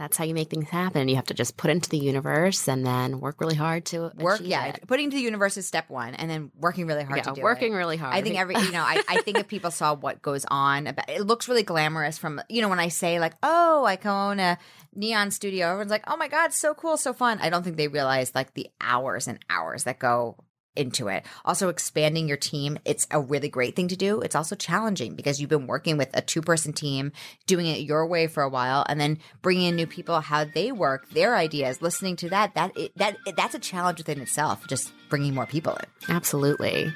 that's 0.00 0.16
how 0.16 0.24
you 0.24 0.34
make 0.34 0.48
things 0.48 0.68
happen. 0.68 1.08
You 1.08 1.16
have 1.16 1.26
to 1.26 1.34
just 1.34 1.56
put 1.56 1.70
into 1.70 1.90
the 1.90 1.98
universe 1.98 2.68
and 2.68 2.86
then 2.86 3.20
work 3.20 3.40
really 3.40 3.54
hard 3.54 3.84
to 3.86 4.10
work. 4.16 4.40
Yeah, 4.42 4.66
it. 4.66 4.86
putting 4.86 5.10
to 5.10 5.16
the 5.16 5.22
universe 5.22 5.56
is 5.56 5.66
step 5.66 5.90
one, 5.90 6.14
and 6.14 6.30
then 6.30 6.50
working 6.58 6.86
really 6.86 7.04
hard 7.04 7.18
yeah, 7.18 7.24
to 7.24 7.34
do 7.34 7.42
working 7.42 7.74
it. 7.74 7.76
really 7.76 7.98
hard. 7.98 8.14
I 8.14 8.22
think 8.22 8.38
every 8.38 8.56
you 8.56 8.72
know, 8.72 8.82
I, 8.82 9.02
I 9.08 9.18
think 9.18 9.38
if 9.38 9.48
people 9.48 9.70
saw 9.70 9.94
what 9.94 10.22
goes 10.22 10.46
on, 10.50 10.86
about, 10.86 11.08
it 11.10 11.26
looks 11.26 11.48
really 11.48 11.62
glamorous. 11.62 12.16
From 12.16 12.40
you 12.48 12.62
know, 12.62 12.68
when 12.68 12.80
I 12.80 12.88
say 12.88 13.20
like, 13.20 13.34
oh, 13.42 13.84
I 13.84 13.96
can 13.96 14.10
own 14.10 14.40
a 14.40 14.58
neon 14.94 15.30
studio, 15.30 15.66
everyone's 15.66 15.90
like, 15.90 16.04
oh 16.08 16.16
my 16.16 16.28
god, 16.28 16.52
so 16.52 16.72
cool, 16.72 16.96
so 16.96 17.12
fun. 17.12 17.38
I 17.42 17.50
don't 17.50 17.62
think 17.62 17.76
they 17.76 17.88
realize 17.88 18.34
like 18.34 18.54
the 18.54 18.68
hours 18.80 19.28
and 19.28 19.38
hours 19.50 19.84
that 19.84 19.98
go 19.98 20.36
into 20.76 21.08
it. 21.08 21.24
Also, 21.44 21.68
expanding 21.68 22.28
your 22.28 22.36
team, 22.36 22.78
it's 22.84 23.06
a 23.10 23.20
really 23.20 23.48
great 23.48 23.76
thing 23.76 23.88
to 23.88 23.96
do. 23.96 24.20
It's 24.20 24.36
also 24.36 24.54
challenging 24.56 25.14
because 25.14 25.40
you've 25.40 25.50
been 25.50 25.66
working 25.66 25.96
with 25.96 26.10
a 26.14 26.22
two 26.22 26.42
person 26.42 26.72
team, 26.72 27.12
doing 27.46 27.66
it 27.66 27.80
your 27.80 28.06
way 28.06 28.26
for 28.26 28.42
a 28.42 28.48
while, 28.48 28.84
and 28.88 29.00
then 29.00 29.18
bringing 29.42 29.66
in 29.66 29.76
new 29.76 29.86
people, 29.86 30.20
how 30.20 30.44
they 30.44 30.72
work, 30.72 31.08
their 31.10 31.36
ideas, 31.36 31.82
listening 31.82 32.16
to 32.16 32.30
that. 32.30 32.54
That 32.54 32.76
that 32.96 33.16
that's 33.36 33.54
a 33.54 33.58
challenge 33.58 33.98
within 33.98 34.20
itself. 34.20 34.66
Just 34.68 34.92
bringing 35.08 35.34
more 35.34 35.46
people 35.46 35.76
in. 35.76 36.14
Absolutely. 36.14 36.92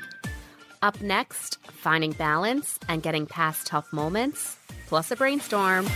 Up 0.82 1.00
next, 1.00 1.58
finding 1.68 2.12
balance 2.12 2.78
and 2.88 3.02
getting 3.02 3.26
past 3.26 3.66
tough 3.66 3.92
moments, 3.92 4.58
plus 4.86 5.10
a 5.10 5.16
brainstorm. 5.16 5.86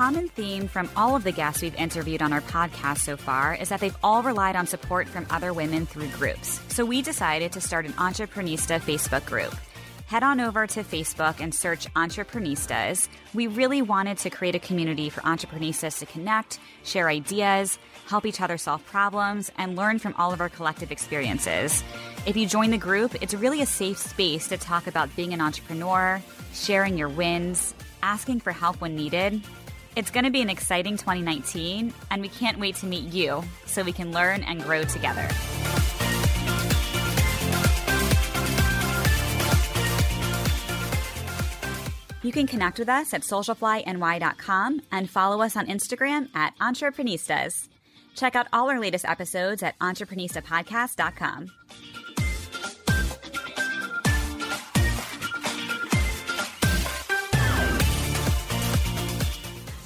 Common 0.00 0.30
theme 0.30 0.66
from 0.66 0.88
all 0.96 1.14
of 1.14 1.24
the 1.24 1.30
guests 1.30 1.60
we've 1.60 1.74
interviewed 1.74 2.22
on 2.22 2.32
our 2.32 2.40
podcast 2.40 3.00
so 3.00 3.18
far 3.18 3.54
is 3.54 3.68
that 3.68 3.80
they've 3.80 3.98
all 4.02 4.22
relied 4.22 4.56
on 4.56 4.66
support 4.66 5.06
from 5.06 5.26
other 5.28 5.52
women 5.52 5.84
through 5.84 6.08
groups. 6.08 6.58
So 6.68 6.86
we 6.86 7.02
decided 7.02 7.52
to 7.52 7.60
start 7.60 7.84
an 7.84 7.92
Entreprenista 7.92 8.80
Facebook 8.80 9.26
group. 9.26 9.54
Head 10.06 10.22
on 10.22 10.40
over 10.40 10.66
to 10.68 10.84
Facebook 10.84 11.40
and 11.40 11.54
search 11.54 11.86
Entreprenistas. 11.92 13.10
We 13.34 13.46
really 13.46 13.82
wanted 13.82 14.16
to 14.18 14.30
create 14.30 14.54
a 14.54 14.58
community 14.58 15.10
for 15.10 15.20
entreprenistas 15.20 15.98
to 15.98 16.06
connect, 16.06 16.58
share 16.82 17.10
ideas, 17.10 17.78
help 18.08 18.24
each 18.24 18.40
other 18.40 18.56
solve 18.56 18.82
problems, 18.86 19.52
and 19.58 19.76
learn 19.76 19.98
from 19.98 20.14
all 20.16 20.32
of 20.32 20.40
our 20.40 20.48
collective 20.48 20.90
experiences. 20.90 21.84
If 22.24 22.38
you 22.38 22.46
join 22.46 22.70
the 22.70 22.78
group, 22.78 23.22
it's 23.22 23.34
really 23.34 23.60
a 23.60 23.66
safe 23.66 23.98
space 23.98 24.48
to 24.48 24.56
talk 24.56 24.86
about 24.86 25.14
being 25.14 25.34
an 25.34 25.42
entrepreneur, 25.42 26.22
sharing 26.54 26.96
your 26.96 27.10
wins, 27.10 27.74
asking 28.02 28.40
for 28.40 28.52
help 28.52 28.80
when 28.80 28.96
needed, 28.96 29.42
it's 29.96 30.10
going 30.10 30.24
to 30.24 30.30
be 30.30 30.42
an 30.42 30.50
exciting 30.50 30.96
2019, 30.96 31.92
and 32.10 32.22
we 32.22 32.28
can't 32.28 32.58
wait 32.58 32.76
to 32.76 32.86
meet 32.86 33.12
you 33.12 33.42
so 33.66 33.82
we 33.82 33.92
can 33.92 34.12
learn 34.12 34.42
and 34.42 34.62
grow 34.62 34.82
together. 34.84 35.28
You 42.22 42.32
can 42.32 42.46
connect 42.46 42.78
with 42.78 42.88
us 42.88 43.14
at 43.14 43.22
socialflyny.com 43.22 44.82
and 44.92 45.10
follow 45.10 45.40
us 45.40 45.56
on 45.56 45.66
Instagram 45.66 46.28
at 46.34 46.56
Entreprenistas. 46.58 47.68
Check 48.14 48.36
out 48.36 48.46
all 48.52 48.68
our 48.68 48.78
latest 48.78 49.04
episodes 49.04 49.62
at 49.62 49.78
entreprenistapodcast.com. 49.78 51.50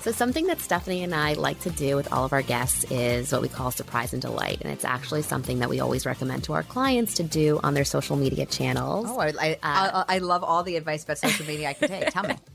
So, 0.05 0.13
something 0.13 0.49
that 0.49 0.61
Stephanie 0.61 1.03
and 1.03 1.15
I 1.15 1.33
like 1.33 1.61
to 1.61 1.71
do 1.71 1.97
with 1.97 2.13
all 2.13 2.27
of 2.27 2.35
our 2.35 2.43
guests 2.43 2.85
is 2.91 3.33
what 3.33 3.41
we 3.41 3.49
call 3.49 3.71
surprise 3.71 4.13
and 4.13 4.21
delight. 4.21 4.59
And 4.61 4.71
it's 4.71 4.85
actually 4.85 5.23
something 5.23 5.61
that 5.61 5.71
we 5.71 5.81
always 5.81 6.05
recommend 6.05 6.45
to 6.45 6.53
our 6.53 6.63
clients 6.63 7.15
to 7.15 7.23
do 7.23 7.59
on 7.65 7.73
their 7.73 7.87
social 7.87 8.15
media 8.15 8.45
channels. 8.45 9.07
Oh, 9.09 9.19
I, 9.19 9.33
I, 9.41 9.53
uh, 9.63 10.05
I, 10.07 10.17
I 10.17 10.19
love 10.19 10.45
all 10.45 10.63
the 10.63 10.77
advice 10.77 11.05
about 11.05 11.17
social 11.17 11.47
media 11.47 11.71
I 11.71 11.73
can 11.73 11.89
take. 11.89 12.11
Tell 12.11 12.25
me. 12.25 12.37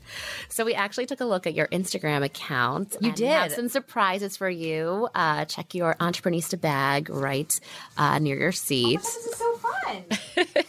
So, 0.48 0.64
we 0.64 0.74
actually 0.74 1.06
took 1.06 1.20
a 1.20 1.24
look 1.24 1.48
at 1.48 1.54
your 1.54 1.66
Instagram 1.68 2.24
account. 2.24 2.96
You 3.00 3.10
did. 3.10 3.28
have 3.28 3.52
some 3.52 3.68
surprises 3.68 4.36
for 4.36 4.48
you. 4.48 5.08
Uh, 5.12 5.44
check 5.44 5.74
your 5.74 5.96
Entreprenista 5.96 6.60
bag 6.60 7.10
right 7.10 7.58
uh, 7.98 8.20
near 8.20 8.38
your 8.38 8.52
seat. 8.52 9.00
Oh 9.00 9.02
God, 9.02 9.02
this 9.02 9.26
is 9.26 9.36
so 9.36 9.56
fun. 9.56 10.04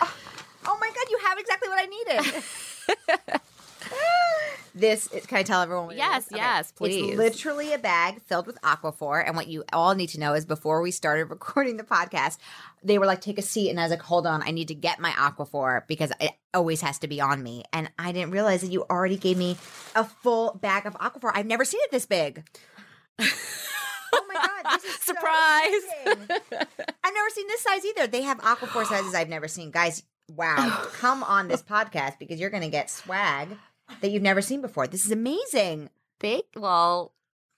oh, 0.00 0.16
oh 0.66 0.78
my 0.80 0.90
God, 0.94 1.10
you 1.10 1.18
have 1.24 1.38
exactly 1.38 1.68
what 1.68 1.78
I 1.78 1.86
needed. 1.86 3.40
this 4.74 5.08
can 5.26 5.38
I 5.38 5.42
tell 5.42 5.62
everyone? 5.62 5.96
yes, 5.96 6.28
yes, 6.34 6.72
please. 6.72 7.10
It's 7.10 7.16
literally 7.16 7.72
a 7.72 7.78
bag 7.78 8.22
filled 8.22 8.46
with 8.46 8.60
Aquaphor, 8.62 9.22
and 9.24 9.36
what 9.36 9.48
you 9.48 9.64
all 9.72 9.94
need 9.94 10.08
to 10.10 10.20
know 10.20 10.34
is 10.34 10.44
before 10.44 10.82
we 10.82 10.90
started 10.90 11.24
recording 11.30 11.76
the 11.76 11.84
podcast, 11.84 12.38
they 12.82 12.98
were 12.98 13.06
like, 13.06 13.20
"Take 13.20 13.38
a 13.38 13.42
seat," 13.42 13.70
and 13.70 13.78
I 13.80 13.84
was 13.84 13.90
like, 13.90 14.02
"Hold 14.02 14.26
on, 14.26 14.42
I 14.42 14.50
need 14.50 14.68
to 14.68 14.74
get 14.74 15.00
my 15.00 15.10
Aquaphor 15.10 15.86
because 15.86 16.12
it 16.20 16.32
always 16.54 16.80
has 16.80 16.98
to 17.00 17.08
be 17.08 17.20
on 17.20 17.42
me." 17.42 17.64
And 17.72 17.90
I 17.98 18.12
didn't 18.12 18.32
realize 18.32 18.60
that 18.62 18.70
you 18.70 18.84
already 18.90 19.16
gave 19.16 19.36
me 19.36 19.56
a 19.94 20.04
full 20.04 20.58
bag 20.60 20.86
of 20.86 20.94
Aquaphor. 20.94 21.32
I've 21.34 21.46
never 21.46 21.64
seen 21.64 21.80
it 21.84 21.90
this 21.90 22.06
big. 22.06 22.44
Oh 24.12 24.24
my 24.26 24.34
god! 24.34 24.80
This 24.80 24.84
is 24.92 25.00
surprise. 25.02 25.82
So 26.04 26.56
I've 27.04 27.14
never 27.14 27.30
seen 27.32 27.46
this 27.46 27.62
size 27.62 27.84
either. 27.84 28.06
They 28.08 28.22
have 28.22 28.38
Aquaphor 28.38 28.84
sizes 28.84 29.14
I've 29.14 29.28
never 29.28 29.46
seen, 29.46 29.70
guys. 29.70 30.02
Wow! 30.28 30.84
Come 30.94 31.22
on 31.22 31.48
this 31.48 31.62
podcast 31.62 32.18
because 32.18 32.40
you're 32.40 32.50
going 32.50 32.62
to 32.62 32.68
get 32.68 32.90
swag 32.90 33.50
that 34.00 34.10
you've 34.10 34.22
never 34.22 34.42
seen 34.42 34.60
before. 34.60 34.86
This 34.86 35.04
is 35.04 35.12
amazing. 35.12 35.90
Big? 36.18 36.42
Well, 36.54 37.12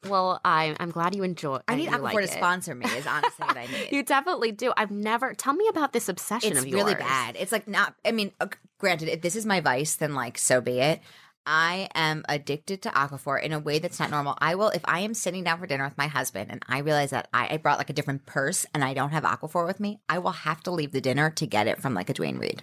well, 0.09 0.41
I'm 0.45 0.77
I'm 0.81 0.91
glad 0.91 1.15
you 1.15 1.23
enjoy. 1.23 1.61
I 1.69 1.77
need 1.77 1.85
you 1.85 1.91
Aquaphor 1.91 2.03
like 2.03 2.17
to 2.17 2.23
it. 2.25 2.31
sponsor 2.31 2.75
me. 2.75 2.87
Is 2.87 3.07
honestly 3.07 3.47
what 3.47 3.57
I 3.57 3.67
need. 3.73 3.93
You 3.93 4.03
definitely 4.03 4.53
do. 4.53 4.73
I've 4.77 4.91
never. 4.91 5.35
Tell 5.35 5.55
me 5.55 5.69
about 5.69 5.93
this 5.93 6.09
obsession 6.09 6.53
it's 6.53 6.61
of 6.61 6.67
yours. 6.67 6.83
really 6.83 6.95
bad. 6.95 7.37
It's 7.39 7.53
like 7.53 7.69
not. 7.69 7.95
I 8.05 8.13
mean, 8.13 8.33
uh, 8.41 8.49
granted, 8.79 9.09
if 9.09 9.23
this 9.23 9.37
is 9.37 9.47
my 9.47 9.61
vice, 9.61 9.97
then 9.97 10.15
like 10.15 10.39
so 10.39 10.61
be 10.61 10.81
it. 10.81 11.01
I 11.45 11.89
am 11.95 12.25
addicted 12.29 12.83
to 12.83 12.91
Aquaphor 12.91 13.43
in 13.43 13.53
a 13.53 13.59
way 13.59 13.81
that's 13.81 13.99
not 13.99 14.11
normal. 14.11 14.37
I 14.39 14.55
will, 14.55 14.69
if 14.69 14.83
I 14.85 15.01
am 15.01 15.13
sitting 15.13 15.43
down 15.43 15.59
for 15.59 15.67
dinner 15.67 15.85
with 15.85 15.99
my 15.99 16.07
husband 16.07 16.53
and 16.53 16.63
I 16.69 16.79
realize 16.79 17.11
that 17.11 17.29
I, 17.35 17.55
I 17.55 17.57
brought 17.57 17.79
like 17.79 17.91
a 17.91 17.95
different 17.95 18.27
purse 18.27 18.65
and 18.73 18.85
I 18.85 18.95
don't 18.95 19.11
have 19.11 19.25
Aquaphor 19.25 19.67
with 19.67 19.81
me, 19.81 19.99
I 20.09 20.21
will 20.21 20.31
have 20.31 20.61
to 20.63 20.71
leave 20.71 20.93
the 20.93 21.01
dinner 21.01 21.31
to 21.31 21.47
get 21.47 21.67
it 21.67 21.81
from 21.81 21.95
like 21.95 22.09
a 22.09 22.15
Duane 22.15 22.39
Reade. 22.39 22.63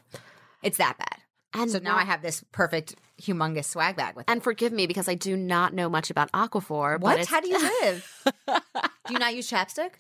It's 0.64 0.78
that 0.78 0.98
bad. 0.98 1.18
And 1.54 1.72
so 1.72 1.80
now 1.80 1.96
I 1.98 2.04
have 2.04 2.22
this 2.22 2.44
perfect, 2.52 2.96
humongous 3.22 3.66
swag 3.66 3.96
bag 3.96 4.16
with. 4.16 4.26
And 4.28 4.44
forgive 4.44 4.72
me 4.72 4.86
because 4.86 5.10
I 5.10 5.16
do 5.16 5.36
not 5.36 5.74
know 5.74 5.90
much 5.90 6.10
about 6.12 6.32
Aquaphor. 6.32 7.00
What? 7.00 7.26
How 7.26 7.40
do 7.42 7.48
you 7.50 7.58
live? 7.82 8.24
do 8.48 9.14
you 9.14 9.18
not 9.20 9.34
use 9.36 9.50
chapstick? 9.50 9.92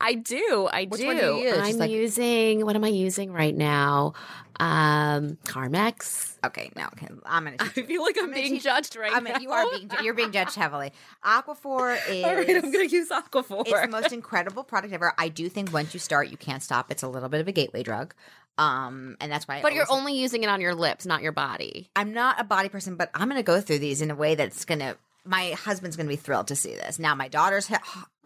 I 0.00 0.14
do. 0.14 0.68
I 0.72 0.84
Which 0.84 1.00
do. 1.00 1.10
do 1.10 1.16
you 1.16 1.36
use? 1.48 1.58
I'm 1.58 1.78
like- 1.78 1.90
using. 1.90 2.64
What 2.64 2.76
am 2.76 2.84
I 2.84 2.88
using 2.88 3.32
right 3.32 3.54
now? 3.56 4.12
Um, 4.60 5.36
Carmex. 5.46 6.36
Okay, 6.44 6.70
no, 6.76 6.84
okay. 6.92 7.08
I'm 7.26 7.42
gonna. 7.44 7.56
You. 7.76 7.84
feel 7.86 8.02
like 8.02 8.16
I'm 8.16 8.26
gonna 8.30 8.40
teach- 8.42 8.62
judged 8.62 8.94
right 8.94 9.12
I 9.12 9.18
mean, 9.18 9.34
you 9.40 9.50
are 9.50 9.68
being 9.68 9.90
you're 10.02 10.14
being 10.14 10.30
judged 10.30 10.54
heavily. 10.54 10.92
Aquaphor 11.24 11.98
is. 12.08 12.24
All 12.24 12.36
right, 12.36 12.48
I'm 12.48 12.70
going 12.70 12.88
to 12.88 12.94
use 12.96 13.08
Aquaphor. 13.08 13.62
It's 13.66 13.80
the 13.80 13.88
most 13.88 14.12
incredible 14.12 14.62
product 14.62 14.92
ever. 14.94 15.12
I 15.18 15.28
do 15.28 15.48
think 15.48 15.72
once 15.72 15.92
you 15.92 15.98
start, 15.98 16.28
you 16.28 16.36
can't 16.36 16.62
stop. 16.62 16.92
It's 16.92 17.02
a 17.02 17.08
little 17.08 17.28
bit 17.28 17.40
of 17.40 17.48
a 17.48 17.52
gateway 17.52 17.82
drug, 17.82 18.14
um, 18.58 19.16
and 19.20 19.30
that's 19.32 19.46
why. 19.48 19.58
I 19.58 19.62
but 19.62 19.72
you're 19.74 19.86
only 19.90 20.14
using 20.18 20.42
it 20.42 20.48
on 20.48 20.60
your 20.60 20.74
lips, 20.74 21.06
not 21.06 21.22
your 21.22 21.32
body. 21.32 21.88
I'm 21.96 22.12
not 22.12 22.40
a 22.40 22.44
body 22.44 22.68
person, 22.68 22.96
but 22.96 23.10
I'm 23.14 23.28
going 23.28 23.38
to 23.40 23.42
go 23.44 23.60
through 23.60 23.78
these 23.80 24.00
in 24.02 24.10
a 24.10 24.14
way 24.14 24.34
that's 24.34 24.64
going 24.64 24.80
to. 24.80 24.96
My 25.26 25.52
husband's 25.52 25.96
going 25.96 26.06
to 26.06 26.12
be 26.12 26.16
thrilled 26.16 26.48
to 26.48 26.56
see 26.56 26.74
this. 26.74 26.98
Now, 26.98 27.14
my 27.14 27.28
daughter's 27.28 27.70
h- 27.70 27.78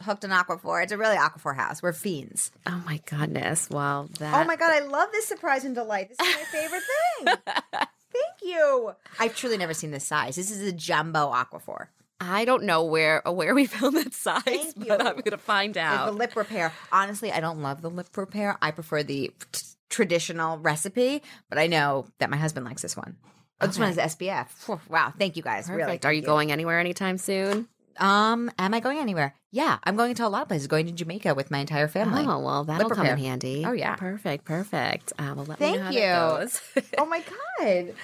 hooked 0.02 0.24
on 0.24 0.30
Aquaphor. 0.32 0.82
It's 0.82 0.90
a 0.90 0.98
really 0.98 1.14
Aquaphor 1.16 1.54
house. 1.54 1.80
We're 1.80 1.92
fiends. 1.92 2.50
Oh 2.66 2.82
my 2.84 3.00
goodness! 3.06 3.70
Well, 3.70 4.10
that. 4.18 4.34
Oh 4.34 4.44
my 4.44 4.56
god, 4.56 4.72
I 4.72 4.80
love 4.86 5.08
this 5.12 5.26
surprise 5.26 5.64
and 5.64 5.74
delight. 5.76 6.08
This 6.08 6.18
is 6.20 6.34
my 6.36 6.42
favorite 6.58 6.82
thing. 6.82 7.34
Thank 8.12 8.42
you. 8.42 8.92
I've 9.20 9.36
truly 9.36 9.58
never 9.58 9.74
seen 9.74 9.90
this 9.92 10.04
size. 10.06 10.34
This 10.36 10.50
is 10.50 10.60
a 10.62 10.72
jumbo 10.72 11.30
Aquaphor. 11.32 11.86
I 12.20 12.44
don't 12.46 12.64
know 12.64 12.82
where 12.82 13.22
where 13.26 13.54
we 13.54 13.66
found 13.66 13.96
that 13.96 14.12
size, 14.12 14.74
but. 14.76 15.00
I'm 15.00 15.12
going 15.14 15.22
to 15.30 15.38
find 15.38 15.76
Like 15.76 15.84
out. 15.84 16.06
the 16.06 16.12
lip 16.12 16.34
repair. 16.34 16.72
Honestly, 16.90 17.30
I 17.30 17.38
don't 17.38 17.60
love 17.62 17.80
the 17.80 17.90
lip 17.90 18.08
repair. 18.16 18.58
I 18.60 18.72
prefer 18.72 19.04
the 19.04 19.30
t- 19.52 19.66
traditional 19.88 20.58
recipe, 20.58 21.22
but 21.48 21.58
I 21.58 21.66
know 21.66 22.06
that 22.18 22.30
my 22.30 22.36
husband 22.36 22.66
likes 22.66 22.82
this 22.82 22.96
one. 22.96 23.16
Oh, 23.60 23.66
this 23.66 23.78
one 23.78 23.88
is 23.88 23.96
SPF. 23.96 24.78
Wow, 24.88 25.12
thank 25.18 25.36
you 25.36 25.42
guys. 25.42 25.68
Really, 25.68 25.82
Perfect. 25.82 26.04
Are 26.04 26.12
you 26.12 26.22
going 26.22 26.52
anywhere 26.52 26.78
anytime 26.78 27.18
soon? 27.18 27.68
Um, 27.98 28.50
am 28.58 28.74
I 28.74 28.80
going 28.80 28.98
anywhere? 28.98 29.34
Yeah, 29.50 29.78
I'm 29.82 29.96
going 29.96 30.14
to 30.14 30.26
a 30.26 30.28
lot 30.28 30.42
of 30.42 30.48
places. 30.48 30.68
Going 30.68 30.86
to 30.86 30.92
Jamaica 30.92 31.34
with 31.34 31.50
my 31.50 31.58
entire 31.58 31.88
family. 31.88 32.24
Oh 32.24 32.38
well, 32.38 32.64
that'll 32.64 32.88
Lip 32.88 32.96
come 32.96 33.06
in 33.06 33.18
handy. 33.18 33.64
Oh, 33.66 33.72
yeah. 33.72 33.96
perfect, 33.96 34.44
perfect. 34.44 35.12
Uh, 35.18 35.32
well, 35.34 35.46
let 35.46 35.58
Thank 35.58 35.72
me 35.72 35.78
know 35.78 35.84
how 35.84 35.90
you. 35.90 36.00
that 36.00 36.38
goes. 36.38 36.60
Oh 36.98 37.06
my 37.06 37.22
god. 37.58 37.94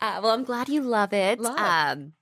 Uh, 0.00 0.20
well, 0.22 0.30
I'm 0.32 0.44
glad 0.44 0.68
you 0.68 0.80
love 0.80 1.12
it. 1.12 1.38
Love. 1.40 1.58
Um, 1.58 2.12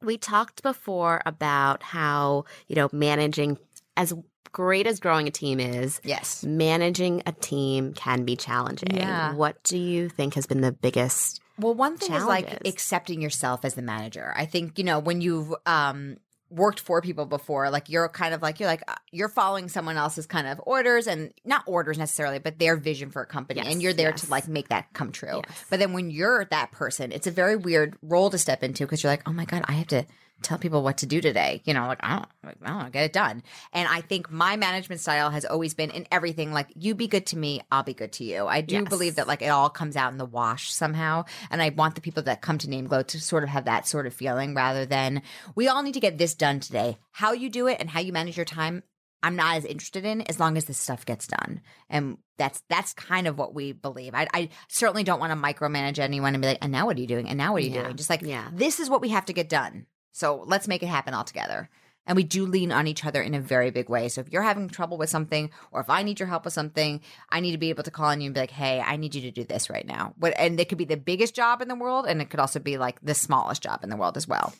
we 0.00 0.18
talked 0.18 0.62
before 0.62 1.22
about 1.26 1.82
how 1.82 2.44
you 2.68 2.76
know 2.76 2.88
managing 2.92 3.58
as 3.96 4.14
great 4.52 4.86
as 4.86 5.00
growing 5.00 5.26
a 5.26 5.30
team 5.30 5.58
is. 5.58 6.00
Yes. 6.04 6.44
Managing 6.44 7.22
a 7.26 7.32
team 7.32 7.94
can 7.94 8.24
be 8.24 8.36
challenging. 8.36 8.94
Yeah. 8.94 9.34
What 9.34 9.62
do 9.64 9.78
you 9.78 10.08
think 10.08 10.34
has 10.34 10.46
been 10.46 10.60
the 10.60 10.72
biggest? 10.72 11.40
Well, 11.58 11.74
one 11.74 11.96
thing 11.96 12.12
is 12.12 12.24
like 12.24 12.66
accepting 12.66 13.20
yourself 13.20 13.64
as 13.64 13.74
the 13.74 13.82
manager. 13.82 14.32
I 14.36 14.46
think, 14.46 14.78
you 14.78 14.84
know, 14.84 14.98
when 14.98 15.20
you've 15.20 15.52
um 15.66 16.16
worked 16.50 16.80
for 16.80 17.00
people 17.00 17.24
before, 17.24 17.70
like 17.70 17.88
you're 17.88 18.08
kind 18.10 18.34
of 18.34 18.42
like 18.42 18.60
you're 18.60 18.68
like 18.68 18.82
uh, 18.86 18.94
you're 19.10 19.28
following 19.28 19.68
someone 19.68 19.96
else's 19.96 20.26
kind 20.26 20.46
of 20.46 20.60
orders 20.66 21.06
and 21.06 21.32
not 21.44 21.62
orders 21.66 21.98
necessarily, 21.98 22.38
but 22.38 22.58
their 22.58 22.76
vision 22.76 23.10
for 23.10 23.22
a 23.22 23.26
company 23.26 23.60
Yes, 23.62 23.72
and 23.72 23.82
you're 23.82 23.94
there 23.94 24.10
yes. 24.10 24.22
to 24.22 24.30
like 24.30 24.48
make 24.48 24.68
that 24.68 24.92
come 24.92 25.12
true. 25.12 25.40
Yes. 25.48 25.64
But 25.70 25.78
then 25.78 25.92
when 25.92 26.10
you're 26.10 26.44
that 26.46 26.72
person, 26.72 27.10
it's 27.12 27.26
a 27.26 27.30
very 27.30 27.56
weird 27.56 27.96
role 28.02 28.28
to 28.30 28.38
step 28.38 28.62
into 28.62 28.84
because 28.84 29.02
you're 29.02 29.12
like, 29.12 29.22
"Oh 29.26 29.32
my 29.32 29.44
god, 29.46 29.64
I 29.66 29.72
have 29.72 29.86
to 29.88 30.04
tell 30.42 30.58
people 30.58 30.82
what 30.82 30.98
to 30.98 31.06
do 31.06 31.20
today." 31.20 31.62
You 31.64 31.74
know, 31.74 31.86
like 31.86 32.00
I 32.02 32.16
don't 32.16 32.28
like, 32.44 32.56
I 32.62 32.82
don't 32.82 32.92
get 32.92 33.04
it 33.04 33.12
done. 33.12 33.42
And 33.72 33.88
I 33.88 34.00
think 34.00 34.30
my 34.30 34.56
management 34.56 35.00
style 35.00 35.30
has 35.30 35.44
always 35.44 35.74
been 35.74 35.90
in 35.90 36.06
everything 36.10 36.52
like 36.52 36.68
you 36.74 36.94
be 36.94 37.06
good 37.08 37.26
to 37.26 37.36
me, 37.38 37.62
I'll 37.70 37.82
be 37.82 37.94
good 37.94 38.12
to 38.14 38.24
you. 38.24 38.46
I 38.46 38.60
do 38.60 38.74
Yes. 38.76 38.88
believe 38.88 39.14
that 39.16 39.28
like 39.28 39.42
it 39.42 39.48
all 39.48 39.70
comes 39.70 39.96
out 39.96 40.12
in 40.12 40.18
the 40.18 40.24
wash 40.26 40.72
somehow. 40.72 41.24
And 41.50 41.62
I 41.62 41.70
want 41.70 41.94
the 41.94 42.00
people 42.00 42.22
that 42.24 42.42
come 42.42 42.58
to 42.58 42.68
Name 42.70 42.86
Glow 42.86 43.02
to 43.02 43.20
sort 43.20 43.42
of 43.44 43.48
have 43.50 43.64
that 43.66 43.86
sort 43.86 44.06
of 44.06 44.14
feeling 44.14 44.54
rather 44.54 44.84
than 44.86 45.22
we 45.54 45.68
all 45.68 45.82
need 45.82 45.94
to 45.94 46.00
get 46.00 46.18
this 46.18 46.34
done 46.34 46.60
today. 46.60 46.98
How 47.12 47.32
you 47.32 47.48
do 47.50 47.66
it 47.68 47.78
and 47.80 47.88
how 47.90 48.00
you 48.00 48.12
manage 48.12 48.36
your 48.36 48.44
time, 48.46 48.82
I'm 49.24 49.36
not 49.36 49.56
as 49.56 49.64
interested 49.64 50.04
in 50.04 50.22
as 50.22 50.40
long 50.40 50.56
as 50.56 50.64
this 50.64 50.78
stuff 50.78 51.06
gets 51.06 51.28
done. 51.28 51.60
And 51.88 52.18
that's 52.38 52.60
that's 52.68 52.92
kind 52.94 53.28
of 53.28 53.38
what 53.38 53.54
we 53.54 53.70
believe. 53.70 54.14
I, 54.16 54.26
I 54.34 54.48
certainly 54.68 55.04
don't 55.04 55.20
want 55.20 55.30
to 55.30 55.36
micromanage 55.36 56.00
anyone 56.00 56.34
and 56.34 56.42
be 56.42 56.48
like, 56.48 56.58
and 56.60 56.72
now 56.72 56.86
what 56.86 56.96
are 56.96 57.00
you 57.00 57.06
doing? 57.06 57.28
And 57.28 57.38
now 57.38 57.52
what 57.52 57.62
are 57.62 57.66
you 57.66 57.70
Yeah. 57.72 57.82
doing? 57.84 57.96
Just 57.96 58.10
like 58.10 58.22
Yeah. 58.22 58.48
this 58.52 58.80
is 58.80 58.90
what 58.90 59.00
we 59.00 59.10
have 59.10 59.26
to 59.26 59.32
get 59.32 59.48
done. 59.48 59.86
So 60.12 60.44
let's 60.46 60.68
make 60.68 60.82
it 60.82 60.86
happen 60.86 61.14
all 61.14 61.24
together. 61.24 61.68
And 62.04 62.16
we 62.16 62.24
do 62.24 62.46
lean 62.46 62.72
on 62.72 62.88
each 62.88 63.04
other 63.04 63.22
in 63.22 63.32
a 63.32 63.40
very 63.40 63.70
big 63.70 63.88
way. 63.88 64.08
So 64.08 64.20
if 64.20 64.28
you're 64.32 64.42
having 64.42 64.68
trouble 64.68 64.98
with 64.98 65.08
something, 65.08 65.50
or 65.70 65.80
if 65.80 65.88
I 65.88 66.02
need 66.02 66.18
your 66.18 66.26
help 66.28 66.44
with 66.44 66.52
something, 66.52 67.00
I 67.30 67.38
need 67.38 67.52
to 67.52 67.58
be 67.58 67.70
able 67.70 67.84
to 67.84 67.92
call 67.92 68.06
on 68.06 68.20
you 68.20 68.26
and 68.26 68.34
be 68.34 68.40
like, 68.40 68.50
"Hey, 68.50 68.80
I 68.80 68.96
need 68.96 69.14
you 69.14 69.20
to 69.22 69.30
do 69.30 69.44
this 69.44 69.70
right 69.70 69.86
now." 69.86 70.12
What? 70.18 70.34
And 70.36 70.58
it 70.58 70.68
could 70.68 70.78
be 70.78 70.84
the 70.84 70.96
biggest 70.96 71.34
job 71.34 71.62
in 71.62 71.68
the 71.68 71.76
world, 71.76 72.06
and 72.06 72.20
it 72.20 72.28
could 72.28 72.40
also 72.40 72.58
be 72.58 72.76
like 72.76 73.00
the 73.02 73.14
smallest 73.14 73.62
job 73.62 73.84
in 73.84 73.88
the 73.90 73.96
world 73.96 74.16
as 74.16 74.26
well. 74.26 74.52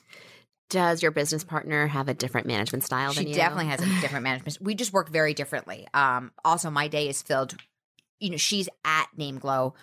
Does 0.70 1.02
your 1.02 1.10
business 1.10 1.42
partner 1.42 1.88
have 1.88 2.08
a 2.08 2.14
different 2.14 2.46
management 2.46 2.84
style 2.84 3.12
She 3.12 3.20
than 3.20 3.28
you? 3.28 3.34
definitely 3.34 3.66
has 3.66 3.82
a 3.82 3.86
different 4.00 4.22
management. 4.22 4.58
We 4.60 4.76
just 4.76 4.92
work 4.92 5.10
very 5.10 5.34
differently. 5.34 5.88
Um, 5.92 6.30
also, 6.44 6.70
my 6.70 6.86
day 6.86 7.08
is 7.08 7.22
filled. 7.22 7.56
You 8.20 8.30
know, 8.30 8.36
she's 8.36 8.68
at 8.84 9.08
Name 9.16 9.38
Glow 9.38 9.74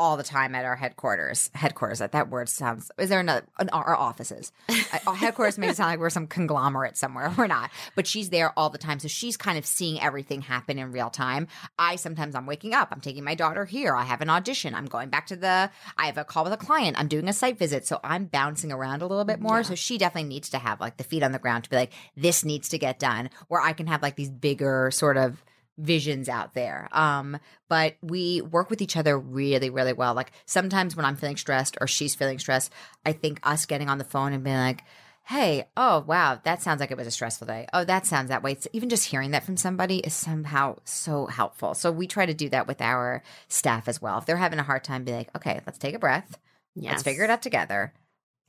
all 0.00 0.16
the 0.16 0.22
time 0.22 0.54
at 0.54 0.64
our 0.64 0.76
headquarters. 0.76 1.50
Headquarters. 1.54 1.98
That 1.98 2.12
that 2.12 2.28
word 2.30 2.48
sounds. 2.48 2.90
Is 2.98 3.08
there 3.08 3.20
another? 3.20 3.46
in 3.60 3.68
Our, 3.70 3.96
offices. 3.96 4.52
Our 5.06 5.14
headquarters 5.14 5.58
makes 5.58 5.72
it 5.72 5.76
sound 5.76 5.90
like 5.90 5.98
we're 5.98 6.10
some 6.10 6.26
conglomerate 6.26 6.96
somewhere. 6.96 7.32
We're 7.36 7.46
not. 7.46 7.70
But 7.94 8.06
she's 8.06 8.30
there 8.30 8.56
all 8.56 8.70
the 8.70 8.78
time, 8.78 8.98
so 8.98 9.08
she's 9.08 9.36
kind 9.36 9.58
of 9.58 9.66
seeing 9.66 10.00
everything 10.00 10.42
happen 10.42 10.78
in 10.78 10.92
real 10.92 11.10
time. 11.10 11.48
I 11.78 11.96
sometimes 11.96 12.34
I'm 12.34 12.46
waking 12.46 12.74
up. 12.74 12.88
I'm 12.92 13.00
taking 13.00 13.24
my 13.24 13.34
daughter 13.34 13.64
here. 13.64 13.94
I 13.94 14.04
have 14.04 14.20
an 14.20 14.30
audition. 14.30 14.74
I'm 14.74 14.86
going 14.86 15.08
back 15.08 15.26
to 15.28 15.36
the. 15.36 15.70
I 15.96 16.06
have 16.06 16.18
a 16.18 16.24
call 16.24 16.44
with 16.44 16.52
a 16.52 16.56
client. 16.56 16.98
I'm 16.98 17.08
doing 17.08 17.28
a 17.28 17.32
site 17.32 17.58
visit, 17.58 17.86
so 17.86 18.00
I'm 18.04 18.26
bouncing 18.26 18.72
around 18.72 19.02
a 19.02 19.06
little 19.06 19.24
bit 19.24 19.40
more. 19.40 19.62
So 19.64 19.74
she 19.74 19.98
definitely 19.98 20.28
needs 20.28 20.50
to 20.50 20.58
have 20.58 20.80
like 20.80 20.96
the 20.96 21.04
feet 21.04 21.22
on 21.22 21.32
the 21.32 21.38
ground 21.38 21.64
to 21.64 21.70
be 21.70 21.76
like, 21.76 21.92
this 22.16 22.44
needs 22.44 22.68
to 22.70 22.78
get 22.78 22.98
done. 22.98 23.30
Where 23.48 23.60
I 23.60 23.72
can 23.72 23.86
have 23.86 24.02
like 24.02 24.16
these 24.16 24.30
bigger 24.30 24.90
sort 24.90 25.16
of 25.16 25.42
visions 25.78 26.28
out 26.28 26.54
there. 26.54 26.88
Um, 26.92 27.38
but 27.68 27.96
we 28.02 28.42
work 28.42 28.68
with 28.68 28.82
each 28.82 28.96
other 28.96 29.18
really, 29.18 29.70
really 29.70 29.92
well. 29.92 30.14
Like 30.14 30.32
sometimes 30.44 30.96
when 30.96 31.06
I'm 31.06 31.16
feeling 31.16 31.36
stressed 31.36 31.78
or 31.80 31.86
she's 31.86 32.14
feeling 32.14 32.38
stressed, 32.38 32.72
I 33.06 33.12
think 33.12 33.40
us 33.42 33.64
getting 33.64 33.88
on 33.88 33.98
the 33.98 34.04
phone 34.04 34.32
and 34.32 34.44
being 34.44 34.56
like, 34.56 34.82
Hey, 35.24 35.68
oh 35.76 36.00
wow, 36.06 36.40
that 36.44 36.62
sounds 36.62 36.80
like 36.80 36.90
it 36.90 36.96
was 36.96 37.06
a 37.06 37.10
stressful 37.10 37.46
day. 37.46 37.66
Oh, 37.74 37.84
that 37.84 38.06
sounds 38.06 38.30
that 38.30 38.42
way. 38.42 38.52
It's, 38.52 38.66
even 38.72 38.88
just 38.88 39.04
hearing 39.04 39.32
that 39.32 39.44
from 39.44 39.58
somebody 39.58 39.98
is 39.98 40.14
somehow 40.14 40.78
so 40.84 41.26
helpful. 41.26 41.74
So 41.74 41.92
we 41.92 42.06
try 42.06 42.24
to 42.24 42.32
do 42.32 42.48
that 42.48 42.66
with 42.66 42.80
our 42.80 43.22
staff 43.46 43.88
as 43.88 44.00
well. 44.00 44.18
If 44.18 44.26
they're 44.26 44.38
having 44.38 44.58
a 44.58 44.62
hard 44.62 44.84
time, 44.84 45.04
be 45.04 45.12
like, 45.12 45.28
okay, 45.36 45.60
let's 45.66 45.78
take 45.78 45.94
a 45.94 45.98
breath. 45.98 46.38
Yes. 46.74 46.92
Let's 46.92 47.02
figure 47.02 47.24
it 47.24 47.30
out 47.30 47.42
together. 47.42 47.92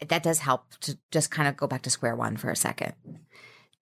That 0.07 0.23
does 0.23 0.39
help 0.39 0.73
to 0.82 0.97
just 1.11 1.30
kind 1.32 1.49
of 1.49 1.57
go 1.57 1.67
back 1.67 1.82
to 1.82 1.89
square 1.89 2.15
one 2.15 2.38
for 2.38 2.49
a 2.49 2.55
second. 2.55 2.93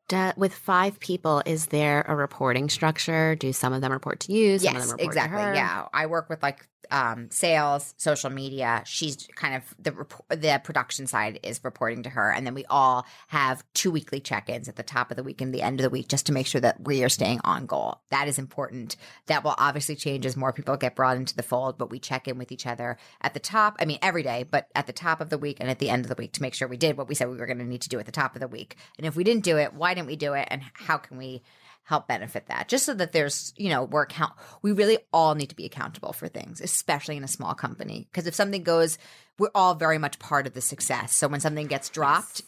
Do- 0.07 0.31
with 0.37 0.53
five 0.53 0.99
people, 0.99 1.41
is 1.45 1.67
there 1.67 2.05
a 2.07 2.15
reporting 2.15 2.69
structure? 2.69 3.35
Do 3.35 3.51
some 3.51 3.73
of 3.73 3.81
them 3.81 3.91
report 3.91 4.21
to 4.21 4.33
you? 4.33 4.57
Some 4.59 4.75
of 4.75 4.81
them 4.81 4.91
report 4.91 5.07
exactly. 5.07 5.37
To 5.37 5.43
her? 5.43 5.53
Yeah, 5.55 5.87
I 5.93 6.05
work 6.05 6.29
with 6.29 6.41
like 6.41 6.67
um, 6.91 7.30
sales, 7.32 7.93
social 7.97 8.30
media. 8.30 8.84
She's 8.86 9.28
kind 9.36 9.55
of 9.55 9.75
the 9.80 9.91
the 10.36 10.61
production 10.63 11.07
side 11.07 11.39
is 11.43 11.63
reporting 11.63 12.03
to 12.03 12.09
her, 12.09 12.32
and 12.32 12.45
then 12.45 12.53
we 12.53 12.65
all 12.65 13.05
have 13.28 13.63
two 13.73 13.91
weekly 13.91 14.19
check 14.19 14.49
ins 14.49 14.67
at 14.67 14.75
the 14.75 14.84
top 14.84 15.11
of 15.11 15.17
the 15.17 15.23
week 15.23 15.41
and 15.41 15.53
the 15.53 15.61
end 15.61 15.80
of 15.80 15.84
the 15.84 15.89
week, 15.89 16.07
just 16.07 16.25
to 16.28 16.34
make 16.34 16.47
sure 16.47 16.61
that 16.61 16.86
we 16.86 17.03
are 17.03 17.09
staying 17.09 17.39
on 17.43 17.65
goal. 17.65 18.01
That 18.11 18.28
is 18.28 18.39
important. 18.39 18.95
That 19.28 19.43
will 19.43 19.55
obviously 19.57 19.95
change 19.95 20.25
as 20.25 20.38
more 20.38 20.53
people 20.53 20.78
get 20.78 20.95
brought 20.95 21.17
into 21.17 21.36
the 21.36 21.43
fold, 21.43 21.78
but 21.78 21.89
we 21.89 21.99
check 21.99 22.28
in 22.28 22.38
with 22.38 22.51
each 22.51 22.67
other 22.67 22.97
at 23.21 23.34
the 23.34 23.39
top. 23.39 23.75
I 23.80 23.86
mean, 23.86 23.99
every 24.01 24.23
day, 24.23 24.43
but 24.49 24.67
at 24.75 24.88
the 24.88 24.93
top 24.93 25.21
of 25.21 25.30
the 25.30 25.38
week 25.38 25.57
and 25.59 25.69
at 25.69 25.80
the 25.80 25.89
end 25.89 26.05
of 26.05 26.09
the 26.09 26.15
week 26.17 26.34
to 26.34 26.41
make 26.41 26.53
sure 26.53 26.67
we 26.67 26.78
did 26.78 26.97
what 26.97 27.07
we 27.07 27.15
said 27.15 27.30
we 27.30 27.38
were 27.38 27.45
going 27.45 27.59
to 27.59 27.65
need 27.65 27.82
to 27.82 27.89
do 27.89 27.99
at 27.99 28.05
the 28.05 28.11
top 28.11 28.36
of 28.36 28.41
the 28.41 28.47
week. 28.47 28.78
And 28.97 29.05
if 29.05 29.15
we 29.15 29.23
didn't 29.23 29.43
do 29.43 29.57
it, 29.57 29.73
why 29.73 29.93
didn't 29.93 30.07
we 30.07 30.15
do 30.15 30.34
it? 30.34 30.47
And 30.49 30.61
how 30.73 30.97
can 30.97 31.17
we? 31.17 31.43
Help 31.88 32.05
benefit 32.07 32.45
that 32.47 32.67
just 32.67 32.85
so 32.85 32.93
that 32.93 33.13
there's 33.13 33.53
you 33.55 33.69
know 33.69 33.85
we're 33.85 34.01
account 34.03 34.33
we 34.61 34.73
really 34.73 34.97
all 35.13 35.35
need 35.35 35.47
to 35.49 35.55
be 35.55 35.65
accountable 35.65 36.11
for 36.11 36.27
things 36.27 36.59
especially 36.59 37.15
in 37.15 37.23
a 37.23 37.27
small 37.29 37.53
company 37.53 38.07
because 38.11 38.27
if 38.27 38.35
something 38.35 38.61
goes 38.61 38.97
we're 39.39 39.49
all 39.55 39.73
very 39.73 39.97
much 39.97 40.19
part 40.19 40.45
of 40.47 40.53
the 40.53 40.59
success 40.59 41.15
so 41.15 41.29
when 41.29 41.39
something 41.39 41.65
gets 41.67 41.88
dropped 41.89 42.41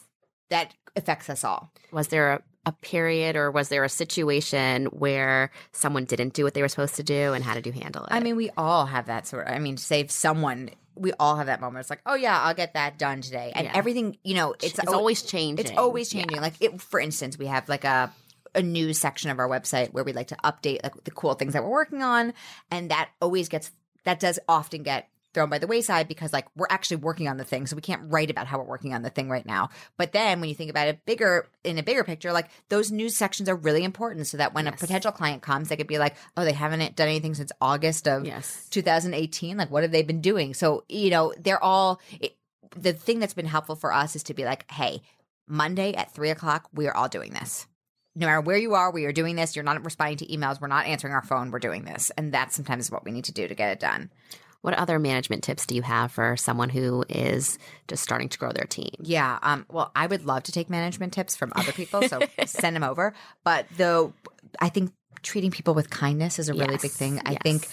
that 0.50 0.74
affects 0.94 1.30
us 1.30 1.42
all 1.42 1.72
Was 1.90 2.08
there 2.08 2.32
a, 2.34 2.42
a 2.66 2.72
period 2.72 3.34
or 3.34 3.50
was 3.50 3.70
there 3.70 3.82
a 3.84 3.88
situation 3.88 4.86
where 4.86 5.50
someone 5.72 6.04
didn't 6.04 6.34
do 6.34 6.44
what 6.44 6.52
they 6.52 6.60
were 6.62 6.68
supposed 6.68 6.96
to 6.96 7.02
do, 7.02 7.32
and 7.32 7.42
how 7.42 7.54
did 7.54 7.64
you 7.66 7.72
handle 7.72 8.04
it? 8.04 8.12
i 8.12 8.20
mean 8.20 8.36
we 8.36 8.50
all 8.58 8.84
have 8.86 9.06
that 9.06 9.26
sort 9.26 9.46
of 9.46 9.54
i 9.54 9.58
mean 9.58 9.76
save 9.78 10.10
someone 10.10 10.68
we 10.96 11.12
all 11.18 11.36
have 11.36 11.46
that 11.46 11.62
moment 11.62 11.80
it's 11.80 11.88
like 11.88 12.02
oh 12.04 12.14
yeah 12.14 12.42
i'll 12.42 12.52
get 12.54 12.74
that 12.74 12.98
done 12.98 13.22
today 13.22 13.52
and 13.54 13.64
Yeah. 13.64 13.72
everything 13.74 14.18
you 14.22 14.34
know 14.34 14.52
it's, 14.52 14.78
it's, 14.78 14.80
al- 14.80 14.96
always 14.96 15.22
changing. 15.22 15.64
It's 15.64 15.78
always 15.78 16.12
Yeah. 16.12 16.20
changing. 16.20 16.40
Like 16.42 16.54
it, 16.60 16.78
for 16.82 17.00
instance, 17.00 17.38
we 17.38 17.46
have 17.46 17.66
like 17.70 17.84
a 17.84 18.12
a 18.54 18.62
news 18.62 18.98
section 18.98 19.30
of 19.30 19.38
our 19.38 19.48
website 19.48 19.92
where 19.92 20.04
we 20.04 20.12
like 20.12 20.28
to 20.28 20.36
update 20.44 20.82
like 20.82 21.04
the 21.04 21.10
cool 21.10 21.34
things 21.34 21.52
that 21.52 21.62
we're 21.62 21.70
working 21.70 22.02
on, 22.02 22.32
and 22.70 22.90
that 22.90 23.10
always 23.20 23.48
gets 23.48 23.70
that 24.04 24.20
does 24.20 24.38
often 24.48 24.82
get 24.82 25.08
thrown 25.32 25.48
by 25.48 25.58
the 25.58 25.66
wayside 25.68 26.08
because 26.08 26.32
like 26.32 26.48
we're 26.56 26.66
actually 26.70 26.96
working 26.96 27.28
on 27.28 27.36
the 27.36 27.44
thing. 27.44 27.64
So 27.66 27.76
we 27.76 27.82
can't 27.82 28.02
write 28.10 28.30
about 28.30 28.48
how 28.48 28.58
we're 28.58 28.64
working 28.64 28.94
on 28.94 29.02
the 29.02 29.10
thing 29.10 29.30
right 29.30 29.46
now. 29.46 29.68
But 29.96 30.10
then 30.10 30.40
when 30.40 30.48
you 30.48 30.56
think 30.56 30.70
about 30.70 30.88
it 30.88 31.04
bigger 31.06 31.48
in 31.62 31.78
a 31.78 31.84
bigger 31.84 32.02
picture 32.02 32.32
like 32.32 32.48
those 32.68 32.90
news 32.90 33.16
sections 33.16 33.48
are 33.48 33.54
really 33.54 33.84
important 33.84 34.26
so 34.26 34.38
that 34.38 34.54
when 34.54 34.66
a 34.66 34.72
potential 34.72 35.12
client 35.12 35.40
comes 35.40 35.68
they 35.68 35.76
could 35.76 35.86
be 35.86 35.98
like 35.98 36.16
oh 36.36 36.44
they 36.44 36.52
haven't 36.52 36.96
done 36.96 37.06
anything 37.06 37.34
since 37.34 37.52
august 37.60 38.08
of 38.08 38.26
Yes. 38.26 38.66
2018 38.70 39.56
like 39.56 39.70
what 39.70 39.84
have 39.84 39.92
they 39.92 40.02
been 40.02 40.20
doing? 40.20 40.52
So 40.52 40.82
you 40.88 41.10
know 41.10 41.32
they're 41.38 41.62
all 41.62 42.00
it, 42.20 42.34
the 42.76 42.92
thing 42.92 43.20
that's 43.20 43.34
been 43.34 43.46
helpful 43.46 43.76
for 43.76 43.92
us 43.92 44.16
is 44.16 44.24
to 44.24 44.34
be 44.34 44.44
like 44.44 44.68
hey 44.70 45.00
monday 45.46 45.92
at 45.94 46.12
three 46.12 46.30
o'clock 46.30 46.68
we 46.74 46.88
are 46.88 46.96
all 46.96 47.08
doing 47.08 47.32
this 47.32 47.66
no 48.20 48.26
matter 48.26 48.40
where 48.40 48.56
you 48.56 48.74
are 48.74 48.90
we 48.90 49.04
are 49.06 49.12
doing 49.12 49.36
this. 49.36 49.56
You're 49.56 49.64
not 49.64 49.84
responding 49.84 50.18
to 50.18 50.26
emails. 50.26 50.60
We're 50.60 50.68
not 50.68 50.86
answering 50.86 51.12
our 51.12 51.22
phone. 51.22 51.50
We're 51.50 51.58
doing 51.58 51.84
this. 51.84 52.10
And 52.16 52.32
that's 52.32 52.54
sometimes 52.54 52.90
what 52.90 53.04
we 53.04 53.10
need 53.10 53.24
to 53.24 53.32
do 53.32 53.48
to 53.48 53.54
get 53.54 53.70
it 53.70 53.80
done. 53.80 54.10
What 54.62 54.74
other 54.74 54.98
management 54.98 55.42
tips 55.42 55.64
do 55.64 55.74
you 55.74 55.82
have 55.82 56.12
for 56.12 56.36
someone 56.36 56.68
who 56.68 57.04
is 57.08 57.58
just 57.88 58.02
starting 58.02 58.28
to 58.28 58.38
grow 58.38 58.52
their 58.52 58.66
team? 58.66 58.90
yeah 59.00 59.38
um 59.42 59.64
well 59.70 59.90
i 59.96 60.06
would 60.06 60.26
love 60.26 60.42
to 60.44 60.52
take 60.52 60.68
management 60.68 61.12
tips 61.12 61.34
from 61.34 61.52
other 61.56 61.72
people 61.72 62.02
so 62.02 62.20
send 62.44 62.76
them 62.76 62.84
over. 62.84 63.14
But 63.42 63.66
though 63.76 64.12
i 64.60 64.68
think 64.68 64.92
treating 65.22 65.50
people 65.50 65.74
with 65.74 65.90
kindness 65.90 66.38
is 66.38 66.48
a 66.48 66.54
really 66.54 66.76
big 66.76 66.90
thing. 66.90 67.20
I 67.24 67.32
yes. 67.32 67.40
think 67.42 67.68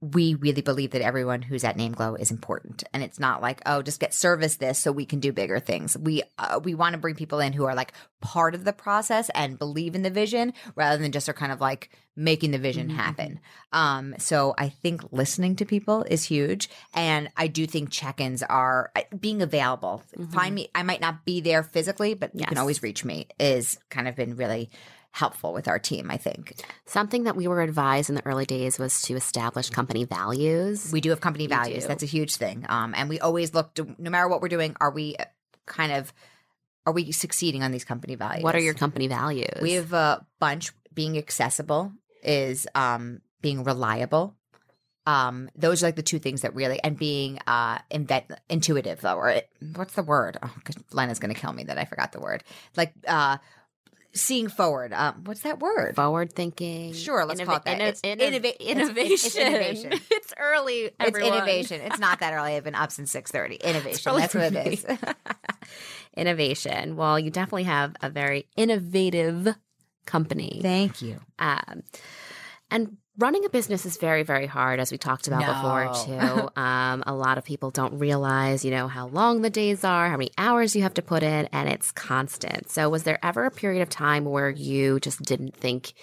we 0.00 0.34
really 0.34 0.60
believe 0.60 0.90
that 0.90 1.00
everyone 1.00 1.40
who's 1.40 1.64
at 1.64 1.76
Name 1.76 1.92
Glow 1.92 2.14
is 2.14 2.30
important, 2.30 2.84
and 2.92 3.02
it's 3.02 3.18
not 3.18 3.40
like 3.40 3.62
oh, 3.64 3.82
just 3.82 4.00
get 4.00 4.12
service 4.12 4.56
this 4.56 4.78
so 4.78 4.92
we 4.92 5.06
can 5.06 5.20
do 5.20 5.32
bigger 5.32 5.58
things. 5.60 5.96
We 5.96 6.22
uh, 6.38 6.60
we 6.62 6.74
want 6.74 6.92
to 6.92 6.98
bring 6.98 7.14
people 7.14 7.40
in 7.40 7.52
who 7.52 7.64
are 7.64 7.74
like 7.74 7.92
part 8.20 8.54
of 8.54 8.64
the 8.64 8.72
process 8.72 9.30
and 9.34 9.58
believe 9.58 9.94
in 9.94 10.02
the 10.02 10.10
vision, 10.10 10.52
rather 10.74 11.00
than 11.02 11.12
just 11.12 11.28
are 11.28 11.34
kind 11.34 11.52
of 11.52 11.60
like 11.60 11.90
making 12.16 12.52
the 12.52 12.58
vision 12.58 12.88
Mhm, 12.88 12.94
happen. 12.94 13.40
Um, 13.72 14.14
so 14.18 14.54
I 14.56 14.68
think 14.68 15.02
listening 15.10 15.56
to 15.56 15.64
people 15.64 16.04
is 16.04 16.24
huge, 16.24 16.68
and 16.92 17.28
I 17.36 17.48
do 17.48 17.66
think 17.66 17.90
check-ins 17.90 18.42
are 18.42 18.92
uh, 18.94 19.02
being 19.18 19.42
available. 19.42 20.02
Find 20.30 20.54
me. 20.54 20.68
I 20.74 20.82
might 20.84 21.00
not 21.00 21.24
be 21.24 21.40
there 21.40 21.62
physically, 21.62 22.14
but 22.14 22.30
you 22.34 22.44
can 22.46 22.58
always 22.58 22.82
reach 22.82 23.04
me. 23.04 23.26
Is 23.40 23.78
kind 23.90 24.06
of 24.06 24.16
been 24.16 24.36
really 24.36 24.70
helpful 25.14 25.52
with 25.52 25.68
our 25.68 25.78
team. 25.78 26.10
I 26.10 26.16
think 26.16 26.60
Something 26.86 27.22
that 27.22 27.36
we 27.36 27.46
were 27.46 27.62
advised 27.62 28.08
in 28.08 28.16
the 28.16 28.26
early 28.26 28.46
days 28.46 28.80
was 28.80 29.00
to 29.02 29.14
establish 29.14 29.70
company 29.70 30.04
values. 30.04 30.90
we 30.92 31.00
do 31.00 31.10
have 31.10 31.20
company 31.20 31.46
values. 31.46 31.86
That's 31.86 32.02
a 32.02 32.06
huge 32.06 32.34
thing. 32.34 32.66
Um, 32.68 32.94
and 32.96 33.08
we 33.08 33.20
always 33.20 33.54
look 33.54 33.74
to 33.74 33.94
no 33.96 34.10
matter 34.10 34.26
what 34.26 34.42
we're 34.42 34.48
doing, 34.48 34.74
are 34.80 34.90
we 34.90 35.14
uh, 35.16 35.26
kind 35.66 35.92
of 35.92 36.12
are 36.84 36.92
we 36.92 37.12
succeeding 37.12 37.62
on 37.62 37.70
these 37.70 37.84
company 37.84 38.16
values? 38.16 38.42
what 38.42 38.56
are 38.56 38.60
your 38.60 38.74
company 38.74 39.06
values? 39.06 39.62
We 39.62 39.74
have 39.74 39.92
a 39.92 40.26
bunch. 40.40 40.72
Being 40.92 41.16
accessible 41.16 41.92
is 42.22 42.66
um, 42.74 43.20
being 43.40 43.62
reliable. 43.62 44.34
Um, 45.06 45.48
those 45.54 45.82
are 45.82 45.86
like 45.86 45.96
the 45.96 46.02
two 46.02 46.18
things 46.18 46.42
that 46.42 46.54
really, 46.54 46.80
and 46.82 46.98
being 46.98 47.38
uh, 47.46 47.78
invent, 47.90 48.26
intuitive 48.48 49.00
though, 49.00 49.16
or 49.16 49.28
it, 49.28 49.48
what's 49.74 49.94
the 49.94 50.02
word? 50.02 50.38
Oh, 50.42 50.54
Lena's 50.92 51.18
going 51.20 51.32
to 51.32 51.40
kill 51.40 51.52
me 51.52 51.64
that 51.64 51.78
I 51.78 51.84
forgot 51.84 52.12
the 52.12 52.20
word. 52.20 52.42
Like 52.76 52.92
uh, 53.06 53.38
seeing 54.14 54.48
forward. 54.48 54.92
Um, 54.92 55.22
what's 55.24 55.40
that 55.40 55.58
word? 55.60 55.96
forward 55.96 56.32
thinking. 56.32 56.92
Sure, 56.92 57.24
let's 57.24 57.40
call 57.42 57.56
it 57.56 57.64
that. 57.64 57.80
It's 57.80 58.00
innov- 58.02 58.20
innova- 58.20 58.44
it's- 58.44 58.60
innovation. 58.60 59.12
it's 59.12 59.36
innovation. 59.36 59.92
It's 60.10 60.34
early. 60.38 60.90
It's 61.00 61.18
innovation. 61.18 61.80
It's 61.84 61.98
not 61.98 62.20
that 62.20 62.32
early. 62.32 62.54
I've 62.56 62.64
been 62.64 62.74
up 62.74 62.92
since 62.92 63.10
six 63.10 63.30
thirty. 63.30 63.56
Innovation. 63.56 64.16
That's 64.16 64.34
what 64.34 64.54
it 64.54 64.66
is. 64.72 64.86
innovation. 66.16 66.96
Well, 66.96 67.18
you 67.18 67.30
definitely 67.30 67.64
have 67.64 67.94
a 68.02 68.10
very 68.10 68.46
innovative 68.56 69.54
company. 70.06 70.60
Thank 70.62 71.02
you. 71.02 71.20
Um, 71.38 71.82
and 72.70 72.96
running 73.18 73.44
a 73.44 73.48
business 73.48 73.86
is 73.86 73.96
very, 73.96 74.22
very 74.22 74.46
hard, 74.46 74.80
as 74.80 74.90
we 74.90 74.98
talked 74.98 75.26
about 75.26 75.46
before, 75.46 76.06
too. 76.06 76.50
um, 76.60 77.02
a 77.06 77.14
lot 77.14 77.38
of 77.38 77.44
people 77.44 77.70
don't 77.70 77.98
realize, 77.98 78.64
you 78.64 78.70
know, 78.70 78.88
how 78.88 79.08
long 79.08 79.42
the 79.42 79.50
days 79.50 79.84
are, 79.84 80.08
how 80.08 80.16
many 80.16 80.30
hours 80.38 80.74
you 80.74 80.82
have 80.82 80.94
to 80.94 81.02
put 81.02 81.22
in, 81.22 81.46
and 81.52 81.68
it's 81.68 81.92
constant. 81.92 82.70
So, 82.70 82.88
was 82.88 83.04
there 83.04 83.18
ever 83.24 83.44
a 83.44 83.50
period 83.50 83.82
of 83.82 83.88
time 83.88 84.24
where 84.24 84.50
you 84.50 85.00
just 85.00 85.22
didn't 85.22 85.56
think 85.56 85.94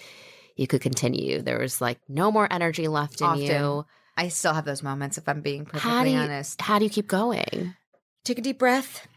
you 0.56 0.68
could 0.68 0.82
continue? 0.82 1.42
There 1.42 1.60
was 1.60 1.82
like 1.82 2.00
no 2.08 2.32
more 2.32 2.48
energy 2.52 2.88
left 2.88 3.22
in 3.22 3.28
Often. 3.28 3.42
you. 3.44 3.86
I 4.18 4.28
still 4.28 4.54
have 4.54 4.66
those 4.66 4.84
moments. 4.84 5.18
If 5.18 5.28
I'm 5.28 5.42
being 5.42 5.66
perfectly 5.66 6.04
do 6.04 6.10
you, 6.12 6.18
honest, 6.18 6.62
how 6.62 6.80
do 6.80 6.86
you 6.86 6.92
keep 6.92 7.08
going? 7.08 7.76
take 8.24 8.40
a 8.40 8.42
deep 8.42 8.60
breath. 8.60 9.08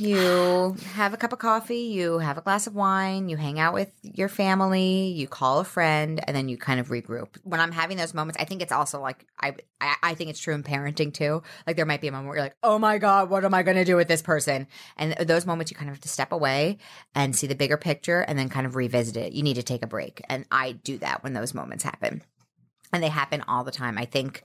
You 0.00 0.76
have 0.94 1.12
a 1.12 1.18
cup 1.18 1.34
of 1.34 1.40
coffee. 1.40 1.80
You 1.80 2.20
have 2.20 2.38
a 2.38 2.40
glass 2.40 2.66
of 2.66 2.74
wine. 2.74 3.28
You 3.28 3.36
hang 3.36 3.60
out 3.60 3.74
with 3.74 3.92
your 4.02 4.30
family. 4.30 5.08
You 5.08 5.28
call 5.28 5.60
a 5.60 5.64
friend, 5.64 6.22
and 6.26 6.34
then 6.34 6.48
you 6.48 6.56
kind 6.56 6.80
of 6.80 6.88
regroup. 6.88 7.36
When 7.42 7.60
I'm 7.60 7.70
having 7.70 7.98
those 7.98 8.14
moments, 8.14 8.40
I 8.40 8.46
think 8.46 8.62
it's 8.62 8.72
also 8.72 8.98
like 8.98 9.26
I, 9.38 9.56
I, 9.78 9.96
I 10.02 10.14
think 10.14 10.30
it's 10.30 10.40
true 10.40 10.54
in 10.54 10.62
parenting 10.62 11.12
too. 11.12 11.42
Like 11.66 11.76
there 11.76 11.84
might 11.84 12.00
be 12.00 12.08
a 12.08 12.12
moment 12.12 12.28
where 12.28 12.36
you're 12.38 12.44
like, 12.46 12.56
"Oh 12.62 12.78
my 12.78 12.96
god, 12.96 13.28
what 13.28 13.44
am 13.44 13.52
I 13.52 13.62
going 13.62 13.76
to 13.76 13.84
do 13.84 13.94
with 13.94 14.08
this 14.08 14.22
person?" 14.22 14.68
And 14.96 15.12
those 15.28 15.44
moments, 15.44 15.70
you 15.70 15.76
kind 15.76 15.90
of 15.90 15.96
have 15.96 16.02
to 16.02 16.08
step 16.08 16.32
away 16.32 16.78
and 17.14 17.36
see 17.36 17.46
the 17.46 17.54
bigger 17.54 17.76
picture, 17.76 18.22
and 18.22 18.38
then 18.38 18.48
kind 18.48 18.66
of 18.66 18.76
revisit 18.76 19.18
it. 19.18 19.34
You 19.34 19.42
need 19.42 19.56
to 19.56 19.62
take 19.62 19.84
a 19.84 19.86
break, 19.86 20.22
and 20.30 20.46
I 20.50 20.72
do 20.72 20.96
that 20.98 21.22
when 21.22 21.34
those 21.34 21.52
moments 21.52 21.84
happen, 21.84 22.22
and 22.90 23.02
they 23.02 23.10
happen 23.10 23.44
all 23.46 23.64
the 23.64 23.70
time. 23.70 23.98
I 23.98 24.06
think 24.06 24.44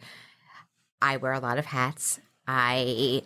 I 1.02 1.16
wear 1.16 1.32
a 1.32 1.40
lot 1.40 1.58
of 1.60 1.66
hats. 1.66 2.20
I 2.46 3.24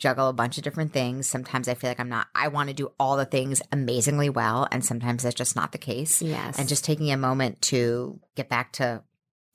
juggle 0.00 0.28
a 0.28 0.32
bunch 0.32 0.58
of 0.58 0.64
different 0.64 0.92
things. 0.92 1.28
Sometimes 1.28 1.68
I 1.68 1.74
feel 1.74 1.90
like 1.90 2.00
I'm 2.00 2.08
not, 2.08 2.26
I 2.34 2.48
want 2.48 2.68
to 2.70 2.74
do 2.74 2.90
all 2.98 3.16
the 3.16 3.24
things 3.26 3.62
amazingly 3.70 4.28
well. 4.30 4.66
And 4.72 4.84
sometimes 4.84 5.22
that's 5.22 5.36
just 5.36 5.54
not 5.54 5.70
the 5.70 5.78
case. 5.78 6.20
Yes. 6.22 6.58
And 6.58 6.68
just 6.68 6.84
taking 6.84 7.12
a 7.12 7.16
moment 7.16 7.60
to 7.62 8.18
get 8.34 8.48
back 8.48 8.72
to 8.74 9.04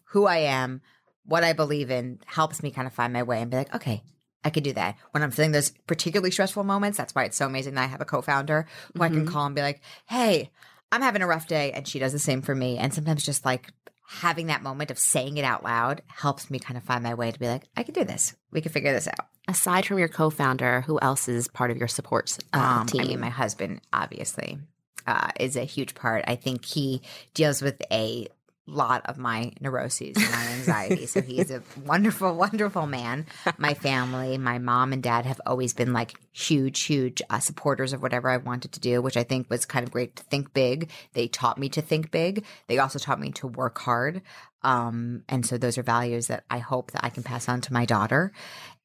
who 0.10 0.26
I 0.28 0.38
am, 0.38 0.82
what 1.26 1.44
I 1.44 1.52
believe 1.54 1.90
in, 1.92 2.20
helps 2.26 2.64
me 2.64 2.72
kind 2.72 2.88
of 2.88 2.94
find 2.94 3.12
my 3.12 3.24
way 3.24 3.42
and 3.42 3.52
be 3.52 3.58
like, 3.58 3.74
okay, 3.76 4.04
I 4.44 4.52
could 4.52 4.64
do 4.64 4.74
that. 4.74 4.96
When 5.12 5.24
I'm 5.24 5.32
feeling 5.32 5.52
those 5.52 5.72
particularly 5.88 6.30
stressful 6.32 6.64
moments, 6.64 6.98
that's 7.00 7.16
why 7.16 7.24
it's 7.24 7.36
so 7.36 7.48
amazing 7.48 7.74
that 7.74 7.84
I 7.84 7.88
have 7.88 8.02
a 8.02 8.06
co 8.06 8.22
founder 8.22 8.68
who 8.96 9.04
I 9.04 9.10
can 9.10 9.26
Mhm. 9.26 9.32
call 9.32 9.48
and 9.48 9.56
be 9.56 9.62
like, 9.64 9.82
hey, 10.08 10.52
I'm 10.92 11.02
having 11.02 11.24
a 11.24 11.28
rough 11.28 11.48
day. 11.48 11.72
And 11.72 11.88
she 11.88 11.98
does 11.98 12.14
the 12.14 12.20
same 12.20 12.44
for 12.44 12.54
me. 12.54 12.78
And 12.78 12.94
sometimes 12.94 13.26
just 13.26 13.44
like, 13.44 13.74
Having 14.08 14.48
that 14.48 14.62
moment 14.64 14.92
of 14.92 15.00
saying 15.00 15.38
it 15.38 15.44
out 15.46 15.64
loud 15.64 16.02
helps 16.08 16.50
me 16.50 16.60
kind 16.60 16.78
of 16.78 16.84
find 16.84 17.04
my 17.04 17.14
way 17.14 17.32
to 17.32 17.40
be 17.40 17.48
like, 17.48 17.64
I 17.76 17.84
can 17.84 17.94
do 17.94 18.04
this. 18.04 18.36
We 18.52 18.62
can 18.62 18.72
figure 18.72 18.94
this 18.94 19.08
out. 19.08 19.28
Aside 19.48 19.86
from 19.86 20.00
your 20.00 20.08
co 20.08 20.30
founder, 20.30 20.82
who 20.82 21.00
else 21.00 21.28
is 21.28 21.48
part 21.48 21.72
of 21.72 21.78
your 21.78 21.88
support 21.88 22.38
uh, 22.54 22.80
Um, 22.82 22.86
team? 22.88 23.02
I 23.02 23.04
mean, 23.06 23.20
my 23.20 23.30
husband 23.30 23.82
obviously 23.94 24.60
uh, 25.08 25.30
is 25.40 25.56
a 25.56 25.64
huge 25.64 25.96
part. 25.96 26.24
I 26.28 26.36
think 26.36 26.66
he 26.66 27.02
deals 27.34 27.62
with 27.62 27.82
a 27.92 28.28
lot 28.68 29.06
of 29.06 29.18
my 29.18 29.52
neuroses 29.62 30.18
and 30.18 30.32
my 30.32 30.48
anxiety. 30.54 31.06
so 31.06 31.22
he's 31.22 31.52
a 31.52 31.62
wonderful, 31.86 32.36
wonderful 32.36 32.88
man. 32.88 33.26
My 33.58 33.74
family, 33.74 34.38
my 34.38 34.58
mom 34.58 34.94
and 34.94 35.04
dad 35.04 35.26
have 35.26 35.40
always 35.46 35.74
been 35.74 35.94
like 35.94 36.16
huge, 36.32 36.84
huge 36.84 37.22
uh, 37.30 37.40
supporters 37.40 37.94
of 37.94 38.02
whatever 38.02 38.30
I 38.30 38.38
wanted 38.38 38.72
to 38.74 38.80
do, 38.80 39.02
which 39.02 39.18
I 39.18 39.24
think 39.24 39.50
was 39.50 39.66
kind 39.66 39.86
of 39.86 39.92
great 39.92 40.16
to 40.16 40.24
think 40.24 40.54
big. 40.54 40.90
They 41.14 41.28
taught 41.28 41.58
me 41.58 41.70
to 41.70 41.82
think 41.82 42.12
big. 42.12 42.44
They 42.68 42.80
also 42.80 43.00
taught 43.00 43.20
me 43.20 43.32
to 43.34 43.48
work 43.48 43.78
hard. 43.80 44.22
Um, 44.64 45.24
and 45.30 45.46
so 45.46 45.58
those 45.60 45.78
are 45.78 45.84
values 45.84 46.28
that 46.28 46.44
I 46.50 46.58
hope 46.58 46.92
that 46.92 47.06
I 47.06 47.10
can 47.10 47.22
pass 47.22 47.48
on 47.48 47.62
to 47.62 47.74
my 47.74 47.86
daughter 47.86 48.32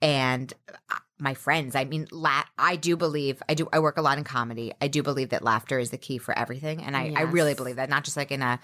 and 0.03 0.53
uh, 0.69 0.97
my 1.19 1.35
friends. 1.35 1.75
I 1.75 1.85
mean, 1.85 2.07
la- 2.11 2.45
I 2.59 2.77
do 2.77 2.97
believe 2.97 3.43
I 3.49 3.55
do. 3.55 3.69
I 3.73 3.79
work 3.79 3.97
a 3.97 4.03
lot 4.03 4.19
in 4.19 4.25
comedy. 4.25 4.73
I 4.81 4.89
do 4.89 5.03
believe 5.03 5.31
that 5.31 5.43
laughter 5.43 5.79
is 5.79 5.91
the 5.91 5.99
key 5.99 6.19
for 6.19 6.37
everything, 6.39 6.83
and 6.83 6.97
I, 6.97 7.13
I 7.17 7.23
really 7.23 7.55
believe 7.55 7.77
that. 7.77 7.89
Not 7.89 8.05
just 8.05 8.17
like 8.17 8.31
in 8.31 8.43
a. 8.43 8.61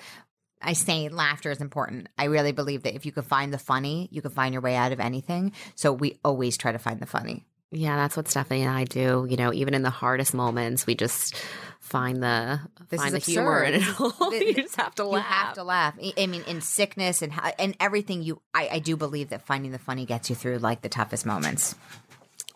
I 0.63 0.73
say 0.73 1.09
laughter 1.09 1.51
is 1.51 1.61
important. 1.61 2.09
I 2.19 2.25
really 2.25 2.53
believe 2.53 2.83
that 2.85 2.95
if 2.95 3.05
you 3.07 3.13
can 3.13 3.23
find 3.23 3.53
the 3.53 3.59
funny, 3.59 4.09
you 4.11 4.23
can 4.23 4.31
find 4.31 4.53
your 4.55 4.63
way 4.63 4.75
out 4.77 4.93
of 4.93 5.01
anything. 5.01 5.53
So 5.75 5.93
we 5.93 6.19
always 6.25 6.57
try 6.57 6.73
to 6.73 6.79
find 6.79 6.99
the 7.01 7.07
funny. 7.07 7.45
Yeah, 7.73 7.97
that's 7.97 8.17
what 8.17 8.29
Stephanie 8.29 8.63
and 8.63 8.71
I 8.71 8.85
do. 8.85 9.27
You 9.29 9.37
know, 9.37 9.53
even 9.53 9.75
in 9.75 9.83
the 9.83 9.91
hardest 9.91 10.33
moments, 10.35 10.87
we 10.87 10.95
just 10.95 11.35
find 11.81 12.23
the 12.23 12.61
This 12.89 13.01
find 13.01 13.13
the 13.13 13.19
humor 13.19 13.63
in 13.63 13.75
it 13.75 14.01
all. 14.01 14.15
You 14.33 14.55
just 14.55 14.77
have 14.77 14.95
to 14.97 15.03
You 15.03 15.09
laugh. 15.11 15.25
have 15.27 15.55
to 15.55 15.65
laugh. 15.65 15.95
I- 16.03 16.13
I 16.17 16.27
mean, 16.27 16.43
in 16.47 16.61
sickness 16.61 17.23
and 17.23 17.33
and 17.59 17.77
everything, 17.81 18.23
you 18.23 18.41
I, 18.55 18.69
I 18.73 18.79
do 18.79 18.97
believe 18.97 19.31
that 19.31 19.43
finding 19.43 19.73
the 19.73 19.79
funny 19.81 20.07
gets 20.07 20.31
you 20.31 20.37
through 20.37 20.59
like 20.59 20.81
the 20.83 20.89
toughest 20.89 21.27
moments. 21.27 21.75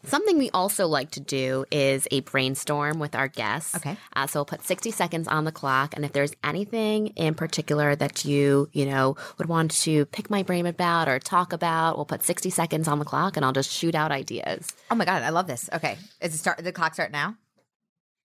Something 0.04 0.38
we 0.38 0.50
also 0.50 0.86
like 0.86 1.10
to 1.12 1.20
do 1.20 1.64
is 1.70 2.08
a 2.10 2.20
brainstorm 2.20 2.98
with 2.98 3.14
our 3.14 3.28
guests. 3.28 3.74
Okay. 3.76 3.96
Uh, 4.16 4.26
so 4.26 4.38
we'll 4.40 4.44
put 4.46 4.64
60 4.64 4.90
seconds 4.90 5.28
on 5.28 5.44
the 5.44 5.52
clock. 5.52 5.94
And 5.94 6.04
if 6.04 6.12
there's 6.12 6.32
anything 6.42 7.08
in 7.08 7.34
particular 7.34 7.94
that 7.94 8.24
you, 8.24 8.68
you 8.72 8.86
know, 8.86 9.16
would 9.38 9.48
want 9.48 9.70
to 9.82 10.06
pick 10.06 10.30
my 10.30 10.42
brain 10.42 10.66
about 10.66 11.08
or 11.08 11.18
talk 11.18 11.52
about, 11.52 11.96
we'll 11.96 12.06
put 12.06 12.22
60 12.22 12.48
seconds 12.50 12.88
on 12.88 12.98
the 12.98 13.04
clock 13.04 13.36
and 13.36 13.44
I'll 13.44 13.52
just 13.52 13.70
shoot 13.70 13.94
out 13.94 14.10
ideas. 14.10 14.72
Oh 14.90 14.94
my 14.94 15.04
god, 15.04 15.22
I 15.22 15.28
love 15.30 15.46
this. 15.46 15.68
Okay, 15.72 15.98
is 16.20 16.34
it 16.34 16.38
start? 16.38 16.64
The 16.64 16.72
clock 16.72 16.94
start 16.94 17.12
now? 17.12 17.36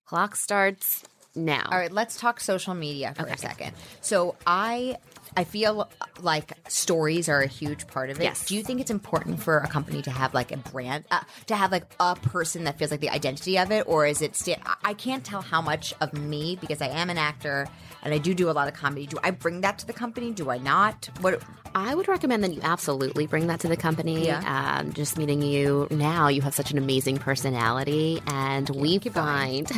Clock 0.06 0.36
starts 0.36 1.04
now. 1.36 1.68
All 1.72 1.78
right, 1.78 1.92
let's 1.92 2.18
talk 2.20 2.40
social 2.40 2.74
media 2.74 3.14
for 3.16 3.24
Okay. 3.24 3.34
a 3.34 3.38
second. 3.38 3.74
So 4.02 4.36
I 4.48 4.98
I 5.38 5.44
feel 5.44 5.90
like 6.22 6.54
stories 6.70 7.28
are 7.30 7.42
a 7.42 7.48
huge 7.48 7.88
part 7.88 8.10
of 8.10 8.20
it. 8.20 8.24
Yes. 8.24 8.46
Do 8.46 8.56
you 8.56 8.64
think 8.64 8.80
it's 8.82 8.92
important 8.92 9.42
for 9.42 9.58
a 9.60 9.68
company 9.68 10.02
to 10.04 10.12
have 10.12 10.34
like 10.34 10.52
a 10.52 10.58
brand, 10.58 11.04
uh, 11.12 11.22
to 11.48 11.56
have 11.56 11.72
like 11.72 11.86
a 12.00 12.16
person 12.16 12.64
that 12.66 12.78
feels 12.78 12.92
like 12.92 13.02
the 13.02 13.10
identity 13.10 13.58
of 13.60 13.72
it, 13.72 13.86
or 13.88 14.06
is 14.06 14.22
it? 14.22 14.42
I- 14.66 14.76
I 14.84 14.94
can't 14.94 15.24
tell 15.24 15.42
how 15.42 15.62
much 15.62 15.94
of 16.02 16.14
me 16.14 16.58
because 16.60 16.82
I 16.82 16.88
am 16.88 17.10
an 17.10 17.18
actor 17.18 17.68
and 18.06 18.14
I 18.14 18.18
do 18.20 18.34
do 18.34 18.50
a 18.50 18.54
lot 18.54 18.70
of 18.70 18.74
comedy. 18.76 19.08
Do 19.08 19.18
I 19.24 19.32
bring 19.32 19.62
that 19.62 19.80
to 19.80 19.86
the 19.88 19.94
company? 19.94 20.32
Do 20.32 20.50
I 20.50 20.58
not? 20.60 21.10
What? 21.20 21.42
I 21.78 21.94
would 21.94 22.08
recommend 22.08 22.42
that 22.46 22.54
you 22.54 22.62
absolutely 22.64 23.28
bring 23.28 23.48
that 23.48 23.60
to 23.62 23.68
the 23.68 23.76
company. 23.76 24.28
Yeah. 24.28 24.78
Um, 24.80 24.94
just 24.94 25.18
meeting 25.18 25.42
you 25.42 25.88
now, 25.92 26.30
you 26.30 26.42
have 26.44 26.54
such 26.56 26.72
an 26.72 26.78
amazing 26.78 27.18
personality, 27.18 28.22
and 28.28 28.70
we 28.70 28.98
find 29.00 29.70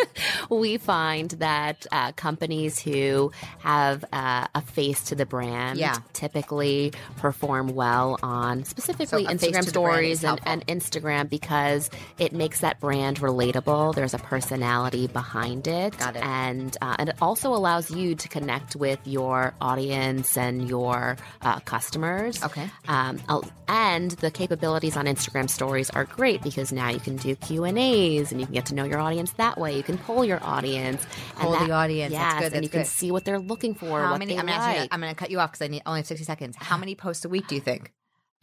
we 0.50 0.78
find 0.78 1.30
that 1.32 1.86
uh, 1.92 2.12
companies 2.12 2.78
who 2.78 3.32
have 3.58 4.04
uh, 4.12 4.46
a 4.54 4.60
face 4.62 5.02
to 5.04 5.14
the 5.14 5.26
brand 5.26 5.78
Yeah. 5.78 5.96
typically 6.14 6.92
perform 7.18 7.68
well 7.74 8.18
on 8.22 8.64
specifically 8.64 9.24
So 9.26 9.30
Instagram 9.30 9.64
to 9.64 9.72
the 9.72 9.80
brand 9.80 10.06
is 10.06 10.20
stories 10.20 10.24
and, 10.24 10.40
and 10.46 10.66
Instagram 10.68 11.28
because 11.28 11.90
it 12.18 12.32
makes 12.32 12.60
that 12.60 12.80
brand 12.80 13.18
relatable. 13.20 13.94
There's 13.94 14.14
a 14.14 14.18
personality 14.18 15.06
behind 15.06 15.66
it, 15.66 15.98
Got 15.98 16.16
it. 16.16 16.22
and 16.24 16.76
uh, 16.80 16.96
and 16.98 17.08
it 17.10 17.16
also 17.20 17.50
allows 17.54 17.71
you 17.80 18.14
to 18.14 18.28
connect 18.28 18.76
with 18.76 18.98
your 19.06 19.54
audience 19.60 20.36
and 20.36 20.68
your 20.68 21.16
uh, 21.42 21.60
customers. 21.60 22.42
Okay. 22.42 22.68
Um, 22.88 23.20
and 23.68 24.12
the 24.12 24.30
capabilities 24.30 24.96
on 24.96 25.06
Instagram 25.06 25.48
Stories 25.48 25.90
are 25.90 26.04
great 26.04 26.42
because 26.42 26.72
now 26.72 26.90
you 26.90 27.00
can 27.00 27.16
do 27.16 27.34
Q 27.36 27.64
and 27.64 27.78
A's 27.78 28.32
and 28.32 28.40
you 28.40 28.46
can 28.46 28.54
get 28.54 28.66
to 28.66 28.74
know 28.74 28.84
your 28.84 28.98
audience 28.98 29.32
that 29.32 29.58
way. 29.58 29.76
You 29.76 29.82
can 29.82 29.98
poll 29.98 30.24
your 30.24 30.42
audience. 30.44 31.06
Poll 31.36 31.52
the 31.52 31.72
audience. 31.72 32.12
Yes, 32.12 32.20
That's 32.20 32.34
good, 32.34 32.44
and 32.44 32.54
that's 32.54 32.62
you 32.64 32.68
can 32.68 32.84
see 32.84 33.10
what 33.10 33.24
they're 33.24 33.38
looking 33.38 33.74
for. 33.74 34.00
How 34.00 34.10
what 34.10 34.18
many? 34.18 34.38
I'm 34.38 34.46
like. 34.46 34.90
Going 34.90 35.14
to 35.14 35.14
cut 35.14 35.30
you 35.30 35.40
off 35.40 35.52
because 35.52 35.64
I 35.64 35.68
need 35.68 35.82
only 35.86 36.00
have 36.00 36.06
60 36.06 36.24
seconds. 36.24 36.56
How 36.58 36.76
many 36.76 36.94
posts 36.94 37.24
a 37.24 37.28
week 37.28 37.46
do 37.48 37.54
you 37.54 37.60
think? 37.60 37.92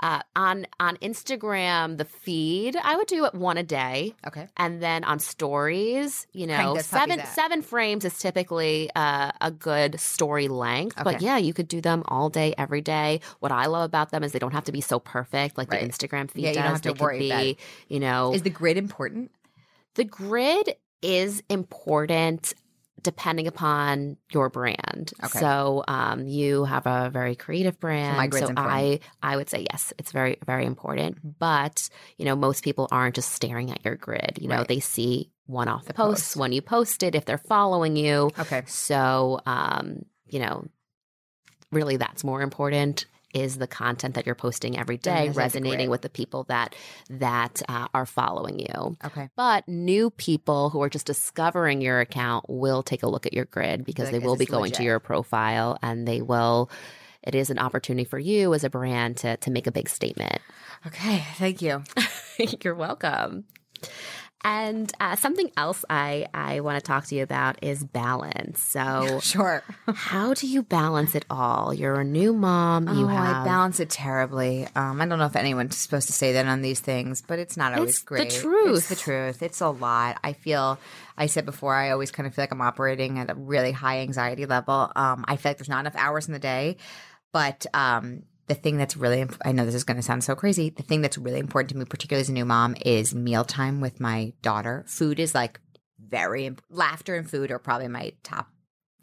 Uh, 0.02 0.22
on 0.36 0.66
on 0.80 0.96
Instagram, 0.98 1.98
the 1.98 2.06
feed 2.06 2.78
I 2.82 2.96
would 2.96 3.08
do 3.08 3.26
it 3.26 3.34
one 3.34 3.58
a 3.58 3.64
day, 3.64 4.14
Okay. 4.26 4.48
and 4.56 4.82
then 4.82 5.04
on 5.04 5.20
stories, 5.20 6.26
you 6.32 6.48
know, 6.48 6.78
seven 6.78 7.20
seven 7.26 7.62
frames 7.62 8.06
is 8.06 8.18
typically 8.18 8.90
uh, 8.96 9.32
a 9.42 9.52
good 9.52 10.00
story 10.00 10.48
length. 10.48 10.96
But 11.04 11.22
yeah, 11.22 11.38
you 11.38 11.54
could 11.54 11.68
do 11.68 11.82
them 11.82 12.04
all 12.08 12.30
day, 12.30 12.56
every 12.58 12.80
day. 12.82 13.20
What 13.42 13.52
I 13.52 13.66
love 13.66 13.84
about 13.84 14.12
them 14.12 14.24
is 14.24 14.32
they 14.32 14.40
don't 14.40 14.54
have 14.54 14.64
to 14.66 14.72
be 14.72 14.82
so 14.82 15.00
perfect 15.00 15.58
like 15.58 15.70
Right. 15.72 15.82
the 15.82 15.88
Instagram 15.90 16.32
feed 16.32 16.44
Yeah, 16.44 16.50
you 16.52 16.56
don't 16.56 16.66
have 16.66 16.82
to 16.84 16.90
they 16.90 16.94
could 16.94 17.02
worry 17.02 17.20
be, 17.20 17.58
you 17.90 18.00
know, 18.00 18.34
Is 18.34 18.44
the 18.44 18.50
grid 18.50 18.78
important? 18.78 19.32
the 19.96 20.06
grid 20.06 20.76
is 21.02 21.44
important 21.50 22.54
depending 23.04 23.48
upon 23.48 24.18
your 24.32 24.50
brand. 24.50 25.12
Okay. 25.24 25.40
So 25.40 25.84
um, 25.88 26.28
you 26.28 26.66
have 26.66 26.86
a 26.88 27.10
very 27.12 27.36
creative 27.36 27.80
brand. 27.80 28.18
my 28.18 28.28
grid's 28.28 28.52
I. 28.58 29.00
I 29.24 29.36
would 29.36 29.50
say 29.50 29.66
yes, 29.72 29.94
it's 29.98 30.12
very 30.12 30.38
very 30.46 30.66
important. 30.66 31.40
But 31.40 31.90
you 32.18 32.26
know, 32.26 32.36
most 32.36 32.64
people 32.64 32.88
aren't 32.92 33.16
just 33.16 33.32
staring 33.32 33.72
at 33.72 33.84
your 33.86 33.96
grid. 33.96 34.38
You 34.42 34.48
know, 34.48 34.58
Right. 34.58 34.68
they 34.68 34.80
see 34.80 35.32
one 35.46 35.68
off 35.68 35.86
The 35.86 35.94
posts 35.94 36.30
post. 36.30 36.38
when 36.38 36.52
you 36.52 36.62
post 36.62 37.04
it 37.04 37.16
if 37.16 37.26
they're 37.26 37.38
following 37.38 37.96
you. 37.96 38.32
Okay. 38.40 38.64
So 38.68 39.40
um, 39.46 40.04
you 40.28 40.40
know, 40.40 40.66
really 41.72 41.98
that's 41.98 42.24
more 42.24 42.42
important 42.42 43.06
is 43.34 43.58
the 43.58 43.68
content 43.68 44.16
that 44.16 44.26
you're 44.26 44.36
posting 44.36 44.78
every 44.78 44.98
day 44.98 45.30
resonating 45.30 45.90
with 45.90 46.02
the 46.02 46.10
people 46.10 46.44
that 46.46 46.76
that 47.10 47.62
uh, 47.70 47.88
are 47.94 48.06
following 48.06 48.60
you 48.60 48.98
Okay. 49.06 49.30
but 49.36 49.68
new 49.68 50.10
people 50.10 50.70
who 50.70 50.82
are 50.82 50.90
just 50.90 51.06
discovering 51.06 51.82
your 51.82 52.00
account 52.00 52.46
will 52.50 52.84
take 52.84 53.04
a 53.04 53.08
look 53.08 53.26
at 53.26 53.34
your 53.34 53.46
grid 53.46 53.86
because 53.86 54.06
Like, 54.06 54.14
they 54.14 54.20
will 54.20 54.36
be 54.36 54.46
going 54.46 54.72
to 54.74 54.84
your 54.84 55.00
profile 55.00 55.78
and 55.82 56.08
they 56.08 56.22
will 56.22 56.70
it 57.22 57.36
is 57.36 57.50
an 57.50 57.60
opportunity 57.60 58.06
for 58.06 58.18
you 58.18 58.54
as 58.54 58.64
a 58.64 58.70
brand 58.70 59.18
to 59.18 59.38
to 59.38 59.52
make 59.52 59.68
a 59.68 59.72
big 59.72 59.90
statement 59.90 60.40
Okay. 60.88 61.26
Thank 61.36 61.62
you. 61.62 61.84
you're 62.64 62.74
welcome 62.76 63.44
and 64.44 64.92
uh, 65.00 65.16
something 65.16 65.52
else 65.58 65.84
I, 65.90 66.28
I 66.34 66.62
want 66.62 66.78
to 66.78 66.82
talk 66.82 67.06
to 67.08 67.16
you 67.16 67.24
about 67.24 67.62
is 67.62 67.84
balance. 67.84 68.64
So, 68.64 69.20
Sure. 69.24 69.64
how 69.88 70.34
do 70.34 70.48
you 70.48 70.64
balance 70.64 71.14
it 71.14 71.26
all? 71.30 71.74
You're 71.74 72.00
a 72.00 72.06
new 72.06 72.34
mom. 72.34 72.88
You 72.88 73.06
oh, 73.06 73.08
have 73.08 73.38
I 73.38 73.46
balance 73.46 73.80
it 73.80 73.90
terribly. 73.90 74.68
Um, 74.76 75.02
I 75.02 75.06
don't 75.06 75.20
know 75.20 75.26
if 75.26 75.36
anyone's 75.36 75.76
supposed 75.76 76.08
to 76.08 76.14
say 76.14 76.34
that 76.34 76.46
on 76.46 76.62
these 76.62 76.80
things, 76.80 77.22
but 77.22 77.40
it's 77.40 77.58
not 77.58 77.74
always 77.74 78.00
great. 78.00 78.28
It's 78.28 78.36
the 78.36 78.42
truth. 78.42 78.78
It's 78.78 78.90
the 78.90 78.96
truth. 78.96 79.44
It's 79.44 79.62
a 79.62 79.70
lot. 79.70 80.20
I 80.24 80.34
feel. 80.34 80.80
I 81.18 81.26
said 81.26 81.46
before, 81.46 81.76
I 81.76 81.92
always 81.92 82.12
kind 82.12 82.26
of 82.26 82.34
feel 82.34 82.44
like 82.44 82.54
I'm 82.54 82.62
operating 82.62 83.20
at 83.20 83.30
a 83.30 83.36
really 83.36 83.74
high 83.74 84.00
anxiety 84.00 84.46
level. 84.46 84.90
Um, 84.96 85.26
I 85.28 85.36
feel 85.36 85.50
like 85.50 85.58
there's 85.58 85.68
not 85.68 85.82
enough 85.82 85.98
hours 85.98 86.28
in 86.28 86.34
the 86.34 86.40
day, 86.40 86.78
but 87.34 87.66
um, 87.74 88.24
the 88.50 88.56
thing 88.56 88.78
that's 88.78 88.98
really 88.98 89.26
I 89.46 89.54
know 89.54 89.64
this 89.64 89.76
is 89.76 89.86
going 89.86 89.98
to 89.98 90.04
sound 90.04 90.24
so 90.24 90.36
crazy. 90.36 90.72
The 90.72 90.84
thing 90.84 91.02
that's 91.02 91.18
really 91.18 91.40
important 91.40 91.70
to 91.70 91.78
me, 91.78 91.86
particularly 91.86 92.22
as 92.22 92.30
a 92.30 92.34
new 92.34 92.46
mom, 92.46 92.76
is 92.84 93.16
mealtime 93.16 93.80
with 93.80 94.00
my 94.00 94.34
daughter. 94.42 94.84
Food 94.88 95.20
is 95.20 95.34
like 95.34 95.62
very 96.00 96.48
imp- 96.48 96.64
laughter 96.70 97.16
and 97.16 97.30
food 97.30 97.52
are 97.52 97.60
probably 97.60 97.88
my 97.88 98.14
top 98.24 98.50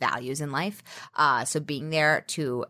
values 0.00 0.40
in 0.40 0.50
life. 0.50 0.82
Uh, 1.14 1.44
so 1.44 1.60
being 1.60 1.90
there 1.90 2.24
to 2.28 2.66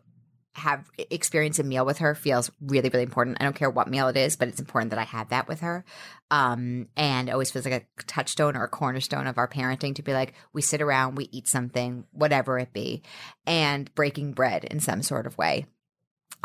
have 0.55 0.91
experience 1.11 1.59
a 1.59 1.63
meal 1.63 1.85
with 1.85 1.99
her 1.99 2.15
feels 2.15 2.51
really 2.61 2.91
really 2.91 3.05
important. 3.05 3.39
I 3.41 3.45
don't 3.45 3.57
care 3.57 3.71
what 3.71 3.89
meal 3.89 4.09
it 4.09 4.17
is, 4.19 4.37
but 4.37 4.49
it's 4.49 4.61
important 4.61 4.91
that 4.91 4.99
I 4.99 5.05
have 5.05 5.31
that 5.31 5.49
with 5.49 5.61
her. 5.61 5.83
Um, 6.31 6.89
and 6.95 7.31
always 7.31 7.51
feels 7.51 7.65
like 7.65 7.89
a 7.99 8.03
touchstone 8.05 8.55
or 8.55 8.65
a 8.65 8.69
cornerstone 8.69 9.27
of 9.27 9.39
our 9.39 9.49
parenting 9.49 9.95
to 9.95 10.03
be 10.03 10.13
like 10.13 10.35
we 10.53 10.61
sit 10.61 10.83
around, 10.83 11.17
we 11.17 11.31
eat 11.33 11.49
something, 11.49 12.05
whatever 12.13 12.59
it 12.59 12.75
be, 12.75 13.03
and 13.47 13.93
breaking 13.95 14.33
bread 14.35 14.65
in 14.65 14.81
some 14.81 15.03
sort 15.03 15.27
of 15.27 15.39
way. 15.39 15.67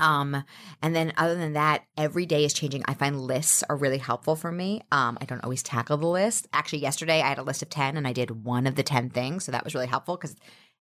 Um, 0.01 0.43
and 0.81 0.95
then 0.95 1.13
other 1.17 1.35
than 1.35 1.53
that, 1.53 1.83
every 1.97 2.25
day 2.25 2.43
is 2.43 2.53
changing. 2.53 2.83
I 2.87 2.93
find 2.95 3.21
lists 3.21 3.63
are 3.69 3.75
really 3.77 3.99
helpful 3.99 4.35
for 4.35 4.51
me. 4.51 4.81
Um, 4.91 5.17
I 5.21 5.25
don't 5.25 5.43
always 5.43 5.63
tackle 5.63 5.97
the 5.97 6.07
list. 6.07 6.47
Actually, 6.51 6.79
yesterday 6.79 7.21
I 7.21 7.29
had 7.29 7.37
a 7.37 7.43
list 7.43 7.61
of 7.61 7.69
10 7.69 7.97
and 7.97 8.07
I 8.07 8.13
did 8.13 8.43
one 8.43 8.67
of 8.67 8.75
the 8.75 8.83
10 8.83 9.09
things. 9.11 9.45
So 9.45 9.51
that 9.51 9.63
was 9.63 9.73
really 9.73 9.87
helpful 9.87 10.17
because 10.17 10.35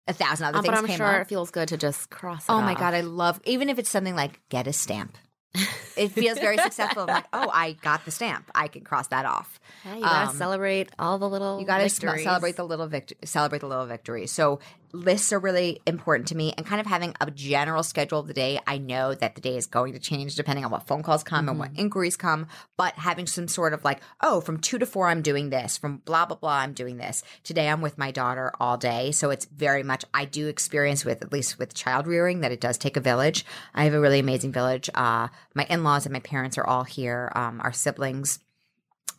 a 0.08 0.14
thousand 0.14 0.48
other 0.48 0.58
Uh, 0.60 0.62
things 0.62 0.72
but 0.72 0.78
I'm 0.80 0.88
came 0.88 0.98
sure 0.98 1.06
up. 1.18 1.22
it 1.22 1.28
feels 1.28 1.52
good 1.52 1.68
to 1.68 1.78
just 1.78 2.10
cross 2.10 2.46
it 2.46 2.52
Oh 2.52 2.62
my 2.62 2.74
god, 2.74 2.94
I 2.96 3.02
love 3.02 3.40
even 3.44 3.70
if 3.70 3.78
it's 3.78 3.90
something 3.90 4.16
like 4.16 4.40
get 4.50 4.66
a 4.66 4.74
stamp. 4.74 5.18
it 5.98 6.10
feels 6.10 6.38
very 6.40 6.58
successful. 6.60 7.02
I'm 7.04 7.08
like, 7.08 7.26
oh, 7.34 7.50
I 7.52 7.74
got 7.74 8.06
the 8.06 8.12
stamp. 8.12 8.50
I 8.54 8.68
can 8.68 8.84
cross 8.84 9.08
that 9.08 9.26
off. 9.26 9.60
Hey, 9.84 9.96
you 9.98 10.02
gotta 10.04 10.30
Um, 10.30 10.36
celebrate 10.36 10.90
all 11.00 11.18
the 11.18 11.28
little 11.28 11.60
You 11.60 11.66
got 11.66 11.80
to 11.80 11.90
victories. 11.90 12.24
celebrate 12.24 12.56
the 12.56 12.64
little 12.66 12.86
victory. 12.88 13.18
Celebrate 13.26 13.60
the 13.60 13.68
little 13.68 13.88
victory. 13.88 14.28
So 14.28 14.60
lists 14.92 15.32
are 15.34 15.40
really 15.40 15.82
important 15.86 16.28
to 16.30 16.36
me, 16.36 16.54
and 16.58 16.66
kind 16.66 16.82
of 16.82 16.88
having 16.88 17.14
a 17.22 17.32
general 17.32 17.84
schedule 17.84 18.20
of 18.20 18.28
the 18.28 18.34
day. 18.34 18.60
I 18.68 18.78
know 18.78 19.14
that 19.14 19.36
the 19.36 19.42
day 19.42 19.58
is 19.58 19.68
going 19.68 19.94
to 19.94 20.00
change 20.00 20.36
depending 20.36 20.66
on 20.66 20.72
what 20.72 20.88
phone 20.88 21.04
calls 21.04 21.24
come 21.24 21.50
and 21.50 21.60
what 21.60 21.72
inquiries 21.76 22.18
come. 22.18 22.48
But 22.78 22.94
having 22.96 23.28
some 23.28 23.48
sort 23.48 23.74
of 23.74 23.84
like, 23.84 24.02
oh, 24.22 24.42
from 24.42 24.60
two 24.60 24.78
to 24.80 24.86
four, 24.86 25.08
I'm 25.08 25.22
doing 25.22 25.50
this. 25.50 25.78
From 25.78 25.98
blah 25.98 26.26
blah 26.26 26.38
blah, 26.38 26.58
I'm 26.58 26.74
doing 26.74 26.98
this. 26.98 27.24
Today, 27.44 27.70
I'm 27.70 27.82
with 27.82 27.98
my 27.98 28.12
daughter 28.12 28.52
all 28.60 28.78
day, 28.78 29.12
so 29.12 29.30
it's 29.30 29.46
very 29.46 29.84
much. 29.84 30.06
I 30.14 30.26
do 30.26 30.48
experience 30.48 31.06
with 31.06 31.22
at 31.22 31.32
least 31.32 31.60
with 31.60 31.74
child 31.74 32.08
rearing 32.08 32.42
that 32.42 32.52
it 32.52 32.62
does 32.62 32.78
take 32.78 32.98
a 32.98 33.02
village. 33.02 33.46
I 33.74 33.84
have 33.84 33.94
a 33.94 34.00
really 34.00 34.20
amazing 34.20 34.52
village. 34.52 34.90
Uh, 34.94 35.30
my 35.54 35.66
in 35.70 35.84
laws 35.84 36.06
and 36.06 36.14
my 36.14 36.20
parents 36.20 36.58
are 36.58 36.66
all 36.66 36.84
here. 36.84 37.32
Um, 37.36 37.62
our 37.62 37.74
siblings 37.74 38.40